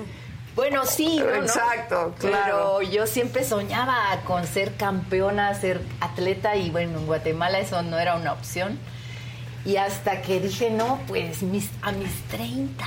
[0.56, 1.26] Bueno, sí, ¿no?
[1.26, 1.36] ¿no?
[1.36, 2.80] Exacto, claro.
[2.80, 8.00] Pero yo siempre soñaba con ser campeona, ser atleta y bueno, en Guatemala eso no
[8.00, 8.80] era una opción.
[9.66, 12.86] Y hasta que dije, no, pues mis, a mis 30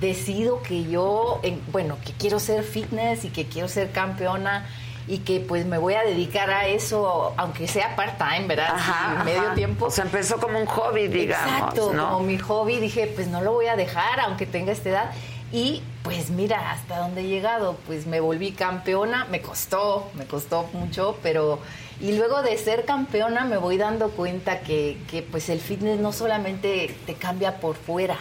[0.00, 4.66] decido que yo, en- bueno, que quiero ser fitness y que quiero ser campeona
[5.08, 8.70] y que pues me voy a dedicar a eso, aunque sea part-time, ¿verdad?
[8.74, 9.54] Ajá, Sí, medio ajá.
[9.54, 9.86] tiempo.
[9.86, 12.10] O sea, empezó como un hobby, digamos, Exacto, ¿no?
[12.14, 15.10] como mi hobby, dije, pues no lo voy a dejar, aunque tenga esta edad.
[15.52, 20.68] Y pues mira, hasta dónde he llegado, pues me volví campeona, me costó, me costó
[20.72, 21.60] mucho, pero...
[22.00, 26.12] Y luego de ser campeona me voy dando cuenta que, que pues el fitness no
[26.12, 28.18] solamente te cambia por fuera,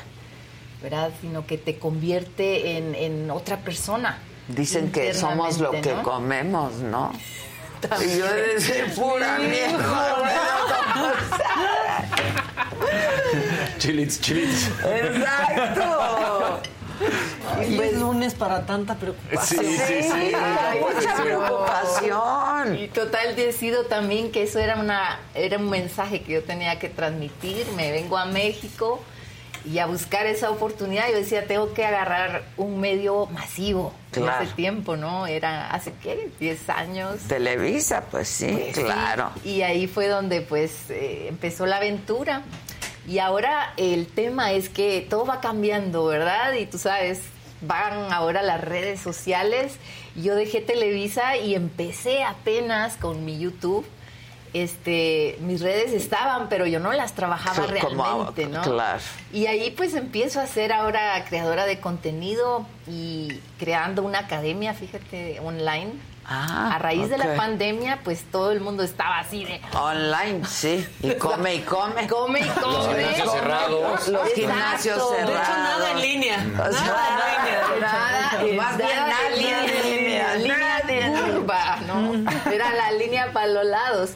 [0.85, 1.09] ¿verdad?
[1.19, 4.19] Sino que te convierte en, en otra persona.
[4.47, 7.11] Dicen que somos lo que comemos, ¿no?
[7.81, 8.11] También.
[8.15, 9.47] Y yo he de ser pura Sí,
[13.79, 14.69] Chilits, chilits.
[14.85, 16.61] Exacto.
[17.67, 19.65] Y es lunes para tanta preocupación.
[19.65, 20.33] Sí, sí, sí.
[20.35, 22.77] hay mucha preocupación.
[22.77, 26.89] Y total decido también que eso era una era un mensaje que yo tenía que
[26.89, 27.65] transmitir.
[27.75, 29.01] Me vengo a México
[29.65, 31.09] y a buscar esa oportunidad.
[31.09, 33.93] Yo decía, tengo que agarrar un medio masivo.
[34.11, 34.37] Claro.
[34.41, 35.27] En ese tiempo, ¿no?
[35.27, 37.19] Era hace qué, 10 años.
[37.27, 39.31] Televisa, pues sí, Pues sí, claro.
[39.43, 42.43] Y ahí fue donde pues eh, empezó la aventura.
[43.07, 46.53] Y ahora el tema es que todo va cambiando, ¿verdad?
[46.53, 47.21] Y tú sabes,
[47.61, 49.77] van ahora las redes sociales.
[50.15, 53.85] Yo dejé Televisa y empecé apenas con mi YouTube.
[54.63, 58.61] Este, mis redes estaban, pero yo no las trabajaba Sí, como- realmente, ¿no?
[58.61, 58.99] claro.
[59.33, 65.39] Y ahí pues empiezo a ser ahora creadora de contenido y creando una academia, fíjate,
[65.41, 65.93] online.
[66.27, 67.23] Ah, a raíz de ok.
[67.23, 69.61] la pandemia, pues todo el mundo estaba así de...
[69.77, 70.87] Online, sí.
[71.03, 72.07] Y come y come.
[72.07, 72.73] Come y come.
[72.73, 74.07] Los gimnasios cerrados.
[74.07, 74.35] Los Exacto.
[74.35, 75.57] gimnasios De hecho, cerrados.
[75.57, 76.37] nada en línea.
[76.37, 80.35] O sea, Nada, nada, Más bien nada de en línea.
[80.35, 80.81] línea
[81.31, 82.13] curva, ¿no?
[82.51, 84.11] Era la línea para los lados.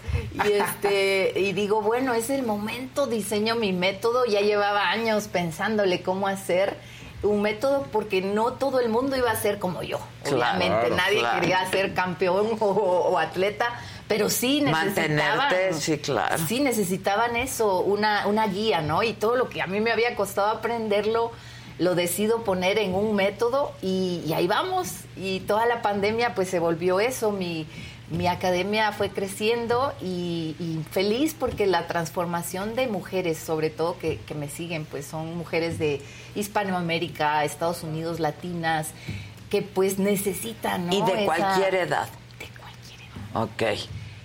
[0.46, 6.02] Y este, y digo, bueno, es el momento, diseño mi método, ya llevaba años pensándole
[6.02, 6.78] cómo hacer
[7.22, 10.00] un método porque no todo el mundo iba a ser como yo.
[10.24, 11.42] Claro, Obviamente nadie claro.
[11.42, 13.68] quería ser campeón o, o atleta,
[14.08, 16.38] pero sí necesitaban Mantenerte, sí, claro.
[16.48, 19.04] Sí, necesitaban eso, una, una guía, ¿no?
[19.04, 21.32] Y todo lo que a mí me había costado aprenderlo,
[21.78, 24.90] lo decido poner en un método y, y ahí vamos.
[25.16, 27.68] Y toda la pandemia pues se volvió eso, mi,
[28.12, 34.18] mi academia fue creciendo y, y feliz porque la transformación de mujeres, sobre todo que,
[34.22, 36.02] que me siguen, pues son mujeres de
[36.36, 38.90] Hispanoamérica, Estados Unidos, latinas,
[39.50, 40.94] que pues necesitan, ¿no?
[40.94, 42.08] Y de Esa- cualquier edad.
[42.40, 43.80] De cualquier edad Ok.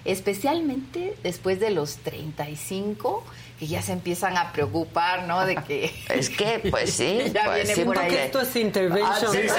[0.04, 3.24] especialmente después de los 35,
[3.64, 5.46] que ya se empiezan a preocupar, ¿no?
[5.46, 5.90] De que...
[6.10, 8.14] Es que, pues sí, ya pues viene sí, por ahí.
[8.14, 9.10] Esto es intervention.
[9.10, 9.54] Ah, sí, sí,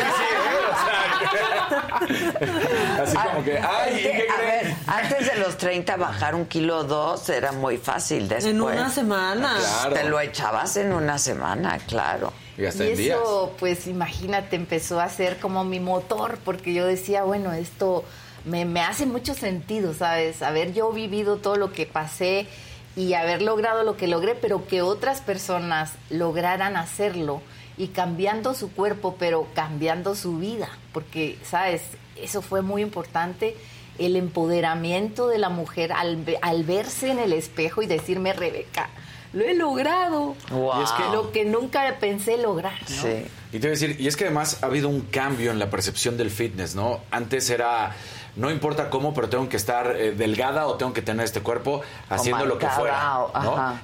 [3.01, 4.65] Así como que, ay, ¿y qué a creen?
[4.65, 8.45] ver, antes de los 30 bajar un kilo o dos era muy fácil después.
[8.53, 9.55] En una semana.
[9.59, 9.93] Claro.
[9.95, 12.31] Te lo echabas en una semana, claro.
[12.57, 13.17] Y hasta y en días.
[13.19, 18.05] eso, pues imagínate, empezó a ser como mi motor, porque yo decía, bueno, esto
[18.45, 20.41] me, me hace mucho sentido, ¿sabes?
[20.43, 22.47] Haber yo vivido todo lo que pasé
[22.95, 27.41] y haber logrado lo que logré, pero que otras personas lograran hacerlo
[27.77, 31.81] y cambiando su cuerpo, pero cambiando su vida, porque, ¿sabes?
[32.15, 33.55] Eso fue muy importante.
[33.97, 38.89] El empoderamiento de la mujer al, ve- al verse en el espejo y decirme, Rebeca,
[39.33, 40.35] lo he logrado.
[40.51, 40.79] Wow.
[40.79, 43.01] Y es que- Lo que nunca pensé lograr, ¿no?
[43.01, 43.25] Sí.
[43.51, 45.69] Y te voy a decir, y es que además ha habido un cambio en la
[45.69, 47.01] percepción del fitness, ¿no?
[47.11, 47.93] Antes era,
[48.35, 51.81] no importa cómo, pero tengo que estar eh, delgada o tengo que tener este cuerpo
[52.09, 53.21] haciendo lo que fuera.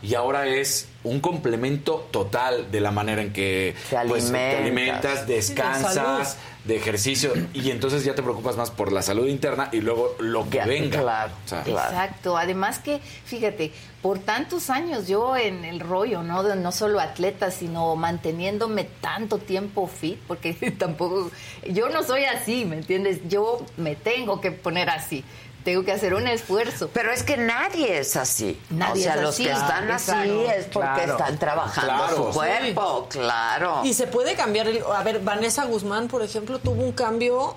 [0.01, 4.61] Y ahora es un complemento total de la manera en que Te pues, te alimentas.
[4.61, 5.27] alimentas, salud.
[5.27, 10.15] descansas, de ejercicio, y entonces ya te preocupas más por la salud interna y luego
[10.19, 11.01] lo que Ya, venga.
[11.01, 11.89] claro, O sea, claro.
[11.89, 12.37] Exacto.
[12.37, 13.71] Además que, fíjate,
[14.03, 16.43] por tantos años yo en el rollo, ¿no?
[16.43, 21.31] De no solo atleta, sino manteniéndome tanto tiempo fit, porque tampoco,
[21.67, 23.21] yo no soy así, ¿me entiendes?
[23.27, 25.23] Yo me tengo que poner así.
[25.63, 26.89] Tengo que hacer un esfuerzo.
[26.91, 28.59] Pero es que nadie es así.
[28.71, 29.43] Nadie o sea, es los así.
[29.45, 30.11] que están así
[30.55, 31.11] es porque Claro.
[31.13, 32.15] están trabajando Claro.
[32.17, 33.81] su cuerpo, claro.
[33.83, 34.67] Y se puede cambiar.
[34.67, 37.55] el- a ver, Vanessa Guzmán, por ejemplo, tuvo un cambio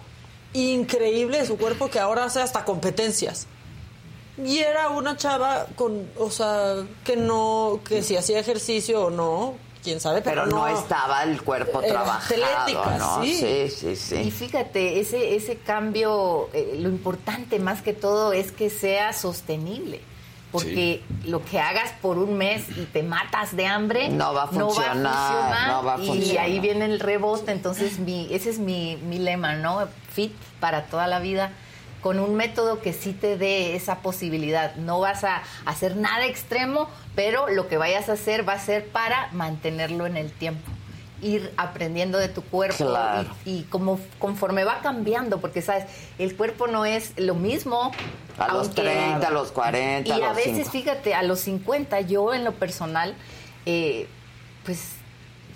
[0.52, 3.46] increíble de su cuerpo que ahora hace hasta competencias.
[4.36, 6.74] Y era una chava con, o sea,
[7.04, 9.54] que no, que si hacía ejercicio o no,
[9.84, 13.22] quién sabe, pero, Pero no estaba el cuerpo trabajado, atlética, ¿no?
[13.22, 13.34] sí.
[13.34, 13.96] sí, sí.
[13.96, 14.16] sí.
[14.16, 20.00] Y fíjate, ese, ese cambio, eh, lo importante más que todo es que sea sostenible.
[20.50, 24.46] Porque lo que hagas por un mes y te matas de hambre No va a
[24.46, 25.68] funcionar, funcionar.
[25.68, 26.44] no va a y funcionar.
[26.44, 27.50] ahí viene el rebote.
[27.50, 29.88] Entonces, mi, ese es mi, mi lema, ¿no?
[30.12, 31.50] Fit para toda la vida.
[32.04, 34.74] Con un método que sí te dé esa posibilidad.
[34.76, 38.86] No vas a hacer nada extremo, pero lo que vayas a hacer va a ser
[38.88, 40.70] para mantenerlo en el tiempo.
[41.22, 43.30] Ir aprendiendo de tu cuerpo Claro.
[43.46, 45.86] y, y como conforme va cambiando, porque sabes,
[46.18, 47.90] el cuerpo no es lo mismo.
[48.38, 50.70] A los aunque- 30, a los 40, Y a veces, 50.
[50.72, 53.14] fíjate, a los 50, yo en lo personal,
[53.64, 54.08] eh,
[54.66, 54.88] pues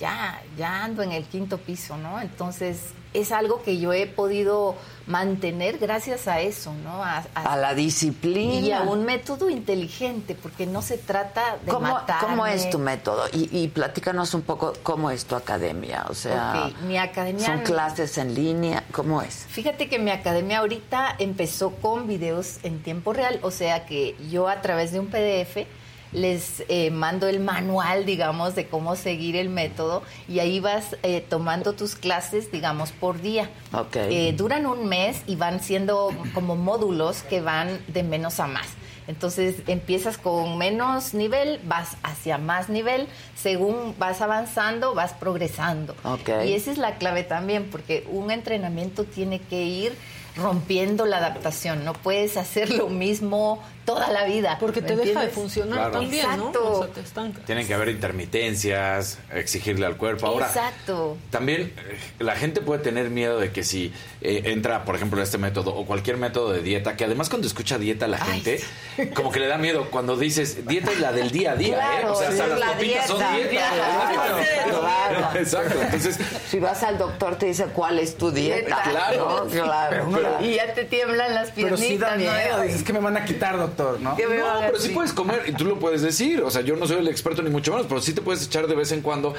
[0.00, 2.22] ya, ya ando en el quinto piso, ¿no?
[2.22, 2.78] Entonces,
[3.14, 4.74] es algo que yo he podido
[5.06, 7.02] mantener gracias a eso, ¿no?
[7.02, 8.54] A, A la disciplina.
[8.60, 12.28] Y a un método inteligente, porque no se trata de ¿Cómo, matarme.
[12.28, 13.24] ¿Cómo es tu método?
[13.32, 16.04] Y, y platícanos un poco cómo es tu academia.
[16.10, 18.84] O sea, mi academia- son clases en línea.
[18.92, 19.46] ¿Cómo es?
[19.48, 24.48] Fíjate que mi academia ahorita empezó con videos en tiempo real, o sea que yo
[24.48, 25.66] a través de un PDF
[26.12, 31.24] les eh, mando el manual, digamos, de cómo seguir el método y ahí vas eh,
[31.28, 33.50] tomando tus clases, digamos, por día.
[33.72, 33.96] Ok.
[33.96, 38.68] Eh, duran un mes y van siendo como módulos que van de menos a más.
[39.06, 45.94] Entonces empiezas con menos nivel, vas hacia más nivel, según vas avanzando, vas progresando.
[46.04, 46.28] Ok.
[46.44, 49.96] Y esa es la clave también, porque un entrenamiento tiene que ir
[50.36, 51.86] rompiendo la adaptación.
[51.86, 54.58] No puedes hacer lo mismo toda la vida.
[54.60, 55.92] Porque te ¿me deja de funcionar Claro.
[55.92, 56.60] también, Exacto.
[56.62, 56.70] ¿no?
[56.70, 57.40] O sea, te estanca.
[57.46, 60.26] Tienen que haber intermitencias, exigirle al cuerpo.
[60.26, 61.16] Ahora, Exacto.
[61.30, 65.38] También eh, la gente puede tener miedo de que si eh, entra, por ejemplo, este
[65.38, 68.60] método o cualquier método de dieta, que además cuando escucha dieta la gente,
[69.14, 72.06] como que le da miedo cuando dices dieta es la del día a día, ¿eh?
[72.06, 73.48] O sea, hasta las la papitas son dieta.
[73.50, 73.70] dieta.
[73.74, 74.38] Claro,
[74.80, 75.28] claro.
[75.38, 75.80] Exacto.
[75.80, 76.18] Entonces,
[76.50, 78.82] Si vas al doctor te dice cuál es tu dieta.
[78.82, 79.44] Claro.
[79.44, 79.50] ¿no?
[79.50, 80.08] Claro.
[80.10, 80.44] claro.
[80.44, 81.88] Y ya te tiemblan las Pero piernitas.
[81.88, 84.16] sí da que me van a quitar, doctor, ¿no?
[84.16, 86.42] ¿qué me van no, a pero sí puedes comer y tú lo puedes decir.
[86.42, 88.66] O sea, yo no soy el experto ni mucho menos, pero sí te puedes echar
[88.66, 89.34] de vez en cuando.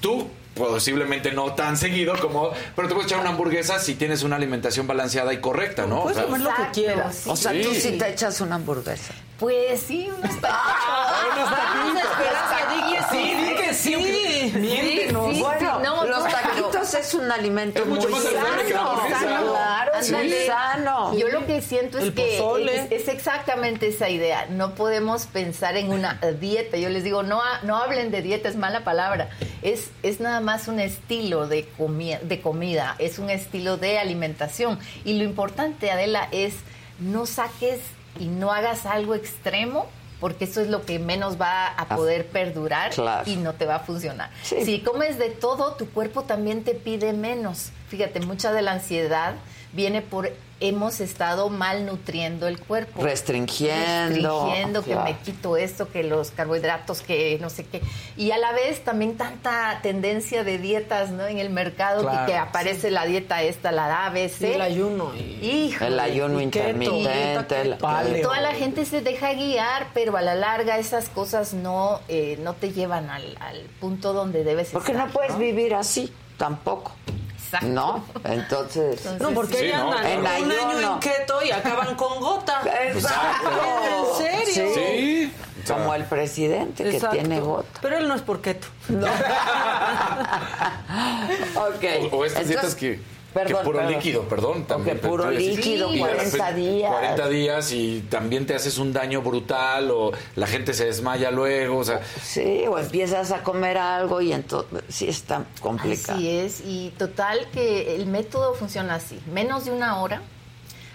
[0.00, 2.50] Tú, posiblemente no tan seguido como.
[2.74, 6.00] Pero te puedes echar una hamburguesa si tienes una alimentación balanceada y correcta, ¿no?
[6.00, 7.14] O Puedes sea, comer lo que quieras.
[7.16, 7.30] sí.
[7.30, 7.80] O sea, tú Sí.
[7.80, 9.14] sí te echas una hamburguesa.
[9.38, 11.50] Pues sí, unos taquitos.
[11.50, 13.94] Vamos a esperar que di que sí, di que sí.
[13.94, 15.01] Sí, sí,
[17.02, 19.52] es un alimento Es mucho muy más saludable que la sano.
[19.52, 21.16] Claro, Sí.
[21.18, 22.36] Yo lo que siento es El que
[22.92, 24.46] es, es exactamente esa idea.
[24.50, 26.76] No podemos pensar en una dieta.
[26.76, 29.28] Yo les digo, no, no hablen de dieta, es mala palabra.
[29.62, 34.78] Es, es nada más un estilo de, comi- de comida, es un estilo de alimentación.
[35.04, 36.54] Y lo importante, Adela, es
[36.98, 37.80] no saques
[38.20, 39.86] y no hagas algo extremo.
[40.22, 43.28] Porque eso es lo que menos va a poder perdurar Claro.
[43.28, 44.30] y no te va a funcionar.
[44.44, 44.64] Sí.
[44.64, 47.70] Si comes de todo, tu cuerpo también te pide menos.
[47.88, 49.34] Fíjate, mucha de la ansiedad
[49.72, 50.30] viene por
[50.64, 53.02] hemos estado malnutriendo el cuerpo.
[53.02, 54.44] Restringiendo.
[54.44, 55.04] Restringiendo, que Claro.
[55.10, 57.82] me quito esto, que los carbohidratos, que no sé qué.
[58.16, 61.26] Y a la vez también tanta tendencia de dietas, ¿no?
[61.26, 64.40] En el mercado, Claro, que, que aparece la dieta esta, la ABC.
[64.42, 65.12] Y el ayuno.
[65.16, 65.20] Y...
[65.44, 65.90] Híjole.
[65.94, 67.60] El ayuno Y keto, intermitente.
[67.60, 68.22] el- dieta paleo.
[68.22, 72.54] Toda la gente se deja guiar, pero a la larga esas cosas no, eh, no
[72.54, 75.08] te llevan al, al punto donde debes Porque estar.
[75.08, 76.92] no puedes vivir así, tampoco.
[77.52, 77.66] Exacto.
[77.68, 78.04] ¿No?
[78.24, 78.96] Entonces.
[79.04, 80.92] Entonces, No, porque Sí, ahí no, andan En un año ayuno.
[80.94, 82.62] en keto y acaban con gota.
[82.88, 83.50] Exacto.
[84.20, 84.72] ¿En serio?
[84.74, 85.32] Sí.
[85.66, 87.78] Como el presidente que tiene gota.
[87.82, 88.66] Pero él no es por keto.
[91.56, 91.84] ok.
[92.12, 93.00] O, o estas dietas Entonces, que,
[93.32, 93.92] perdón, que puro perdón.
[93.94, 94.64] líquido, perdón.
[94.66, 96.90] También, que puro líquido, y de 40 repente, días.
[96.92, 101.78] 40 días y también te haces un daño brutal o la gente se desmaya luego.
[101.78, 106.18] O sea, Sí, o empiezas a comer algo y entonces sí está complicado.
[106.18, 110.22] Así es, y total que el método funciona así, menos de una hora,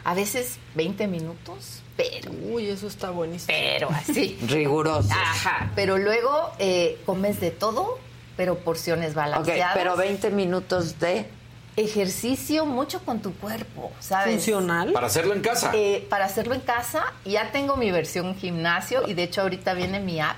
[0.04, 3.48] a veces 20 minutos, pero, Uy, eso está buenísimo.
[3.58, 4.38] pero así.
[4.48, 5.10] Riguroso.
[5.12, 7.98] Ajá, pero luego eh, comes de todo,
[8.38, 9.76] pero porciones Ok, balanceadas.
[9.76, 11.26] pero 20 minutos de...
[11.78, 14.34] Ejercicio mucho con tu cuerpo, ¿sabes?
[14.34, 14.92] Funcional.
[14.92, 15.72] para hacerlo en casa.
[15.74, 20.00] Eh, para hacerlo en casa, ya tengo mi versión gimnasio y de hecho ahorita viene
[20.00, 20.38] mi app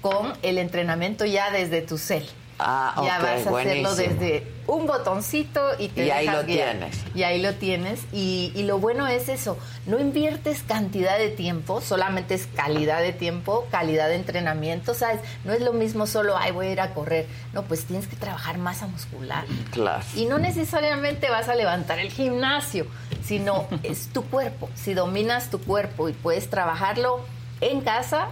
[0.00, 2.26] con el entrenamiento ya desde tu cel.
[2.60, 6.72] Ah, ya vas a hacerlo desde un botoncito y te Y ahí lo guiar.
[6.72, 6.96] tienes.
[7.14, 8.00] Y ahí lo tienes.
[8.12, 9.56] Y, y lo bueno es eso,
[9.86, 15.20] no inviertes cantidad de tiempo, solamente es calidad de tiempo, calidad de entrenamiento, ¿sabes?
[15.44, 17.26] No es lo mismo solo, ay, voy a ir a correr.
[17.52, 19.44] No, pues tienes que trabajar masa muscular.
[19.70, 20.04] Claro.
[20.16, 22.86] Y no necesariamente vas a levantar el gimnasio,
[23.24, 24.68] sino es tu cuerpo.
[24.74, 27.20] Si dominas tu cuerpo y puedes trabajarlo
[27.60, 28.28] en casa,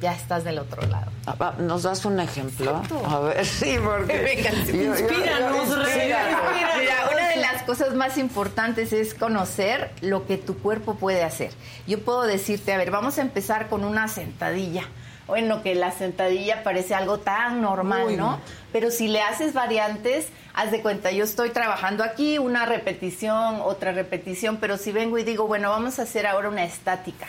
[0.00, 1.10] ya estás del otro lado.
[1.26, 2.82] Ah, ¿Nos das un ejemplo?
[3.06, 4.18] A ver, sí, porque...
[4.36, 5.66] Venga, inspíranos, inspíranos.
[6.78, 11.50] Mira, una de las cosas más importantes es conocer lo que tu cuerpo puede hacer.
[11.86, 14.84] Yo puedo decirte, a ver, vamos a empezar con una sentadilla.
[15.26, 18.40] Bueno, que la sentadilla parece algo tan normal, no.
[18.72, 23.92] Pero si le haces variantes, haz de cuenta, yo estoy trabajando aquí, una repetición, otra
[23.92, 27.26] repetición, pero si vengo y digo, bueno, vamos a hacer ahora una estática.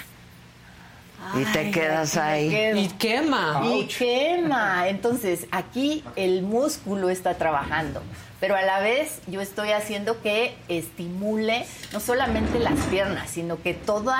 [1.36, 2.54] Y te quedas ahí.
[2.76, 3.62] Y quema.
[3.66, 4.88] Y quema.
[4.88, 8.02] Entonces, aquí el músculo está trabajando.
[8.40, 13.74] Pero a la vez yo estoy haciendo que estimule no solamente las piernas, sino que
[13.74, 14.12] todo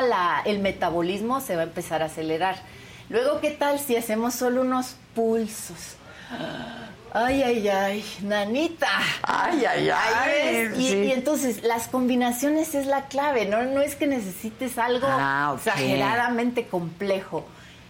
[0.46, 2.58] el metabolismo se va a empezar a acelerar.
[3.10, 5.96] Luego, ¿qué tal si hacemos solo unos pulsos?
[7.14, 8.88] Ay, ay, ay, nanita.
[9.24, 10.72] Ay, ay, ay.
[10.78, 10.96] Y, sí.
[11.06, 13.64] y entonces las combinaciones es la clave, ¿no?
[13.64, 17.46] No es que necesites algo Ah, exageradamente complejo,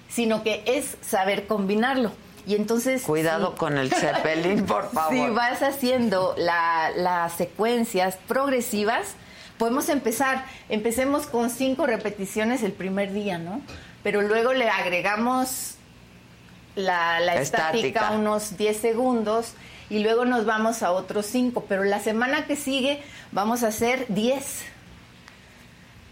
[0.10, 2.12] sino que es saber combinarlo.
[2.48, 3.04] Y entonces...
[3.04, 5.14] Cuidado con el Zeppelin, por favor.
[5.14, 9.16] Si vas haciendo la- las secuencias progresivas,
[9.58, 13.62] podemos empezar, empecemos con cinco repeticiones el primer día, ¿no?
[14.02, 15.76] Pero luego le agregamos
[16.80, 18.12] la, la estática, Estática.
[18.12, 19.54] unos 10 segundos
[19.90, 21.66] y luego nos vamos a otros cinco.
[21.68, 23.02] Pero la semana que sigue
[23.32, 24.64] vamos a hacer 10.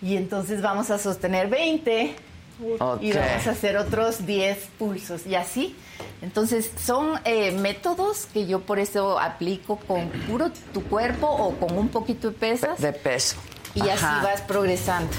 [0.02, 2.15] Y entonces vamos a sostener 20
[2.80, 3.02] Ok.
[3.03, 5.76] y vamos a hacer otros 10 pulsos y así.
[6.22, 11.77] Entonces son eh, métodos que yo por eso aplico con puro tu cuerpo o con
[11.77, 13.38] un poquito de pesas De peso.
[13.76, 14.18] y Ajá.
[14.18, 15.10] así vas progresando.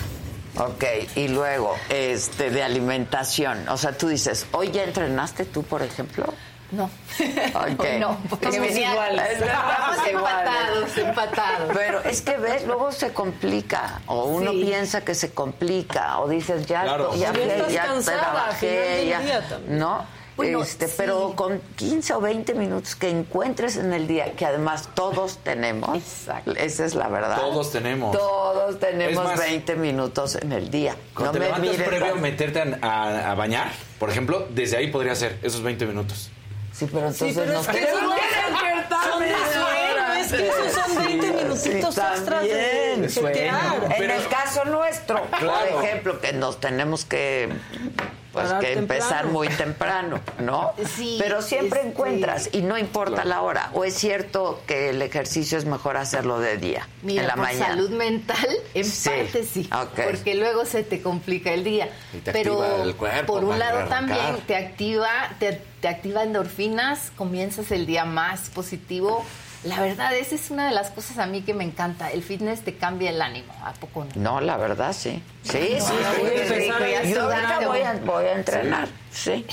[0.56, 0.84] Ok,
[1.16, 3.68] y luego, este, de alimentación.
[3.68, 6.24] O sea, tú dices, ¿hoy ya entrenaste tú, por ejemplo?
[6.70, 6.84] No.
[6.84, 7.80] Ok.
[7.80, 9.32] Hoy no, porque iguales.
[9.40, 11.70] Estamos empatados, empatados.
[11.74, 14.64] Pero es que ves, luego se complica, o uno Sí.
[14.64, 17.14] piensa que se complica, o dices, ya, Claro.
[17.14, 19.42] ya, Ya ya cansada al trabajé, ya-.
[19.68, 20.04] ¿no?
[20.38, 20.94] Bueno, este, sí.
[20.96, 25.96] Pero con 15 o 20 minutos que encuentres en el día, que además todos tenemos,
[25.98, 26.52] Exacto.
[26.52, 27.36] esa es la verdad.
[27.38, 28.16] Todos tenemos.
[28.16, 30.96] Todos tenemos más, 20 minutos en el día.
[31.14, 34.76] Cuando no te me mires previo a meterte a, a- a bañar, por ejemplo, desde
[34.78, 36.30] ahí podría ser esos 20 minutos.
[36.72, 38.14] Sí, pero entonces Sí, pero nos es que no
[40.14, 42.94] es que esos son 20 minutitos Sí, extras de- de.
[42.94, 43.08] En
[43.98, 45.70] Pero- el caso nuestro, Claro.
[45.74, 47.48] por ejemplo, que nos tenemos que
[48.40, 49.32] pues que empezar temprano.
[49.32, 50.72] muy temprano, ¿no?
[50.96, 53.70] Sí, Pero siempre este- encuentras y no importa la hora.
[53.74, 57.42] O es cierto que el ejercicio es mejor hacerlo de día, Mira, en la por
[57.44, 57.66] mañana.
[57.68, 59.68] salud mental, en Sí, parte sí,
[60.04, 61.88] porque luego se te complica el día.
[62.12, 65.08] Y te Pero activa el cuerpo por un lado también te activa,
[65.38, 69.24] te, te activa endorfinas, comienzas el día más positivo.
[69.64, 72.10] La verdad, esa es una de las cosas a mí que me encanta.
[72.10, 74.10] El fitness te cambia el ánimo, ¿a poco no?
[74.14, 75.22] No, la verdad sí.
[75.42, 76.54] Sí, sí, sí,
[77.02, 78.88] sí, Yo ahorita voy a, voy a entrenar.
[79.12, 79.44] Sí.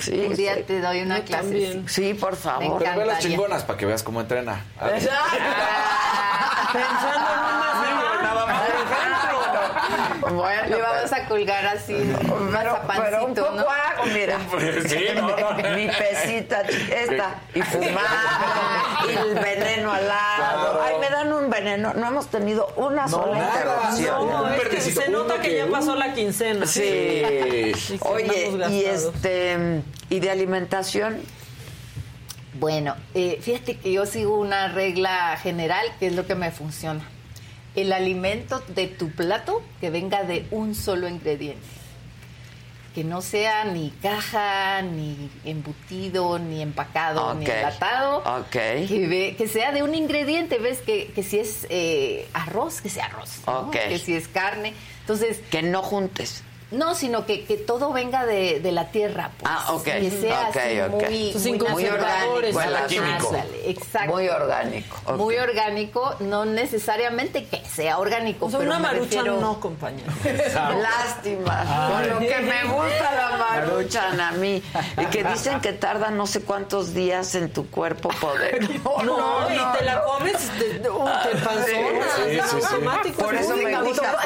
[0.00, 0.62] Sí, un día sí.
[0.64, 1.42] te doy una Yo clase.
[1.44, 1.88] también.
[1.88, 2.82] Sí, por favor.
[2.82, 4.62] Pero ve las chingonas para que veas cómo entrena.
[4.78, 4.96] Pensando
[7.32, 9.25] en un más nada más.
[10.32, 13.60] Bueno, Le vamos a colgar así un pero, pero un poco ¿no?
[13.62, 14.38] hago, mira.
[14.88, 15.74] Sí, no, no.
[15.76, 20.72] Mi pesita esta y fumar y el veneno al lado.
[20.72, 20.82] Claro.
[20.82, 21.94] Ay, me dan un veneno.
[21.94, 23.52] No hemos tenido una sola nada.
[23.54, 24.26] interrupción.
[24.28, 26.66] No, es que se nota que que- ya pasó la quincena.
[26.66, 27.22] Sí.
[28.00, 31.20] Oye, y este y de alimentación,
[32.58, 37.06] Bueno, eh, fíjate que yo sigo una regla general que es lo que me funciona.
[37.76, 41.62] El alimento de tu plato que venga de un solo ingrediente.
[42.94, 48.18] Que no sea ni caja, ni embutido, ni empacado, ni enlatado.
[48.40, 48.50] Ok.
[48.52, 50.78] Que, ve- que sea de un ingrediente, ¿ves?
[50.78, 53.40] Que, que si es eh, arroz, que sea arroz.
[53.46, 53.58] ¿no?
[53.68, 53.72] Ok.
[53.88, 54.72] Que si es carne.
[55.00, 56.42] Entonces, que no juntes.
[56.70, 59.30] No, sino que, que todo venga de, de la tierra.
[59.38, 59.84] Pues, Ah, ok.
[59.84, 60.90] Que sea Ok, así ok.
[61.10, 62.72] muy, Sin muy conservadores, natural.
[62.74, 63.36] nada químico.
[63.66, 64.12] Exacto.
[64.12, 64.96] Muy orgánico.
[65.06, 65.16] ok.
[65.16, 68.46] Muy orgánico, no necesariamente que sea orgánico.
[68.46, 70.12] O sea, pero una me marucha refiero- no, compañero.
[70.82, 74.62] Lástima, con lo que me gusta la maruchan a mí.
[74.98, 78.68] Y que dicen que tarda no sé cuántos días en tu cuerpo poder.
[79.06, 81.64] No, y te la comes, te, te, uh, te panzona,
[82.16, 82.56] Sí, es sí,
[83.04, 83.12] sí.
[83.12, 84.16] Por es eso me gusta,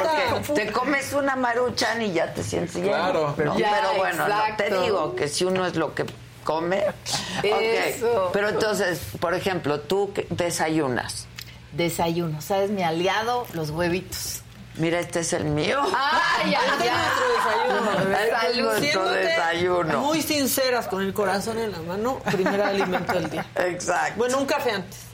[0.41, 2.87] porque te comes una maruchan y ya te sientes lleno.
[2.87, 3.35] Claro.
[3.37, 3.57] ¿no?
[3.57, 6.05] Ya, Pero bueno, no, te digo que si uno es lo que
[6.43, 6.83] come.
[6.87, 7.43] ok.
[7.43, 8.29] Eso.
[8.33, 11.27] Pero entonces, por ejemplo, tú desayunas.
[11.73, 12.69] Desayuno, ¿sabes?
[12.69, 14.41] Mi aliado, los huevitos.
[14.75, 15.81] Mira, este es el mío.
[15.95, 18.71] ¡Ah, ya, Este es nuestro desayuno.
[18.71, 19.99] Este es nuestro desayuno.
[19.99, 23.45] Muy sinceras, con el corazón en la mano, primer alimento del día.
[23.55, 24.13] Exacto.
[24.17, 25.10] Bueno, un café antes.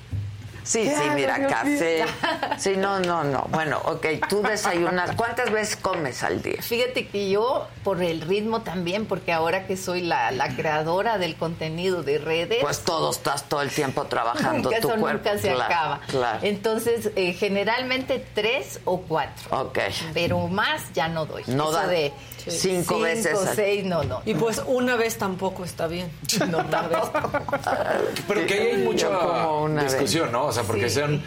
[0.68, 2.04] Sí, sí, mira, café.
[2.58, 3.46] Sí, no, no, no.
[3.52, 5.12] Bueno, ok, tú desayunas.
[5.16, 6.62] ¿Cuántas veces comes al día?
[6.62, 11.36] Fíjate que yo, por el ritmo también, porque ahora que soy la, la creadora del
[11.36, 15.30] contenido de redes, Pues todo, estás todo el tiempo trabajando nunca tu eso cuerpo.
[15.30, 16.00] nunca se Claro, acaba.
[16.08, 16.40] Claro.
[16.42, 19.62] Entonces, eh, generalmente tres o cuatro.
[19.62, 19.80] Ok.
[20.14, 21.44] Pero más ya no doy.
[21.48, 22.12] No Eso da de
[22.50, 24.22] cinco veces Cinco, seis, no, no.
[24.26, 26.10] Y pues una vez tampoco está bien.
[26.50, 27.00] No, una vez.
[28.28, 30.46] Pero que ahí hay mucha Yo como una discusión, ¿no?
[30.46, 30.96] O sea, porque Sí.
[30.96, 31.24] sean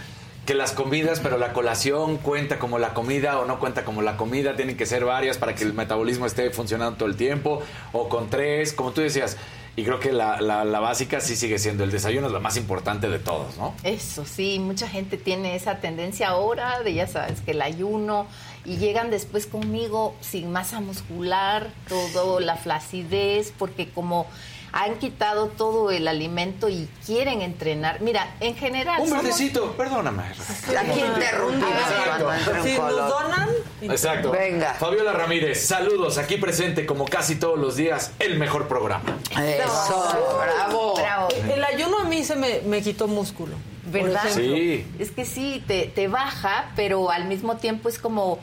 [0.47, 4.17] que las comidas, pero la colación cuenta como la comida o no cuenta como la
[4.17, 8.09] comida, tienen que ser varias para que el metabolismo esté funcionando todo el tiempo, o
[8.09, 9.37] con tres, como tú decías.
[9.77, 12.57] Y creo que la, la- la básica sí sigue siendo el desayuno, es la más
[12.57, 13.75] importante de todos, ¿no?
[13.85, 18.27] Eso sí, mucha gente tiene esa tendencia ahora de, ya sabes, que el ayuno
[18.65, 24.27] y llegan después conmigo sin masa muscular, todo, la flacidez, porque como
[24.73, 28.01] han quitado todo el alimento y quieren entrenar.
[28.01, 29.01] Mira, en general...
[29.01, 30.23] Un somos- verdecito, perdóname.
[30.23, 31.73] Aquí interrumpimos
[32.55, 33.49] un Si nos donan,
[33.83, 34.31] Exacto.
[34.31, 34.75] Venga.
[34.75, 39.19] Fabiola Ramírez, saludos, aquí presente como casi todos los días, el mejor programa.
[39.33, 40.95] Eso, bravo.
[40.95, 41.29] Bravo.
[41.53, 43.55] el ayuno a mí se me, me quitó músculo.
[43.93, 44.23] ¿Verdad?
[44.35, 44.87] Sí.
[44.99, 48.39] Es que sí, te, te baja, pero al mismo tiempo es como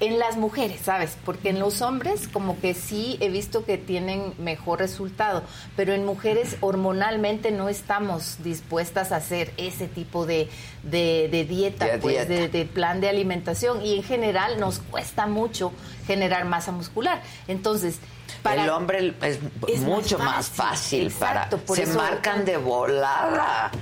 [0.00, 1.16] en las mujeres, ¿sabes?
[1.24, 5.42] Porque en los hombres como que sí he visto que tienen mejor resultado,
[5.74, 10.48] pero en mujeres hormonalmente no estamos dispuestas a hacer ese tipo de,
[10.84, 12.42] de, de dieta, De pues, dieta.
[12.42, 15.72] de, de plan de alimentación y en general nos cuesta mucho
[16.06, 17.20] generar masa muscular.
[17.48, 17.98] Entonces,
[18.44, 22.56] para el hombre es, Es más mucho más fácil, para por se eso- marcan de
[22.56, 23.72] volada.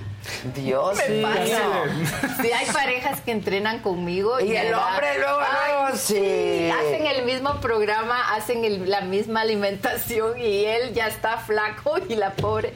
[0.55, 1.29] Dios Me mío.
[1.29, 2.43] pasa.
[2.43, 4.41] Sí, hay parejas que entrenan conmigo.
[4.41, 6.71] Y el da- hombre luego, luego, sí.
[6.71, 12.15] Hacen el mismo programa, hacen el- la misma alimentación y él ya está flaco y
[12.17, 12.73] la pobre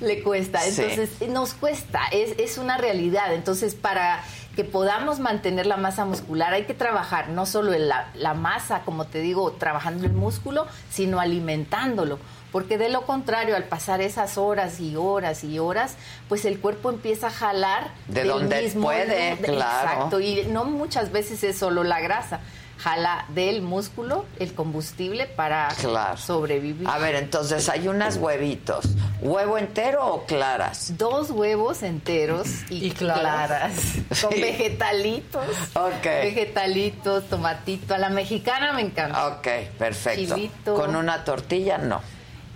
[0.00, 0.60] le cuesta.
[0.60, 0.82] Sí.
[0.82, 3.32] Entonces, nos cuesta, es, es una realidad.
[3.32, 4.22] Entonces, para
[4.56, 8.82] que podamos mantener la masa muscular hay que trabajar no solo en la, la masa,
[8.84, 12.18] como te digo, trabajando el músculo, sino alimentándolo.
[12.54, 15.96] Porque de lo contrario, al pasar esas horas y horas y horas,
[16.28, 19.88] pues el cuerpo empieza a jalar De del donde mismo puede, de- claro.
[19.90, 22.38] Exacto, y no muchas veces es solo la grasa.
[22.78, 26.16] Jala del músculo el combustible para Claro.
[26.16, 26.86] sobrevivir.
[26.88, 28.84] A ver, entonces hay unas huevitos.
[29.20, 30.96] ¿Huevo entero o claras?
[30.98, 33.72] Dos huevos enteros y, claras.
[34.22, 34.40] Con Sí.
[34.40, 35.46] vegetalitos.
[35.74, 36.04] Ok.
[36.04, 37.94] Vegetalitos, tomatito.
[37.94, 39.28] A la mexicana me encanta.
[39.28, 39.48] Ok,
[39.78, 40.34] perfecto.
[40.34, 40.74] Chilito.
[40.74, 42.00] Con una tortilla, no.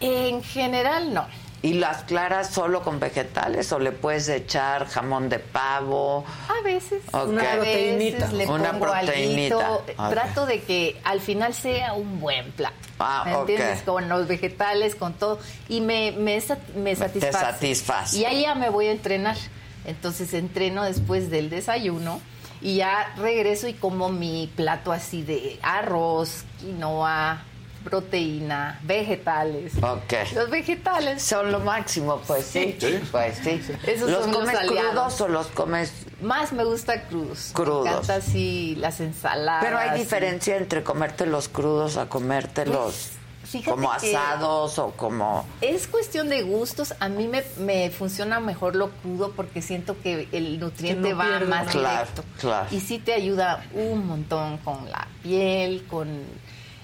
[0.01, 1.27] En general, no.
[1.61, 6.25] ¿Y las claras solo con vegetales o le puedes echar jamón de pavo?
[6.49, 7.03] A veces.
[7.11, 7.31] Ok.
[7.31, 8.29] Una proteinita.
[8.29, 9.71] le Una pongo proteinita.
[9.73, 10.11] Ok.
[10.11, 12.77] Trato de que al final sea un buen plato.
[13.01, 13.41] Ah, ¿Me ok.
[13.49, 13.83] entiendes?
[13.83, 15.41] Con los vegetales, con todo.
[15.69, 16.41] Y me, me,
[16.77, 17.33] me satisface.
[17.33, 18.19] satisface.
[18.19, 19.37] Y ahí ya me voy a entrenar.
[19.85, 22.21] Entonces entreno después del desayuno
[22.61, 27.43] y ya regreso y como mi plato así de arroz, quinoa,
[27.89, 29.73] proteína, vegetales.
[29.83, 30.13] Ok.
[30.35, 32.77] Los vegetales son lo máximo, pues sí.
[32.79, 33.01] Sí.
[33.11, 33.61] Pues sí.
[33.87, 34.91] Esos ¿Los son los comes aliados.
[35.15, 37.51] crudos o los comes Más me gusta crudos.
[37.53, 37.85] Crudos.
[37.85, 39.65] Me encanta así las ensaladas.
[39.65, 43.11] Pero hay y- diferencia entre comértelos crudos a comértelos Pues,
[43.45, 45.47] fíjate como asados o como...
[45.61, 46.95] Es cuestión de gustos.
[47.01, 51.19] A mí me, me funciona mejor lo crudo porque siento que el nutriente Que no
[51.19, 52.25] va más Claro, directo.
[52.41, 52.67] claro.
[52.71, 56.09] Y sí te ayuda un montón con la piel, con...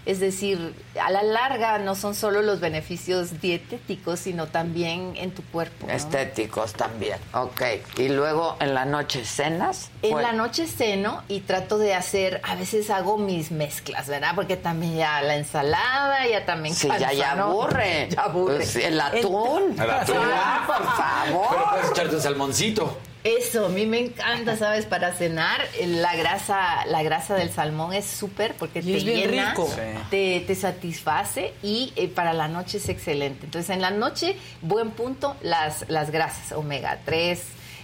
[0.06, 5.42] Es decir, a la larga no son solo los beneficios dietéticos, sino también en tu
[5.44, 5.86] cuerpo.
[5.86, 5.92] ¿no?
[5.92, 7.18] Estéticos también.
[7.32, 7.62] Ok.
[7.96, 9.90] Y luego en la noche cenas.
[10.02, 14.32] En Bueno, la noche ceno y trato de hacer, a veces hago mis mezclas, ¿verdad?
[14.34, 17.44] Porque también ya la ensalada, ya también Sí, ya, cansa, ya ¿no?
[17.44, 18.08] aburre.
[18.14, 18.56] Ya aburre.
[18.56, 19.74] Pues, el atún.
[19.80, 20.16] El atún.
[20.20, 21.46] Ah, por favor.
[21.50, 22.98] Pero puedes echarte un salmoncito.
[23.24, 24.84] Eso, a mí me encanta, ¿sabes?
[24.84, 29.04] Para cenar, eh, la grasa, la grasa del salmón es súper porque Y te es
[29.04, 29.66] bien llena, rico.
[30.10, 33.46] Te, te satisface y eh, para la noche es excelente.
[33.46, 37.42] Entonces, en la noche, buen punto, las, las grasas, omega 3,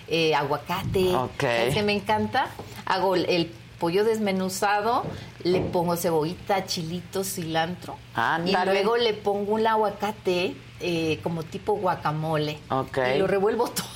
[0.08, 1.40] eh, aguacate, Ok.
[1.40, 2.48] ¿sabes qué me encanta?
[2.84, 5.04] Hago el, pollo desmenuzado,
[5.42, 7.96] le pongo cebollita, chilito, cilantro
[8.44, 12.98] y luego le pongo un aguacate eh, como tipo guacamole Ok.
[13.14, 13.86] y lo revuelvo todo.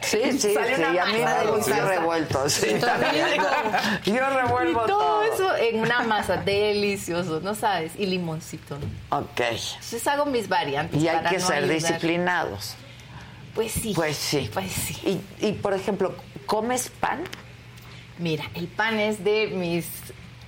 [0.00, 0.82] Sí, sí, Sale sí.
[0.82, 2.48] A mí me gusta revuelto.
[2.48, 2.68] Sí.
[4.04, 5.22] Yo revuelvo y todo, todo.
[5.22, 7.92] eso en una masa delicioso, ¿no sabes?
[7.98, 8.78] Y limoncito.
[8.78, 9.18] ¿no?
[9.18, 9.40] Ok.
[9.40, 11.02] Entonces hago mis variantes.
[11.02, 11.74] Y hay para que no ser ayudar.
[11.74, 12.74] disciplinados.
[13.54, 13.92] Pues sí.
[13.94, 14.48] Pues sí.
[14.52, 15.20] Pues sí.
[15.40, 16.14] Y, y, por ejemplo,
[16.46, 17.24] ¿comes pan?
[18.18, 19.86] Mira, el pan es de mis.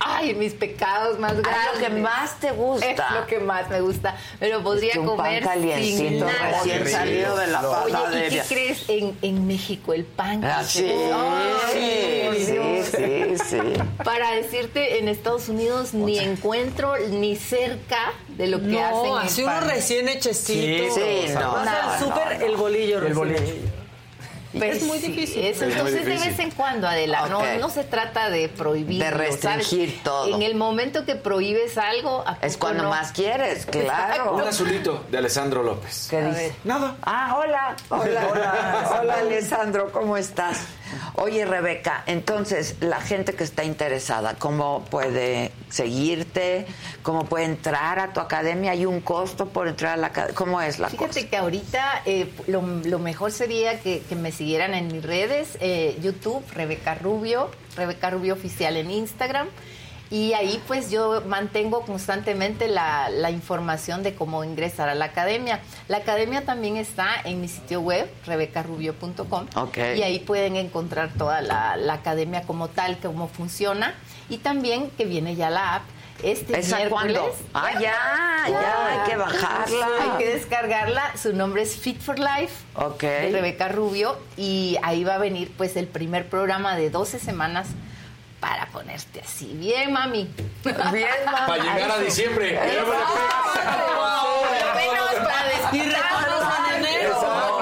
[0.03, 1.53] Ay, mis pecados más grandes.
[1.55, 2.89] Ah, lo que más te gusta.
[2.91, 4.15] Es lo que más me gusta.
[4.39, 6.51] Pero podría Es que un pan comer sin calientito, nada.
[6.63, 9.93] recién salido de la Oye, ¿y qué crees en, en México?
[9.93, 10.41] El pan.
[10.41, 10.91] que Ah, sí,
[11.73, 13.57] sí, sí, sí.
[14.03, 19.17] Para decirte, en Estados Unidos ni encuentro ni cerca de lo que no, hacen en
[19.17, 19.57] así pan.
[19.63, 20.95] uno recién hechecito.
[20.95, 22.97] Sí, sí, no, Vas no, al súper, no, el bolillo.
[22.97, 23.70] El recién bolillo.
[24.53, 25.43] Pues es muy difícil.
[25.45, 26.29] Es muy Entonces, de difícil.
[26.31, 27.29] vez en cuando, Adela, Ok.
[27.29, 29.01] no, no se trata de prohibir.
[29.01, 30.35] De restringir todo.
[30.35, 32.89] En el momento que prohíbes algo, ¿a Es cuando no?
[32.89, 34.33] más quieres, claro.
[34.33, 36.07] Un azulito de Alessandro López.
[36.09, 36.55] ¿Qué dice?
[36.63, 36.95] Nada.
[37.03, 37.75] Ah, hola.
[37.89, 38.97] Hola, hola.
[39.01, 40.59] Hola, Alessandro, ¿cómo estás?
[41.15, 46.65] Oye, Rebeca, entonces, la gente que está interesada, ¿cómo puede seguirte?
[47.03, 48.71] ¿Cómo puede entrar a tu academia?
[48.71, 50.35] ¿Hay un costo por entrar a la academia?
[50.35, 51.29] ¿Cómo es la Fíjate cosa?
[51.29, 55.97] que ahorita eh, lo, lo mejor sería que, que me siguieran en mis redes, eh,
[56.01, 59.47] YouTube, Rebeca Rubio, Rebeca Rubio Oficial en Instagram.
[60.11, 65.61] Y ahí pues yo mantengo constantemente la, la información de cómo ingresar a la academia.
[65.87, 69.47] La academia también está en mi sitio web, rebecarubio.com.
[69.55, 69.77] Ok.
[69.95, 73.95] Y ahí pueden encontrar toda la, la academia como tal, cómo funciona.
[74.29, 75.83] Y también que viene ya la app.
[76.23, 77.17] Este ¿Esa miércoles.
[77.17, 77.35] cuándo?
[77.53, 77.95] Ah, ya,
[78.47, 79.87] ya, hay que bajarla.
[80.01, 81.17] Hay que descargarla.
[81.17, 82.53] Su nombre es Fit for Life.
[82.75, 83.01] Ok.
[83.01, 84.19] de Rebeca Rubio.
[84.37, 87.69] Y ahí va a venir pues el primer programa de 12 semanas
[88.41, 89.53] para ponerte así.
[89.53, 90.27] Bien, mami.
[90.65, 90.75] Bien,
[91.25, 91.47] mami.
[91.47, 92.59] Para llegar a diciembre.
[95.71, 97.21] Y retornos en enero.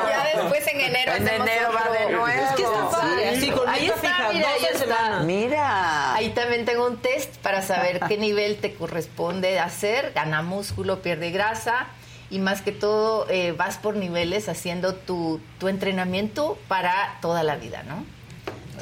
[0.10, 2.28] Ya después en enero En enero va de nuevo.
[2.28, 4.80] Es que está padre, así con Ahí meta está, fija, mira, ahí 12 está.
[4.96, 5.26] semanas.
[5.26, 6.14] Mira.
[6.16, 10.12] Ahí también tengo un test para saber qué nivel te corresponde hacer.
[10.16, 11.88] Gana músculo, pierde grasa.
[12.32, 17.56] y más que todo eh, vas por niveles haciendo tu, tu entrenamiento para toda la
[17.58, 18.06] vida, ¿no?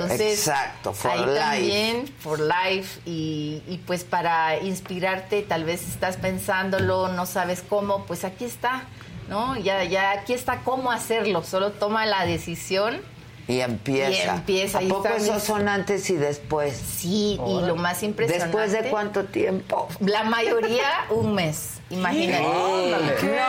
[0.03, 1.40] Entonces, Exacto, for ahí life.
[1.40, 8.06] también, for life, y, y pues para inspirarte, tal vez estás pensándolo, no sabes cómo,
[8.06, 8.84] pues aquí está,
[9.30, 9.56] ¿no?
[9.57, 13.02] Ya, ya aquí está cómo hacerlo, solo toma la decisión.
[13.49, 14.26] Y empieza.
[14.26, 16.76] Y empieza, ¿A ahí poco esos mis- son antes y después?
[16.76, 18.57] Sí, y lo más impresionante.
[18.57, 19.88] ¿Después de cuánto tiempo?
[20.02, 22.45] La mayoría, un mes, imagínate.
[22.45, 23.15] Ándale.
[23.22, 23.40] ¿Qué?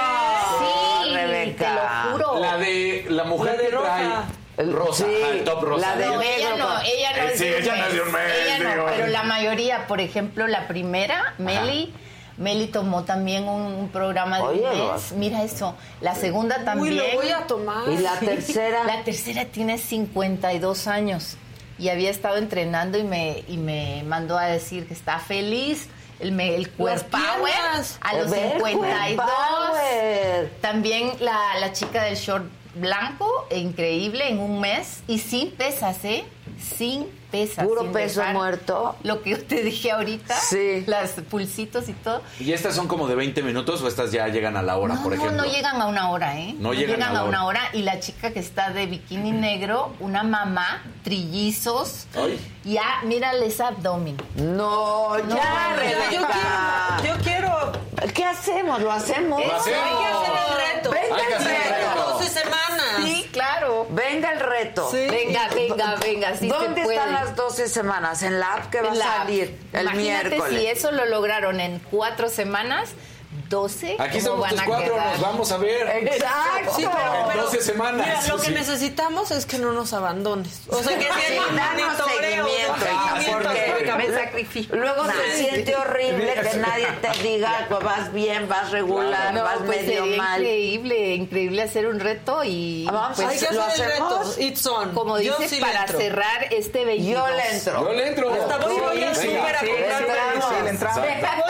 [0.61, 1.65] Sí, Rebeca.
[1.67, 2.41] te lo juro.
[2.41, 4.09] La de la mujer La de trae
[4.59, 5.05] rosa.
[5.05, 5.87] rosa, Sí, ajá, el top rosa.
[5.91, 8.01] la de No, ella no, ella no Eh, es sí, de ella no es de
[8.03, 8.87] un mes, Ella no, digo.
[8.89, 11.93] pero la mayoría, por ejemplo, la primera, Meli,
[12.37, 15.13] Meli tomó también un, un programa de Oye, un mes.
[15.13, 15.75] Mira eso.
[16.01, 16.97] La segunda también.
[16.97, 17.89] lo voy a tomar.
[17.89, 18.85] ¿Y la tercera?
[18.85, 21.37] La tercera tiene 52 años
[21.81, 25.89] y había estado entrenando y me, y me mandó a decir que está feliz.
[26.21, 27.99] El, me- el piernas.
[28.01, 29.17] a los Ver, core 52.
[29.25, 30.51] power.
[30.61, 32.45] También la, la chica del short
[32.81, 35.03] blanco, increíble, en un mes.
[35.07, 36.25] Y sin pesas, ¿eh?
[36.77, 37.67] Sin pesas.
[37.67, 38.97] Puro sin peso muerto.
[39.03, 40.35] Lo que yo te dije ahorita.
[40.35, 40.85] Sí.
[40.87, 42.23] Las pulsitos y todo.
[42.41, 45.03] ¿Y estas son como de 20 minutos o estas ya llegan a la hora, no,
[45.03, 45.45] por no, ejemplo?
[45.45, 46.55] no llegan a una hora, ¿eh?
[46.59, 47.61] No llegan a la una hora.
[47.61, 47.71] hora.
[47.75, 52.07] Y la chica que está de bikini negro, una mamá, trillizos.
[52.15, 52.39] Ay.
[52.69, 54.17] Ya, mírale ese abdomen.
[54.35, 57.73] No, ya, No, Yo, quiero, yo quiero.
[58.15, 58.81] ¿Qué hacemos?
[58.83, 59.43] ¿Lo hacemos?
[59.43, 59.81] Lo hacemos.
[59.83, 60.91] Hay que hacer el reto.
[60.91, 61.95] Venga Hay que el reto.
[61.95, 62.11] reto.
[62.19, 62.85] 12 semanas.
[63.05, 63.87] Sí, claro.
[63.91, 64.91] Venga el reto.
[64.91, 65.07] Sí.
[65.09, 68.23] Venga, venga, venga, sí ¿Dónde se están las 12 semanas?
[68.23, 70.61] ¿En la app que va a salir el Imagínate miércoles?
[70.61, 72.91] si eso lo lograron en cuatro semanas,
[73.49, 73.97] 12.
[73.99, 75.07] Aquí ¿cómo somos a cuatro, quedar?
[75.13, 75.89] nos vamos a ver.
[76.07, 76.73] Exacto.
[76.77, 78.07] Sí, pero, En pero- 12 semanas.
[78.07, 78.53] Mira, lo que Sí.
[78.55, 80.61] necesitamos es que no nos abandones.
[80.69, 84.77] O sea, que Sí, monitoreo, seguimiento, seguimiento, me sacrifico.
[84.77, 85.37] Luego se Nadie.
[85.51, 90.41] siente horrible que nadie te diga vas bien, vas regular, No, vas pues medio mal.
[90.41, 94.05] increíble, increíble hacer un reto y Ah, vamos, pues, Hay que ¿Lo hacer el reto.
[94.21, 94.39] hacemos?
[94.39, 94.93] It's on.
[94.95, 97.29] como Yo dices para cerrar este 22.
[97.29, 97.85] Yo le entro.
[97.85, 98.33] Yo le entro.
[98.33, 100.45] Hasta voy a súper a Sí, comprar entramos.
[100.49, 100.99] Sí, le entramos.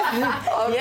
[0.68, 0.74] Ok.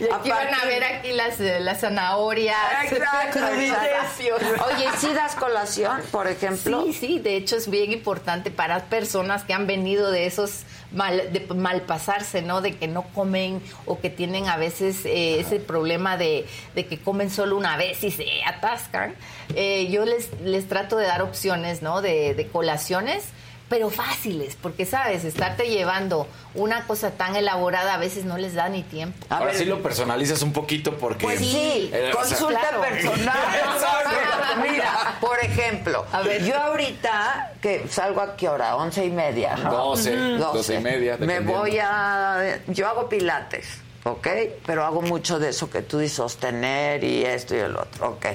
[0.00, 2.56] Y aquí A van a ver aquí las, eh, las zanahorias.
[2.84, 4.64] Exacto, exacto.
[4.66, 6.84] Oye, ¿sí das colación, por ejemplo?
[6.86, 10.62] Sí, sí, de hecho es bien importante para personas que han venido de esos
[10.92, 12.60] mal, de malpasarse, ¿no?
[12.60, 16.98] De que no comen o que tienen a veces eh, ese problema de, de que
[16.98, 19.14] comen solo una vez y se atascan.
[19.54, 22.02] Eh, yo les, les trato de dar opciones, ¿no?
[22.02, 23.24] De, de colaciones
[23.68, 28.68] pero fáciles, porque sabes, estarte llevando una cosa tan elaborada a veces no les da
[28.68, 29.26] ni tiempo.
[29.30, 31.24] A Ahora ver, sí lo personalizas un poquito porque...
[31.24, 32.80] Pues sí, Eh, o sea, consulta claro.
[32.82, 33.36] personal.
[33.74, 34.60] Exacto.
[34.70, 36.44] Mira, por ejemplo, A ver.
[36.44, 39.70] yo ahorita que salgo a qué hora, once y media, ¿no?
[39.72, 43.66] Doce, doce y media, Me voy a, yo hago pilates,
[44.04, 44.28] ¿ok?
[44.66, 48.26] Pero hago mucho de eso que tú dices sostener y esto y el otro, ¿ok?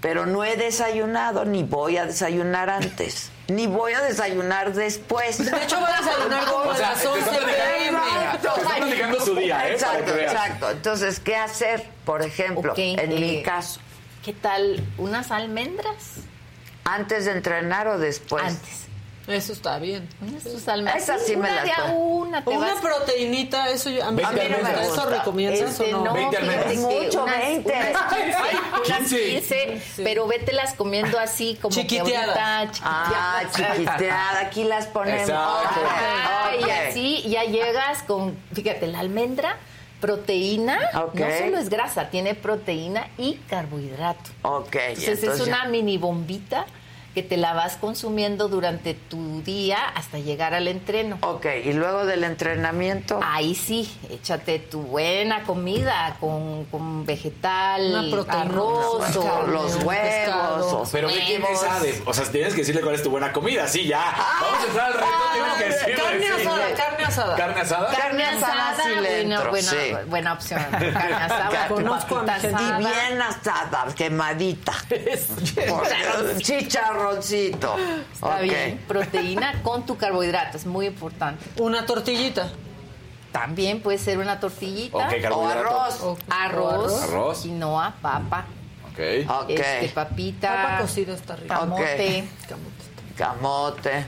[0.00, 5.38] Pero no he desayunado ni voy a desayunar antes, ni voy a desayunar después.
[5.38, 8.38] De hecho, voy a desayunar como O a sea, las te 11 están platicando- pm.
[8.40, 9.72] Te están platicando su día, ¿eh?
[9.72, 10.70] Exacto, exacto.
[10.70, 11.84] Entonces, ¿qué hacer?
[12.04, 13.80] Por ejemplo, Ok, en mi eh, caso,
[14.24, 16.14] ¿Qué tal unas almendras?
[16.84, 18.44] antes de entrenar o después.
[18.44, 18.85] Antes.
[19.26, 20.08] Eso está bien.
[20.96, 24.22] Esas sí me una de a una te Una vas- proteinita, eso yo, a mí,
[24.22, 25.02] Veinte a mí no me gusta.
[25.02, 26.04] ¿Eso recomiendas Este, o no?
[26.04, 26.72] no, 20 fíjate almendras.
[26.72, 27.72] que Mucho, unas- 20.
[27.90, 28.36] unas 15,
[28.86, 29.24] unas 15.
[29.30, 32.34] 15, pero vételas comiendo así como Chiquiteadas.
[32.36, 35.20] que ahorita Ah, chiquiteada, aquí las ponemos.
[35.22, 35.80] Exacto.
[35.88, 36.66] Ah, Ok.
[36.66, 39.56] Y así ya llegas con, fíjate, la almendra,
[40.00, 44.30] proteína, no solo es grasa, tiene proteína y carbohidrato.
[44.42, 45.68] Ok, Entonces, es una ya.
[45.68, 46.66] mini bombita
[47.16, 51.16] que te la vas consumiendo durante tu día hasta llegar al entreno.
[51.22, 53.20] Ok, y luego del entrenamiento.
[53.24, 60.90] Ahí sí, échate tu buena comida con, con vegetal, arroz, o los huevos.
[60.92, 63.66] Pero ¿qué esa de- O sea, tienes que decirle cuál es tu buena comida.
[63.66, 64.14] Sí, ya.
[64.42, 65.06] Vamos a entrar al reto.
[65.32, 65.96] tienes que decirle.
[65.96, 66.32] Carne sí.
[66.42, 67.36] asada, carne asada.
[67.36, 67.96] ¿Carne asada?
[67.96, 68.76] Carne asada
[69.50, 69.76] buena, sí.
[70.08, 70.60] buena opción.
[70.70, 72.62] Carne asada, Conozco a mi papita gente.
[72.62, 74.72] Y bien asada, quemadita.
[75.68, 75.86] Por-
[77.20, 77.76] Chicharroncito.
[78.12, 78.78] Está bien.
[78.88, 81.44] Proteína con tu carbohidrato, es muy importante.
[81.60, 82.50] Una tortillita.
[83.32, 84.96] También puede ser una tortillita.
[85.32, 86.00] O arroz.
[86.02, 87.42] O- Arroz, Arroz.
[87.42, 88.46] quinoa, papa,
[88.92, 88.98] Ok.
[89.50, 91.58] Este, papita, Papa cocida está rica.
[91.58, 92.24] camote.
[93.16, 94.06] Camote.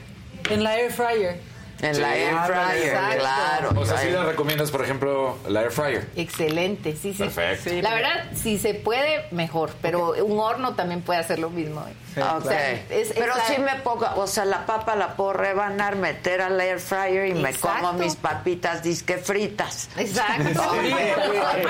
[0.49, 1.39] En la air fryer.
[1.81, 3.17] En la air fryer, Exacto.
[3.19, 3.73] claro.
[3.81, 6.07] O sea, sí le recomiendas, por ejemplo, la air fryer.
[6.15, 7.23] Excelente, sí, sí.
[7.23, 7.69] Perfecto.
[7.69, 9.71] Sí, la verdad, si se puede, mejor.
[9.81, 11.85] Pero un horno también puede hacer lo mismo.
[11.87, 12.21] ¿eh?
[12.21, 12.35] Ok.
[12.45, 16.41] O sea, es- Pero sí me pongo, o sea, la papa la puedo rebanar, meter
[16.41, 17.87] al air fryer y me Exacto.
[17.87, 19.89] como mis papitas disque fritas.
[19.97, 20.43] Exacto.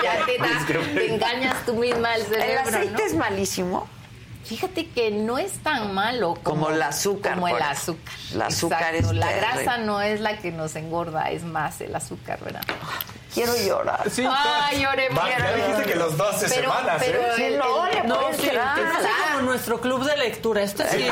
[0.04, 2.46] ya te, da- te engañas tú misma el cerebro.
[2.52, 3.06] ¿El aceite ¿no?
[3.06, 3.90] es malísimo?
[4.50, 8.14] Fíjate que no es tan malo como, Como el azúcar, Como el azúcar.
[8.34, 9.12] el azúcar Exacto.
[9.12, 9.64] es La terrible.
[9.64, 12.62] grasa no es la que nos engorda, es más el azúcar, ¿verdad?
[13.32, 14.02] Quiero llorar.
[14.28, 15.24] Ay, lloremos.
[15.24, 17.32] Va, ya dijiste que los 12 Pero- semanas, pero ¿eh?
[17.36, 18.50] Sí, el- no, el- le No, puedes sí,
[19.34, 20.64] como nuestro club de lectura.
[20.64, 20.98] Este sí.
[20.98, 21.08] Sí,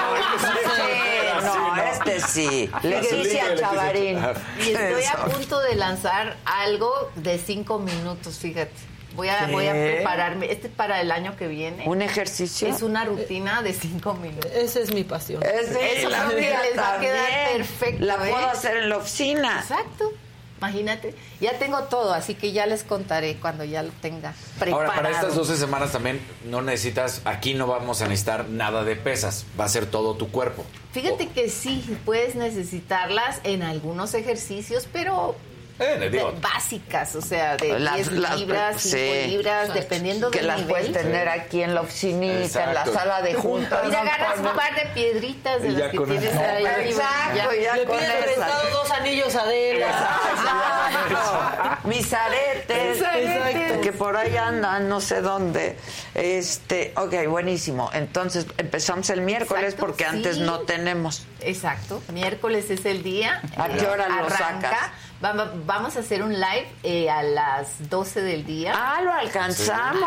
[1.44, 2.70] no, este sí.
[2.82, 4.20] Leticia Chavarín.
[4.66, 8.74] Y estoy a punto de lanzar algo de cinco minutos, fíjate.
[9.18, 9.52] Voy a, ¿Qué?
[9.52, 10.52] voy a prepararme.
[10.52, 11.84] Este es para el año que viene.
[11.88, 12.68] ¿Un ejercicio?
[12.68, 14.52] Es una rutina de cinco minutos.
[14.54, 15.42] Esa es mi pasión.
[15.44, 18.06] Es Eso la creo que les va a quedar perfecto.
[18.06, 18.32] La ¿eh?
[18.32, 19.60] puedo hacer en la oficina.
[19.60, 20.14] Exacto.
[20.60, 21.16] Imagínate.
[21.40, 24.92] Ya tengo todo, así que ya les contaré cuando ya lo tenga preparado.
[24.92, 28.96] Ahora, para estas 12 semanas también no necesitas, aquí no vamos a necesitar nada de
[28.96, 30.64] pesas, va a ser todo tu cuerpo.
[30.94, 35.36] Fíjate que sí, puedes necesitarlas en algunos ejercicios, pero
[35.80, 39.28] Eh, digo, de- básicas, o sea, de Las- 10 las- libras, 5 sí.
[39.28, 40.70] libras, dependiendo que del las nivel.
[40.72, 42.94] puedes tener aquí en la oficinita, en la Exacto.
[42.94, 43.86] sala de juntas.
[43.86, 44.10] Mira, ¿no?
[44.12, 46.40] agarras un par de piedritas de Y las que tienes eso.
[46.40, 46.90] ahí arriba.
[46.90, 49.88] Exacto, ya Le con pides prestado dos anillos a Adela.
[50.32, 51.88] Exacto.
[51.88, 53.78] Mis aretes, aretes.
[53.82, 55.78] que por ahí andan, no sé dónde.
[56.16, 57.90] Este, ok, buenísimo.
[57.94, 60.10] Entonces empezamos el miércoles Exacto, porque sí.
[60.10, 61.26] antes no tenemos.
[61.42, 63.42] Exacto, miércoles es el día.
[63.58, 64.38] ¿A qué hora lo Arranca.
[64.72, 64.92] sacas?
[65.24, 68.74] Va- Vamos a hacer un live eh, a las 12 del día.
[68.76, 70.04] Ah, lo alcanzamos.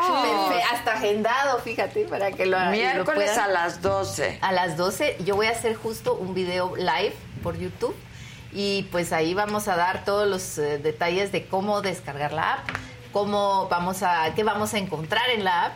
[0.73, 4.39] Hasta agendado, fíjate, para que lo Miércoles a las 12.
[4.41, 7.97] A las 12 yo voy a hacer justo un video live por YouTube
[8.53, 12.69] y pues ahí vamos a dar todos los eh, detalles de cómo descargar la app,
[13.13, 15.73] cómo vamos a qué vamos a encontrar en la app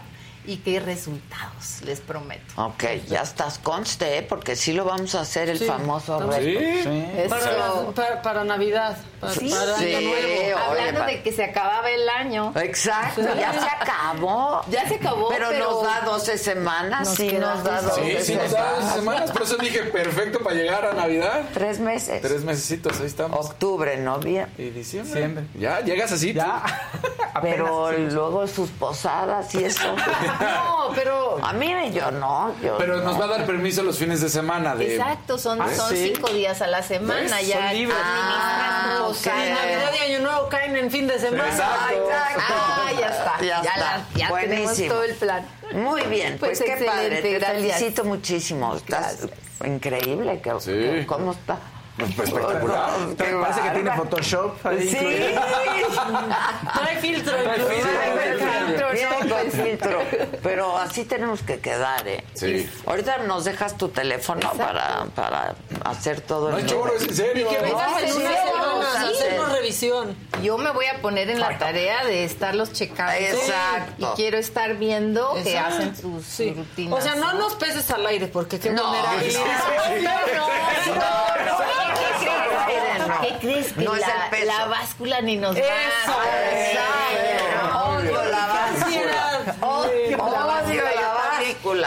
[0.46, 2.44] y qué resultados, les prometo.
[2.62, 4.22] Ok, ya estás conste, ¿eh?
[4.22, 5.64] porque sí lo vamos a hacer el Sí.
[5.64, 6.60] famoso reto.
[6.60, 7.30] Eso.
[7.30, 8.96] Para, para- para Navidad.
[9.24, 9.94] Para, Sí, para sí.
[9.94, 10.22] Año Nuevo.
[10.24, 12.52] oye, Hablando de que se acababa el año.
[12.56, 14.62] Exacto, ya se acabó.
[14.70, 17.96] Ya se acabó, Pero, pero nos da 12 semanas, nos sí queda nos da justo.
[18.00, 21.42] 12 Sí, sí, nos da dos semanas, por eso dije perfecto para llegar a Navidad.
[21.52, 22.20] Tres meses.
[22.22, 23.46] Tres mesecitos, ahí estamos.
[23.46, 24.52] Octubre, noviembre.
[24.58, 25.12] Y diciembre.
[25.14, 25.44] Diciembre.
[25.58, 26.32] Ya, llegas así.
[26.32, 26.62] Ya.
[27.42, 29.82] Pero luego sus posadas y eso.
[29.96, 32.54] No, pero A mí yo no.
[32.62, 33.04] Yo Pero no.
[33.06, 34.94] nos va a dar permiso los fines de semana de...
[34.96, 36.12] Exacto, son, Ah, son sí.
[36.14, 37.48] cinco días a la semana ¿Ves?
[37.48, 37.66] ya.
[37.68, 37.98] Son libres.
[38.00, 39.26] Ah, ok.
[39.26, 41.48] Navidad y Año Nuevo caen en fin de semana.
[41.48, 42.08] Exacto.
[42.12, 43.32] Ah, ya está.
[43.40, 43.78] Ya Ya, está.
[43.78, 44.88] la- ya tenemos Buenísimo.
[44.92, 45.46] todo el plan.
[45.72, 47.22] Muy bien, pues, Pues qué excelente, padre.
[47.22, 47.56] Te gracias.
[47.76, 48.74] felicito muchísimo.
[48.76, 49.30] Estás Gracias.
[49.64, 50.40] increíble.
[50.40, 50.70] que- Sí.
[50.72, 51.58] que- ¿Cómo está?
[51.98, 52.90] Espectacular.
[53.16, 53.90] Qué Parece que tiene.
[53.96, 54.96] Photoshop ahí Sí.
[56.74, 57.36] Trae filtro.
[57.36, 58.88] Trae filtro.
[59.28, 60.02] Con filtro.
[60.42, 62.24] Pero así tenemos que quedar, ¿eh?
[62.34, 62.68] Sí.
[62.86, 65.54] Ahorita nos dejas tu teléfono para, para
[65.84, 66.66] hacer todo No el...
[66.66, 67.48] choro, es en serio.
[67.48, 69.14] Que vengas No, en sí, una sí, semana a sí.
[69.14, 70.16] hacernos revisión.
[70.42, 73.12] Yo me voy a poner en la tarea de estarlos checando.
[73.12, 74.12] Exacto.
[74.12, 75.74] Y quiero estar viendo que Exacto.
[75.76, 76.52] hacen sus Sí.
[76.56, 76.98] rutinas.
[76.98, 79.40] O sea, no nos peses al aire porque qué No, vulnerabilidad.
[80.04, 80.98] No,
[81.44, 81.83] no, no,
[83.22, 83.72] ¿Qué crees?
[83.72, 84.46] Que No es la, el peso.
[84.46, 86.50] la báscula ni nos Eso, va.
[86.52, 87.88] Exacto.
[87.88, 89.42] Odio la báscula.
[89.60, 90.03] Odio la báscula.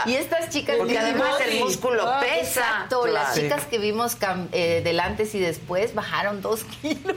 [0.06, 2.40] Y estas chicas Porque que además el músculo Ah, pesa.
[2.60, 4.16] Exacto, las chicas que vimos
[4.52, 7.16] eh, del antes y después bajaron dos kilos.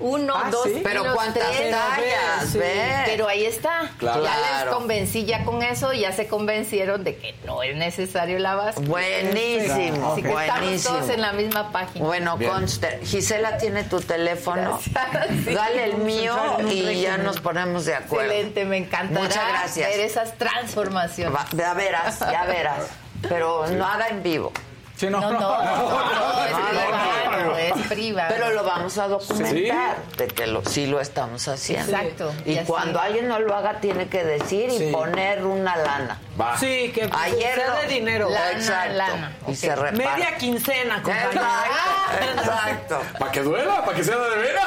[0.00, 0.70] Uno, Ah, dos ¿sí?
[0.70, 0.82] kilos.
[0.84, 1.70] Pero cuántas tres.
[1.70, 2.58] tallas, sí.
[3.06, 3.90] Pero ahí está.
[3.98, 4.24] Claro.
[4.24, 8.54] Ya les convencí ya con eso, ya se convencieron de que no es necesario la
[8.54, 8.88] báscula.
[8.88, 12.04] Buenísimo, Así que estamos todos en la misma página.
[12.04, 13.00] Bueno, conste.
[13.04, 14.80] Gisela tiene tu teléfono.
[14.92, 15.28] Gracias.
[15.44, 15.54] Sí.
[15.54, 18.30] Dale el mío a y ya nos ponemos de acuerdo.
[18.30, 19.88] Excelente, me encantará Muchas gracias.
[19.90, 21.34] ver esas transformaciones.
[21.34, 22.86] Va- Ya verás, ya verás.
[23.28, 24.52] Pero nada en vivo.
[24.96, 28.28] Sí, no, No, no, no, no, es privado.
[28.32, 31.90] Pero lo vamos a documentar de que lo, sí lo estamos haciendo.
[31.96, 34.90] Exacto, Y cuando alguien no lo haga, tiene que decir y Sí.
[34.92, 36.20] poner una lana.
[36.40, 36.56] Va.
[36.56, 37.74] Sí, que Ayer sea no.
[37.80, 38.28] de dinero.
[38.30, 38.94] Lana, Exacto.
[38.96, 39.32] lana.
[39.48, 39.56] Y Ok.
[39.56, 39.96] se reparte.
[40.06, 41.30] Media quincena, compañero.
[41.32, 42.40] Exacto.
[42.42, 43.00] Exacto.
[43.18, 44.64] Para que duela, para que sea de veras.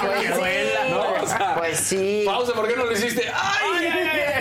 [0.00, 0.90] Pues sí.
[0.90, 1.22] ¿No?
[1.22, 2.22] O sea, Pues sí.
[2.24, 3.30] Pausa, ¿por qué no lo hiciste?
[3.34, 4.35] ¡Ay!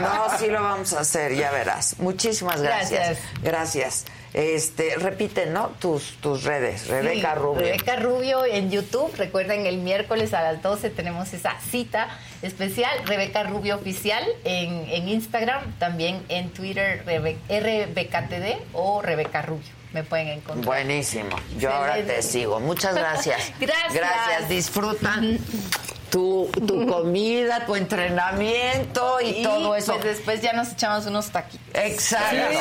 [0.00, 1.96] No, sí lo vamos a hacer, ya verás.
[1.98, 3.00] Muchísimas gracias.
[3.00, 3.42] Gracias.
[3.42, 4.04] Gracias.
[4.34, 5.68] Este, repite, ¿no?
[5.78, 6.88] Tus, tus redes.
[6.88, 7.60] Rebeca Sí, Rubio.
[7.60, 9.14] Rebeca Rubio en YouTube.
[9.16, 12.08] Recuerden, el miércoles a las 12 tenemos esa cita
[12.42, 12.90] especial.
[13.06, 15.74] Rebeca Rubio Oficial en, en Instagram.
[15.78, 19.70] También en Twitter, Rebe- RBKTD o Rebeca Rubio.
[19.92, 20.64] me pueden encontrar.
[20.66, 21.36] Buenísimo.
[21.56, 22.58] Yo ahora te sigo.
[22.58, 23.52] Muchas gracias.
[23.60, 23.94] Gracias.
[23.94, 24.48] Gracias.
[24.48, 25.38] Disfrutan
[26.14, 29.94] tu, tu comida, tu entrenamiento y, todo eso.
[29.94, 31.66] Pues después ya nos echamos unos taquitos.
[31.74, 32.36] Exacto.
[32.50, 32.56] Sí,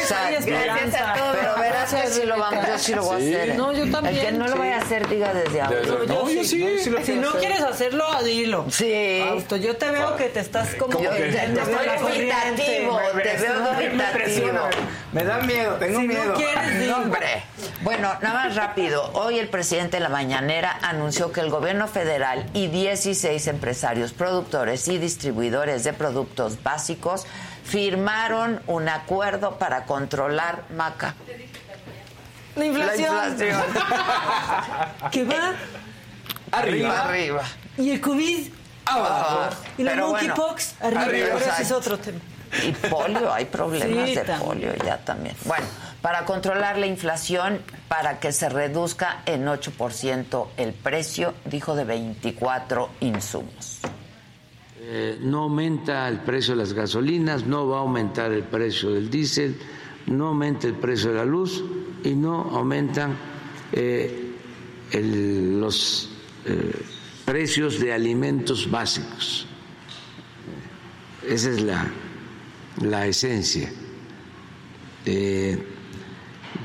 [0.00, 0.44] exacto.
[0.46, 1.36] gracias a todos.
[1.40, 3.56] Pero verás que sí lo vamos, yo sí lo voy a hacer.
[3.56, 4.58] No, yo también, El que no lo sí.
[4.58, 5.80] vaya a hacer, diga desde ahora.
[6.06, 6.78] No, yo sí.
[6.78, 8.66] Si no quieres hacerlo, dilo.
[8.70, 9.24] Sí.
[9.26, 14.58] Fausto, yo te veo que te estás como Yo te- te dubitativo, te veo dubitativo.
[15.12, 16.34] Me da miedo, tengo Si no miedo.
[16.34, 16.88] quieres.
[16.88, 17.42] No, hombre.
[17.82, 19.10] Bueno, nada más rápido.
[19.14, 24.86] Hoy el presidente de la mañanera anunció que el gobierno federal y 16 empresarios, productores
[24.88, 27.24] y distribuidores de productos básicos
[27.64, 31.14] firmaron un acuerdo para controlar Maca.
[32.54, 33.16] La inflación.
[33.16, 33.62] La inflación.
[35.10, 35.54] ¿Qué va?
[36.50, 37.00] Arriba.
[37.08, 37.42] Arriba.
[37.78, 38.52] Y el COVID.
[38.84, 39.56] Abajo.
[39.78, 40.74] Y la bueno, monkeypox.
[40.82, 41.02] arriba.
[41.02, 42.18] arriba, Pero ese es otro tema.
[42.62, 45.34] Y polio, hay problemas Sí, de polio ya también.
[45.46, 45.64] Bueno,
[46.02, 52.90] para controlar la inflación, para que se reduzca en 8% el precio, dijo de 24
[53.00, 53.80] insumos.
[54.80, 59.08] Eh, no aumenta el precio de las gasolinas, no va a aumentar el precio del
[59.08, 59.56] diésel,
[60.06, 61.62] no aumenta el precio de la luz
[62.02, 63.16] y no aumentan
[63.70, 64.32] eh,
[64.92, 66.10] los
[66.44, 66.72] eh,
[67.24, 69.46] precios de alimentos básicos.
[71.24, 71.86] Esa es la,
[72.80, 73.70] la esencia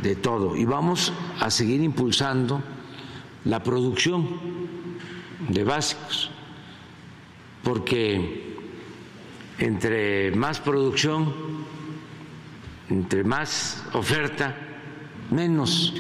[0.01, 0.55] de todo.
[0.55, 2.61] Y vamos a seguir impulsando
[3.45, 4.27] la producción
[5.49, 6.31] de básicos
[7.63, 8.55] porque
[9.59, 11.33] entre más producción,
[12.89, 14.55] entre más oferta,
[15.29, 15.93] menos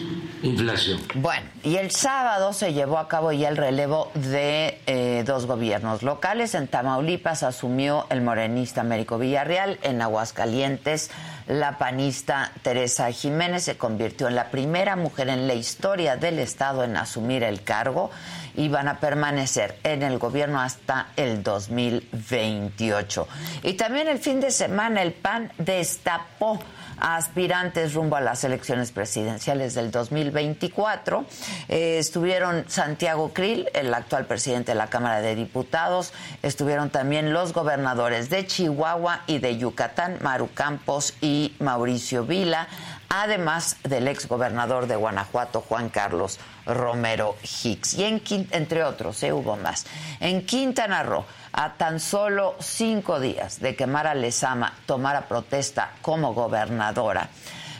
[0.43, 1.01] inflación.
[1.15, 6.03] Bueno, y el sábado se llevó a cabo ya el relevo de eh, dos gobiernos
[6.03, 6.55] locales.
[6.55, 11.11] En Tamaulipas asumió el morenista Américo Villarreal, en Aguascalientes
[11.47, 16.83] la panista Teresa Jiménez se convirtió en la primera mujer en la historia del Estado
[16.83, 18.11] en asumir el cargo
[18.55, 23.27] y van a permanecer en el gobierno hasta el 2028.
[23.63, 26.59] Y también el fin de semana el PAN destapó
[26.99, 31.25] aspirantes rumbo a las elecciones presidenciales del 2024.
[31.69, 36.13] Eh, estuvieron Santiago Krill, el actual presidente de la Cámara de Diputados,
[36.43, 42.67] estuvieron también los gobernadores de Chihuahua y de Yucatán, Maru Campos y Mauricio Vila,
[43.09, 47.93] además del exgobernador de Guanajuato, Juan Carlos Romero Hicks.
[47.95, 48.21] Y en,
[48.51, 49.85] entre otros, eh, hubo más.
[50.19, 56.33] En Quintana Roo, a tan solo cinco días de que Mara Lezama tomara protesta como
[56.33, 57.29] gobernadora,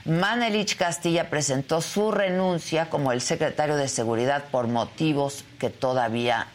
[0.06, 6.48] Manelich Castilla presentó su renuncia como el secretario de Seguridad por motivos que todavía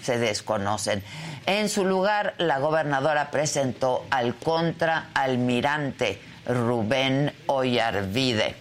[0.00, 1.02] se desconocen.
[1.46, 8.54] En su lugar, la gobernadora presentó al contraalmirante Rubén Ollarvide.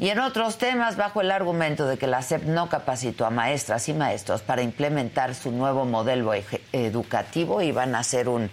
[0.00, 3.88] Y en otros temas, bajo el argumento de que la SEP no capacitó a maestras
[3.88, 6.32] y maestros para implementar su nuevo modelo
[6.72, 8.48] educativo, iban a hacer un,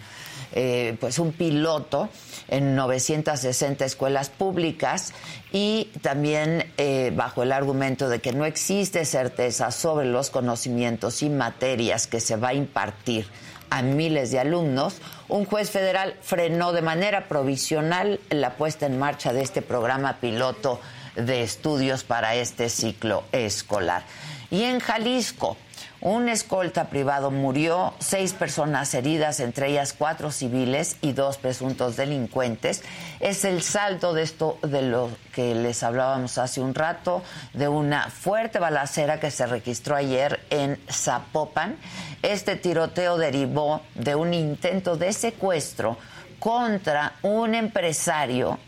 [0.54, 2.10] eh, pues un piloto
[2.48, 5.14] en 960 escuelas públicas.
[5.52, 11.30] Y también eh, bajo el argumento de que no existe certeza sobre los conocimientos y
[11.30, 13.28] materias que se va a impartir
[13.70, 14.96] a miles de alumnos,
[15.28, 20.80] un juez federal frenó de manera provisional la puesta en marcha de este programa piloto
[21.16, 24.04] de estudios para este ciclo escolar.
[24.52, 25.58] Y en Jalisco,
[26.02, 32.84] un escolta privado murió, seis personas heridas, entre ellas cuatro civiles y dos presuntos delincuentes.
[33.20, 37.24] Es el saldo de esto de lo que les hablábamos hace un rato,
[37.54, 41.78] de una fuerte balacera que se registró ayer en Zapopan.
[42.22, 45.98] Este tiroteo derivó de un intento de secuestro
[46.40, 48.60] contra un empresario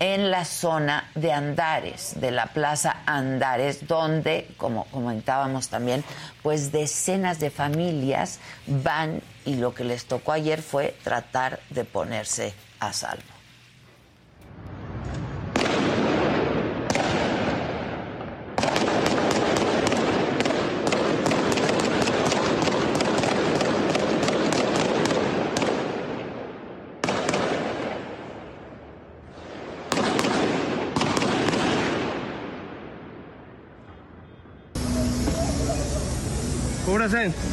[0.00, 6.04] en la zona de Andares, de la Plaza Andares, donde, como comentábamos también,
[6.42, 12.54] pues decenas de familias van y lo que les tocó ayer fue tratar de ponerse
[12.80, 13.37] a salvo.
[37.08, 37.47] Cúbrase.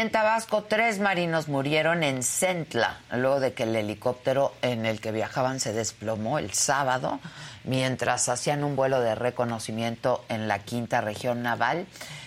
[0.00, 5.12] En Tabasco, tres marinos murieron en Centla, luego de que el helicóptero en el que
[5.12, 7.20] viajaban se desplomó el sábado,
[7.64, 11.86] mientras hacían un vuelo de reconocimiento en la quinta región naval.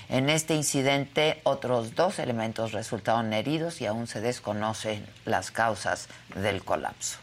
[0.09, 6.63] En este incidente, otros dos elementos resultaron heridos y aún se desconocen las causas del
[6.63, 7.22] colapso.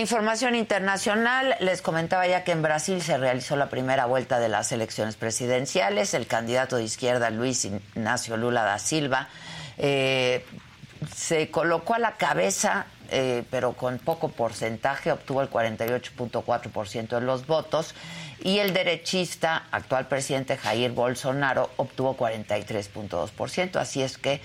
[0.00, 4.72] Información internacional, les comentaba ya que en Brasil se realizó la primera vuelta de las
[4.72, 6.14] elecciones presidenciales.
[6.14, 9.28] El candidato de izquierda, Luis Ignacio Lula da Silva,
[9.76, 10.46] eh,
[11.14, 17.46] se colocó a la cabeza, eh, pero con poco porcentaje, obtuvo el 48.4% de los
[17.46, 17.94] votos.
[18.42, 23.76] Y el derechista, actual presidente Jair Bolsonaro, obtuvo 43.2%.
[23.76, 24.40] Así es que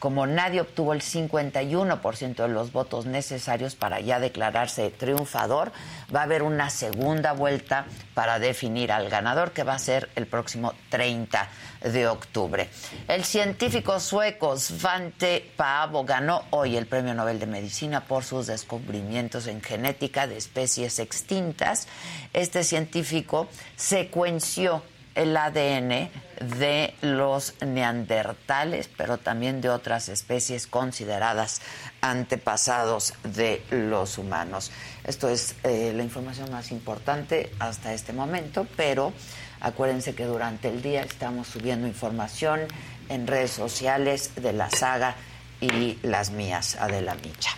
[0.00, 5.72] como nadie obtuvo el 51% de los votos necesarios para ya declararse triunfador,
[6.12, 10.26] va a haber una segunda vuelta para definir al ganador, que va a ser el
[10.26, 11.48] próximo 30
[11.82, 12.70] de octubre.
[13.08, 19.46] El científico sueco Svante Paavo ganó hoy el Premio Nobel de Medicina por sus descubrimientos
[19.46, 21.88] en genética de especies extintas.
[22.32, 24.82] Este científico secuenció
[25.14, 26.10] el ADN
[26.40, 31.60] de los neandertales, pero también de otras especies consideradas
[32.00, 34.70] antepasados de los humanos.
[35.04, 39.12] Esto es eh, la información más importante hasta este momento, pero
[39.60, 42.60] acuérdense que durante el día estamos subiendo información
[43.08, 45.16] en redes sociales de la saga
[45.60, 47.50] y las mías, Adela Micha.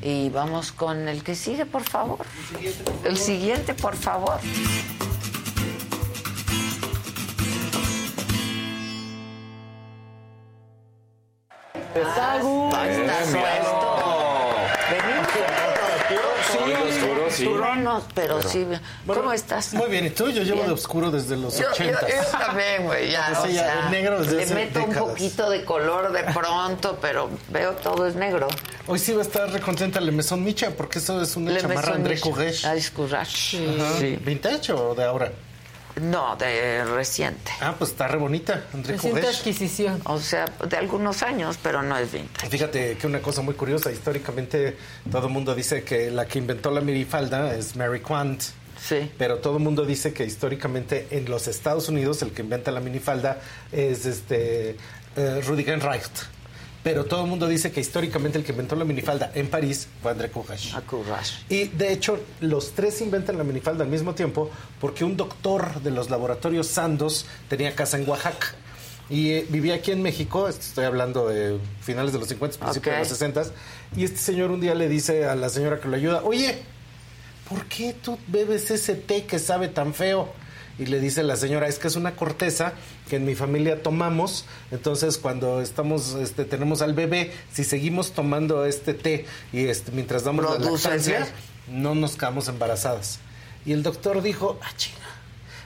[0.00, 2.24] Y vamos con el que sigue, por favor.
[3.04, 4.38] El siguiente, por favor.
[12.02, 13.94] Está suelto.
[16.88, 17.44] oscuro, sí.
[17.44, 18.66] Turnos, pero, sí.
[19.06, 19.74] ¿Cómo estás?
[19.74, 20.30] Muy bien, ¿y tú?
[20.30, 20.66] Yo llevo Bien.
[20.68, 22.00] de oscuro desde los Yo, yo- 80.
[22.08, 24.88] yo también, güey, ya, Ese o ya, sea, el negro desde le hace meto un
[24.90, 25.08] décadas.
[25.10, 28.48] poquito de color de pronto, pero veo todo es negro.
[28.86, 31.94] Hoy sí va a estar recontenta Le Maison Micha, porque eso es una Le chamarra
[31.94, 32.18] André.
[32.20, 32.64] Courrèges.
[32.64, 33.58] Ah, es Courrèges.
[33.80, 33.98] Ajá.
[34.00, 34.18] Sí.
[34.24, 35.30] ¿Vintage o de ahora?
[36.00, 37.50] No, de reciente.
[37.60, 39.38] Ah, pues está re bonita, André Courrèges.
[39.38, 40.00] adquisición.
[40.04, 42.48] O sea, de algunos años, pero no es vintage.
[42.48, 44.76] Fíjate que una cosa muy curiosa, históricamente
[45.10, 48.42] todo el mundo dice que la que inventó la minifalda es Mary Quant.
[48.80, 49.10] Sí.
[49.18, 52.80] Pero todo el mundo dice que históricamente en los Estados Unidos el que inventa la
[52.80, 53.40] minifalda
[53.72, 54.76] es este
[55.16, 56.04] eh, Rudiger Reich.
[56.88, 60.10] Pero todo el mundo dice que históricamente el que inventó la minifalda en París fue
[60.10, 60.74] André Courrèges.
[60.74, 61.44] A Courrèges.
[61.50, 64.50] Y de hecho, los tres inventan la minifalda al mismo tiempo
[64.80, 68.54] porque un doctor de los laboratorios Sandoz tenía casa en Oaxaca.
[69.10, 72.98] Y eh, vivía aquí en México, estoy hablando de finales de los 50, principios de
[73.00, 73.42] los 60.
[73.94, 76.58] Y este señor un día le dice a la señora que lo ayuda, oye,
[77.50, 80.32] ¿por qué tú bebes ese té que sabe tan feo?
[80.78, 82.74] Y le dice la señora, es que es una corteza
[83.08, 88.64] que en mi familia tomamos, entonces cuando estamos, este, tenemos al bebé, si seguimos tomando
[88.64, 91.26] este té y este, mientras damos la lactancia,
[91.68, 93.18] no nos quedamos embarazadas.
[93.66, 94.98] Y el doctor dijo, ah, chinga.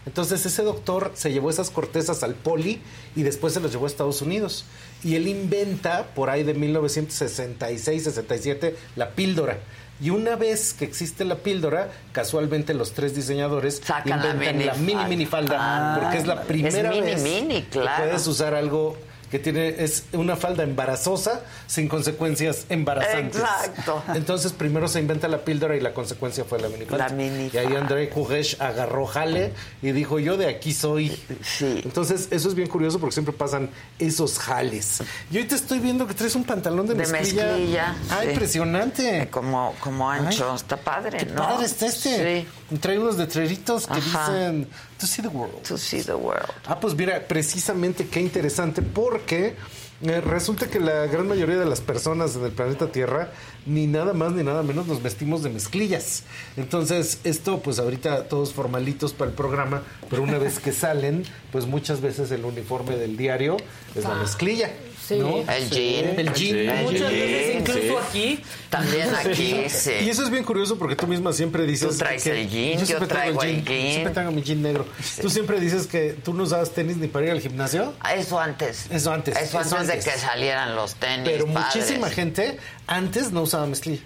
[0.04, 2.80] Entonces ese doctor se llevó esas cortezas al poli
[3.14, 4.64] y después se los llevó a Estados Unidos.
[5.04, 9.60] Y él inventa, por ahí de 1966-67, la píldora.
[10.02, 14.74] Y una vez que existe la píldora, casualmente los tres diseñadores Sacan la inventan la,
[14.74, 18.96] mini minifalda, Ah, porque es la primera es mini, vez mini, que puedes usar algo
[19.32, 23.40] que tiene es una falda embarazosa sin consecuencias embarazantes.
[23.40, 24.02] Exacto.
[24.14, 27.08] Entonces primero se inventa la píldora y la consecuencia fue la minifalda.
[27.08, 27.62] La minifalda.
[27.62, 31.18] Y ahí André Courrèges agarró jale y dijo, yo de aquí soy.
[31.42, 31.80] Sí.
[31.82, 35.02] Entonces eso es bien curioso porque siempre pasan esos jales.
[35.30, 37.96] Y hoy te estoy viendo que traes un pantalón de, De mezclilla.
[38.10, 38.28] Ah, sí.
[38.28, 39.28] impresionante.
[39.30, 41.36] Como, como ancho, Ay, está padre, Qué ¿no?
[41.36, 42.46] padre está este.
[42.70, 44.30] Y Trae unos letreritos que Ajá.
[44.30, 44.68] dicen
[45.02, 45.62] To see the world.
[45.64, 46.48] To see the world.
[46.64, 49.56] Ah, pues mira, precisamente qué interesante porque
[50.04, 53.30] Eh, resulta que la gran mayoría de las personas en el planeta Tierra
[53.66, 56.24] ni nada más ni nada menos nos vestimos de mezclillas.
[56.56, 61.66] Entonces, esto pues ahorita todos formalitos para el programa, pero una vez que salen, pues
[61.66, 63.56] muchas veces el uniforme del diario
[63.94, 64.72] es la mezclilla.
[65.18, 65.38] ¿No?
[65.52, 66.18] El jean.
[66.18, 66.82] El jean.
[66.84, 67.94] Muchas veces incluso Sí.
[68.08, 68.42] aquí.
[68.70, 69.92] También aquí, sí.
[70.02, 71.90] Y eso es bien curioso porque tú misma siempre dices.
[71.90, 73.92] Tú traes el jean, yo traigo el jean.
[73.92, 74.86] Siempre traigo mi jean negro.
[75.20, 77.92] Tú siempre dices que tú no usabas tenis ni para ir al gimnasio.
[78.16, 78.86] Eso antes.
[78.90, 79.36] Eso antes.
[79.36, 81.28] Eso antes de que salieran los tenis.
[81.30, 81.74] Pero padres.
[81.76, 84.02] muchísima gente antes no usaba mezclilla.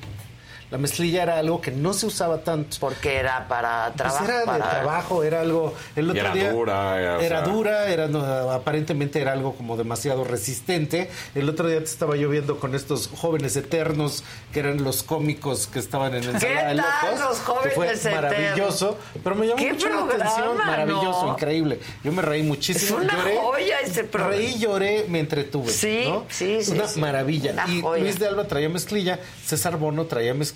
[0.71, 2.77] La mezclilla era algo que no se usaba tanto.
[2.81, 4.25] Porque era para Pues trabajo.
[4.25, 5.75] era de trabajo, era algo.
[5.95, 8.21] El otro era día dura, era, o era sea- dura, era no,
[8.51, 11.09] aparentemente era algo como demasiado resistente.
[11.37, 15.69] El otro día te estaba yo viendo con estos jóvenes eternos que eran los cómicos
[15.69, 19.59] que estaban en el ¿Qué tal, Locos, los que fue jóvenes maravilloso, pero me llamó
[19.63, 21.33] ¿Qué mucho la atención, maravilloso, no?
[21.35, 21.81] increíble.
[22.03, 24.37] Yo me reí muchísimo, Es una lloré, joya ese programa.
[24.37, 26.25] reí, lloré, me entretuve, Sí, ¿no?
[26.29, 27.01] sí, sí, Una sí.
[27.01, 27.53] maravilla.
[27.53, 28.03] Una y joya.
[28.03, 30.56] Luis de Alba traía mezclilla, César Bono traía mezclilla,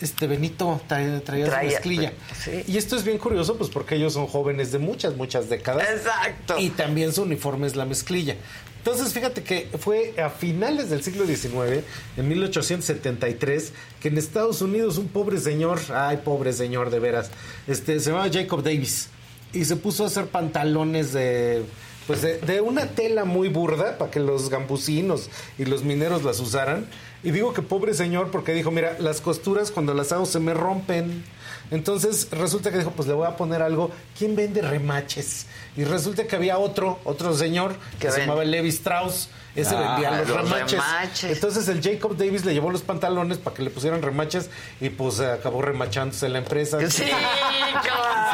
[0.00, 2.12] este Benito traía, traía su mezclilla.
[2.36, 2.64] sí.
[2.66, 5.88] Y esto es bien curioso, pues porque ellos son jóvenes de muchas, muchas décadas.
[5.88, 6.58] Exacto.
[6.58, 8.36] Y también su uniforme es la mezclilla.
[8.78, 11.84] Entonces, fíjate que fue a finales del siglo XIX,
[12.16, 17.30] en 1873, que en Estados Unidos un pobre señor, ay, pobre señor de veras,
[17.68, 19.08] este, se llamaba Jacob Davis,
[19.52, 21.62] y se puso a hacer pantalones de,
[22.08, 25.28] pues de, de una tela muy burda para que los gambusinos
[25.58, 26.86] y los mineros las usaran.
[27.24, 30.54] Y digo que pobre señor porque dijo, mira, las costuras cuando las hago se me
[30.54, 31.24] rompen.
[31.70, 33.90] Entonces resulta que dijo, pues le voy a poner algo.
[34.18, 35.46] ¿Quién vende remaches?
[35.76, 39.28] Y resulta que había otro, otro señor que se ven- llamaba Levi Strauss.
[39.54, 40.72] Ese Ah, vendía los, los remaches.
[40.72, 41.30] remaches.
[41.30, 44.50] Entonces el Jacob Davis le llevó los pantalones para que le pusieran remaches
[44.80, 46.78] y pues acabó remachándose la empresa.
[46.90, 47.08] Sí, se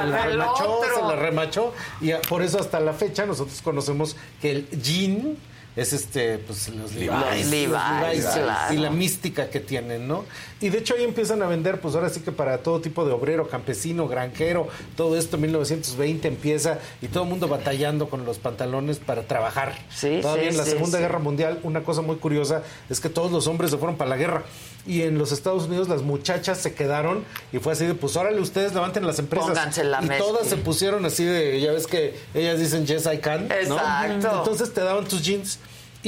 [0.07, 4.51] la remachó, se la remachó y a- por eso hasta la fecha nosotros conocemos que
[4.53, 5.37] el jean
[5.77, 7.69] es este, pues los Levi's, Levi's.
[7.71, 8.75] los Levi's, claro.
[8.75, 10.25] y la mística que tienen, ¿no?
[10.61, 13.13] Y de hecho ahí empiezan a vender, pues ahora sí que para todo tipo de
[13.13, 14.67] obrero, campesino, granjero,
[14.97, 19.79] todo esto en 1920 empieza y todo el mundo batallando con los pantalones para trabajar.
[19.95, 21.03] Sí, Todavía sí, en la sí, Segunda sí.
[21.03, 24.17] Guerra Mundial, una cosa muy curiosa es que todos los hombres se fueron para la
[24.17, 24.43] guerra.
[24.89, 28.41] Y en los Estados Unidos las muchachas se quedaron y fue así de, pues órale,
[28.41, 29.49] ustedes levanten las empresas.
[29.49, 33.19] Pónganse la y todas se pusieron así de, ya ves que ellas dicen yes I
[33.19, 33.49] can.
[33.49, 33.55] ¿no?
[33.55, 34.39] Exacto.
[34.39, 35.59] Entonces te daban tus jeans.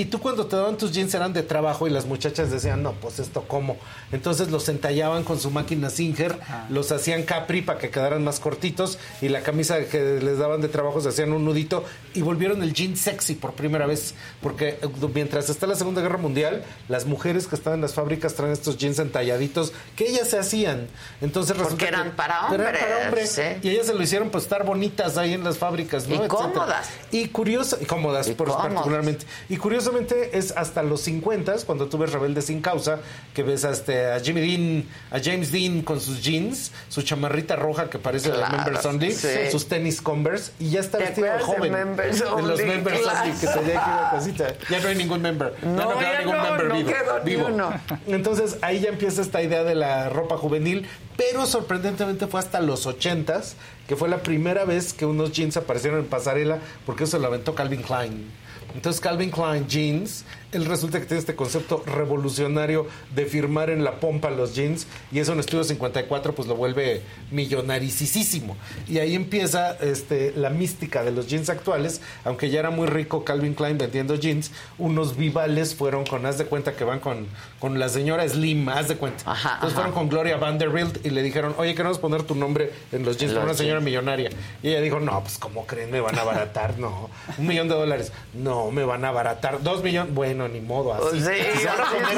[0.01, 2.93] Y tú cuando te daban tus jeans eran de trabajo y las muchachas decían, no,
[2.93, 3.77] pues esto cómo.
[4.13, 6.39] Entonces los entallaban con su máquina Singer,
[6.71, 10.69] los hacían capri para que quedaran más cortitos y la camisa que les daban de
[10.69, 14.15] trabajo se hacían un nudito y volvieron el jean sexy por primera vez.
[14.41, 18.33] Porque eh, mientras está la Segunda Guerra Mundial, las mujeres que están en las fábricas
[18.35, 20.89] traen estos jeans entalladitos que ellas se hacían.
[21.21, 23.39] Entonces Porque resulta eran que- para pero eran para hombres.
[23.63, 26.15] Y ellas se lo hicieron pues estar bonitas ahí en las fábricas, ¿no?
[26.15, 26.29] Y Etcétera.
[26.53, 26.89] cómodas.
[27.11, 28.69] Y curioso, y cómodas, Y por cómodas.
[28.73, 29.27] particularmente.
[29.51, 29.59] Y
[29.91, 33.01] curiosamente es hasta los 50 cuando tú ves Rebelde sin causa,
[33.35, 37.57] que ves a, este, a Jimmy Dean, a James Dean con sus jeans, su chamarrita
[37.57, 39.29] roja que parece Claro, de Members Only, sí.
[39.51, 41.73] sus tenis Converse, y ya está ¿Te vestido de joven.
[41.73, 42.63] Members de los?
[42.63, 43.21] Members Claro.
[43.23, 44.55] Only, que tenía aquí una cosita.
[44.71, 45.55] Ya no hay ningún member.
[45.61, 47.47] ya No, no queda ningún no, member no vivo.
[47.47, 47.73] uno.
[48.07, 50.87] Entonces ahí ya empieza esta idea de la ropa juvenil,
[51.17, 53.55] pero sorprendentemente fue hasta los 80s
[53.87, 57.57] que fue la primera vez que unos jeans aparecieron en pasarela, porque eso lo aventó
[57.57, 58.31] Calvin Klein.
[58.75, 64.01] Entonces Calvin Klein jeans, él resulta que tiene este concepto revolucionario de firmar en la
[64.01, 68.57] pompa los jeans y eso en Estudio 54 pues lo vuelve millonaricísimo.
[68.89, 73.25] Y ahí empieza este, la mística de los jeans actuales, aunque ya era muy rico
[73.25, 77.27] Calvin Klein vendiendo jeans, unos vivales fueron con, haz de cuenta que van con,
[77.59, 79.31] con la señora Slim, haz de cuenta.
[79.31, 79.89] Ajá, Entonces ajá.
[79.89, 83.33] fueron con Gloria Vanderbilt y le dijeron, oye, queremos poner tu nombre en los jeans
[83.35, 83.85] para una señora jeans.
[83.85, 84.31] millonaria.
[84.63, 85.91] Y ella dijo, no, pues ¿cómo creen?
[85.91, 87.11] Me van a abaratar, no.
[87.39, 88.13] Un millón de dólares.
[88.35, 89.63] No, me van a abaratar.
[89.63, 91.21] Dos millones, bueno, ni modo, así.
[91.21, 92.11] Sí, Si se van a poner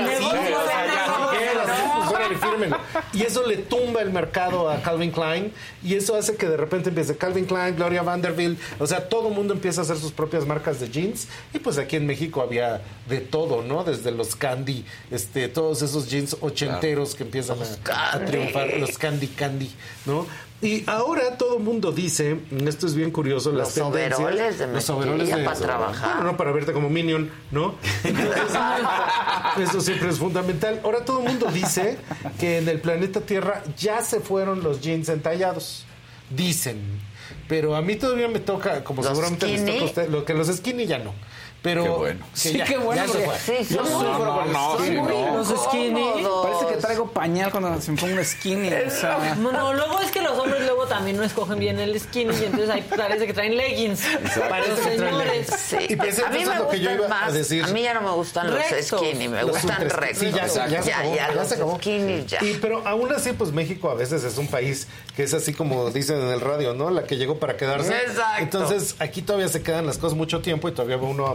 [2.39, 2.73] pues.
[3.13, 6.89] Y eso le tumba el mercado a Calvin Klein y eso hace que de repente
[6.89, 10.47] empiece Calvin Klein, Gloria Vanderbilt, o sea, todo el mundo empieza a hacer sus propias
[10.47, 13.85] marcas de jeans y pues aquí en México había de todo, ¿no?
[13.85, 19.71] Desde los Candy, este, todos esos jeans ochenteros que empiezan a, triunfar, los Candy Candy,
[20.07, 20.27] ¿no?
[20.63, 24.67] Y ahora todo el mundo dice, esto es bien curioso, las Los tendencias, overoles de
[24.69, 26.15] los overoles de para trabajar.
[26.17, 27.75] Bueno, no para verte como Minion, ¿no?
[28.05, 28.39] Entonces,
[29.59, 30.81] eso siempre es fundamental.
[30.85, 31.99] Ahora todo el mundo dice
[32.39, 35.85] que en el planeta Tierra ya se fueron los jeans entallados.
[36.31, 36.81] Dicen.
[37.49, 40.33] Pero a mí todavía me toca, como ¿Los seguramente les toca a usted, lo que
[40.33, 41.13] los skinny ya no.
[41.63, 42.27] Pero Qué bueno.
[42.33, 43.65] que Sí, ya- qué bueno, ya se porque- fue.
[43.65, 43.89] Sí, Yo no,
[44.47, 44.97] los sí, skinny.
[44.97, 45.37] no.
[45.37, 46.13] Los skinny.
[46.43, 48.69] Parece que traigo pañal cuando se me pongo un skinny.
[48.73, 49.37] o sea.
[49.39, 52.45] No, no, luego es que los hombres luego también no escogen bien el skinny y
[52.47, 54.01] entonces ahí parece que traen leggings
[54.49, 55.47] para los señores.
[55.57, 55.77] Sí.
[55.89, 57.65] Y pensé a mí me yo iba a decir.
[57.65, 60.19] A mí ya no me gustan los skinny, me Los gustan rectos.
[60.19, 61.77] sí, ya, ya se ya, acabó, ya, ya los se acabó.
[61.77, 62.45] skinny ya.
[62.45, 65.91] Y, pero aún así, pues México a veces es un país que es así como
[65.91, 66.91] dicen en el radio, ¿no?
[66.91, 67.93] La que llegó para quedarse.
[67.95, 68.43] Exacto.
[68.43, 71.35] Entonces, aquí todavía se quedan las cosas mucho tiempo y todavía va uno a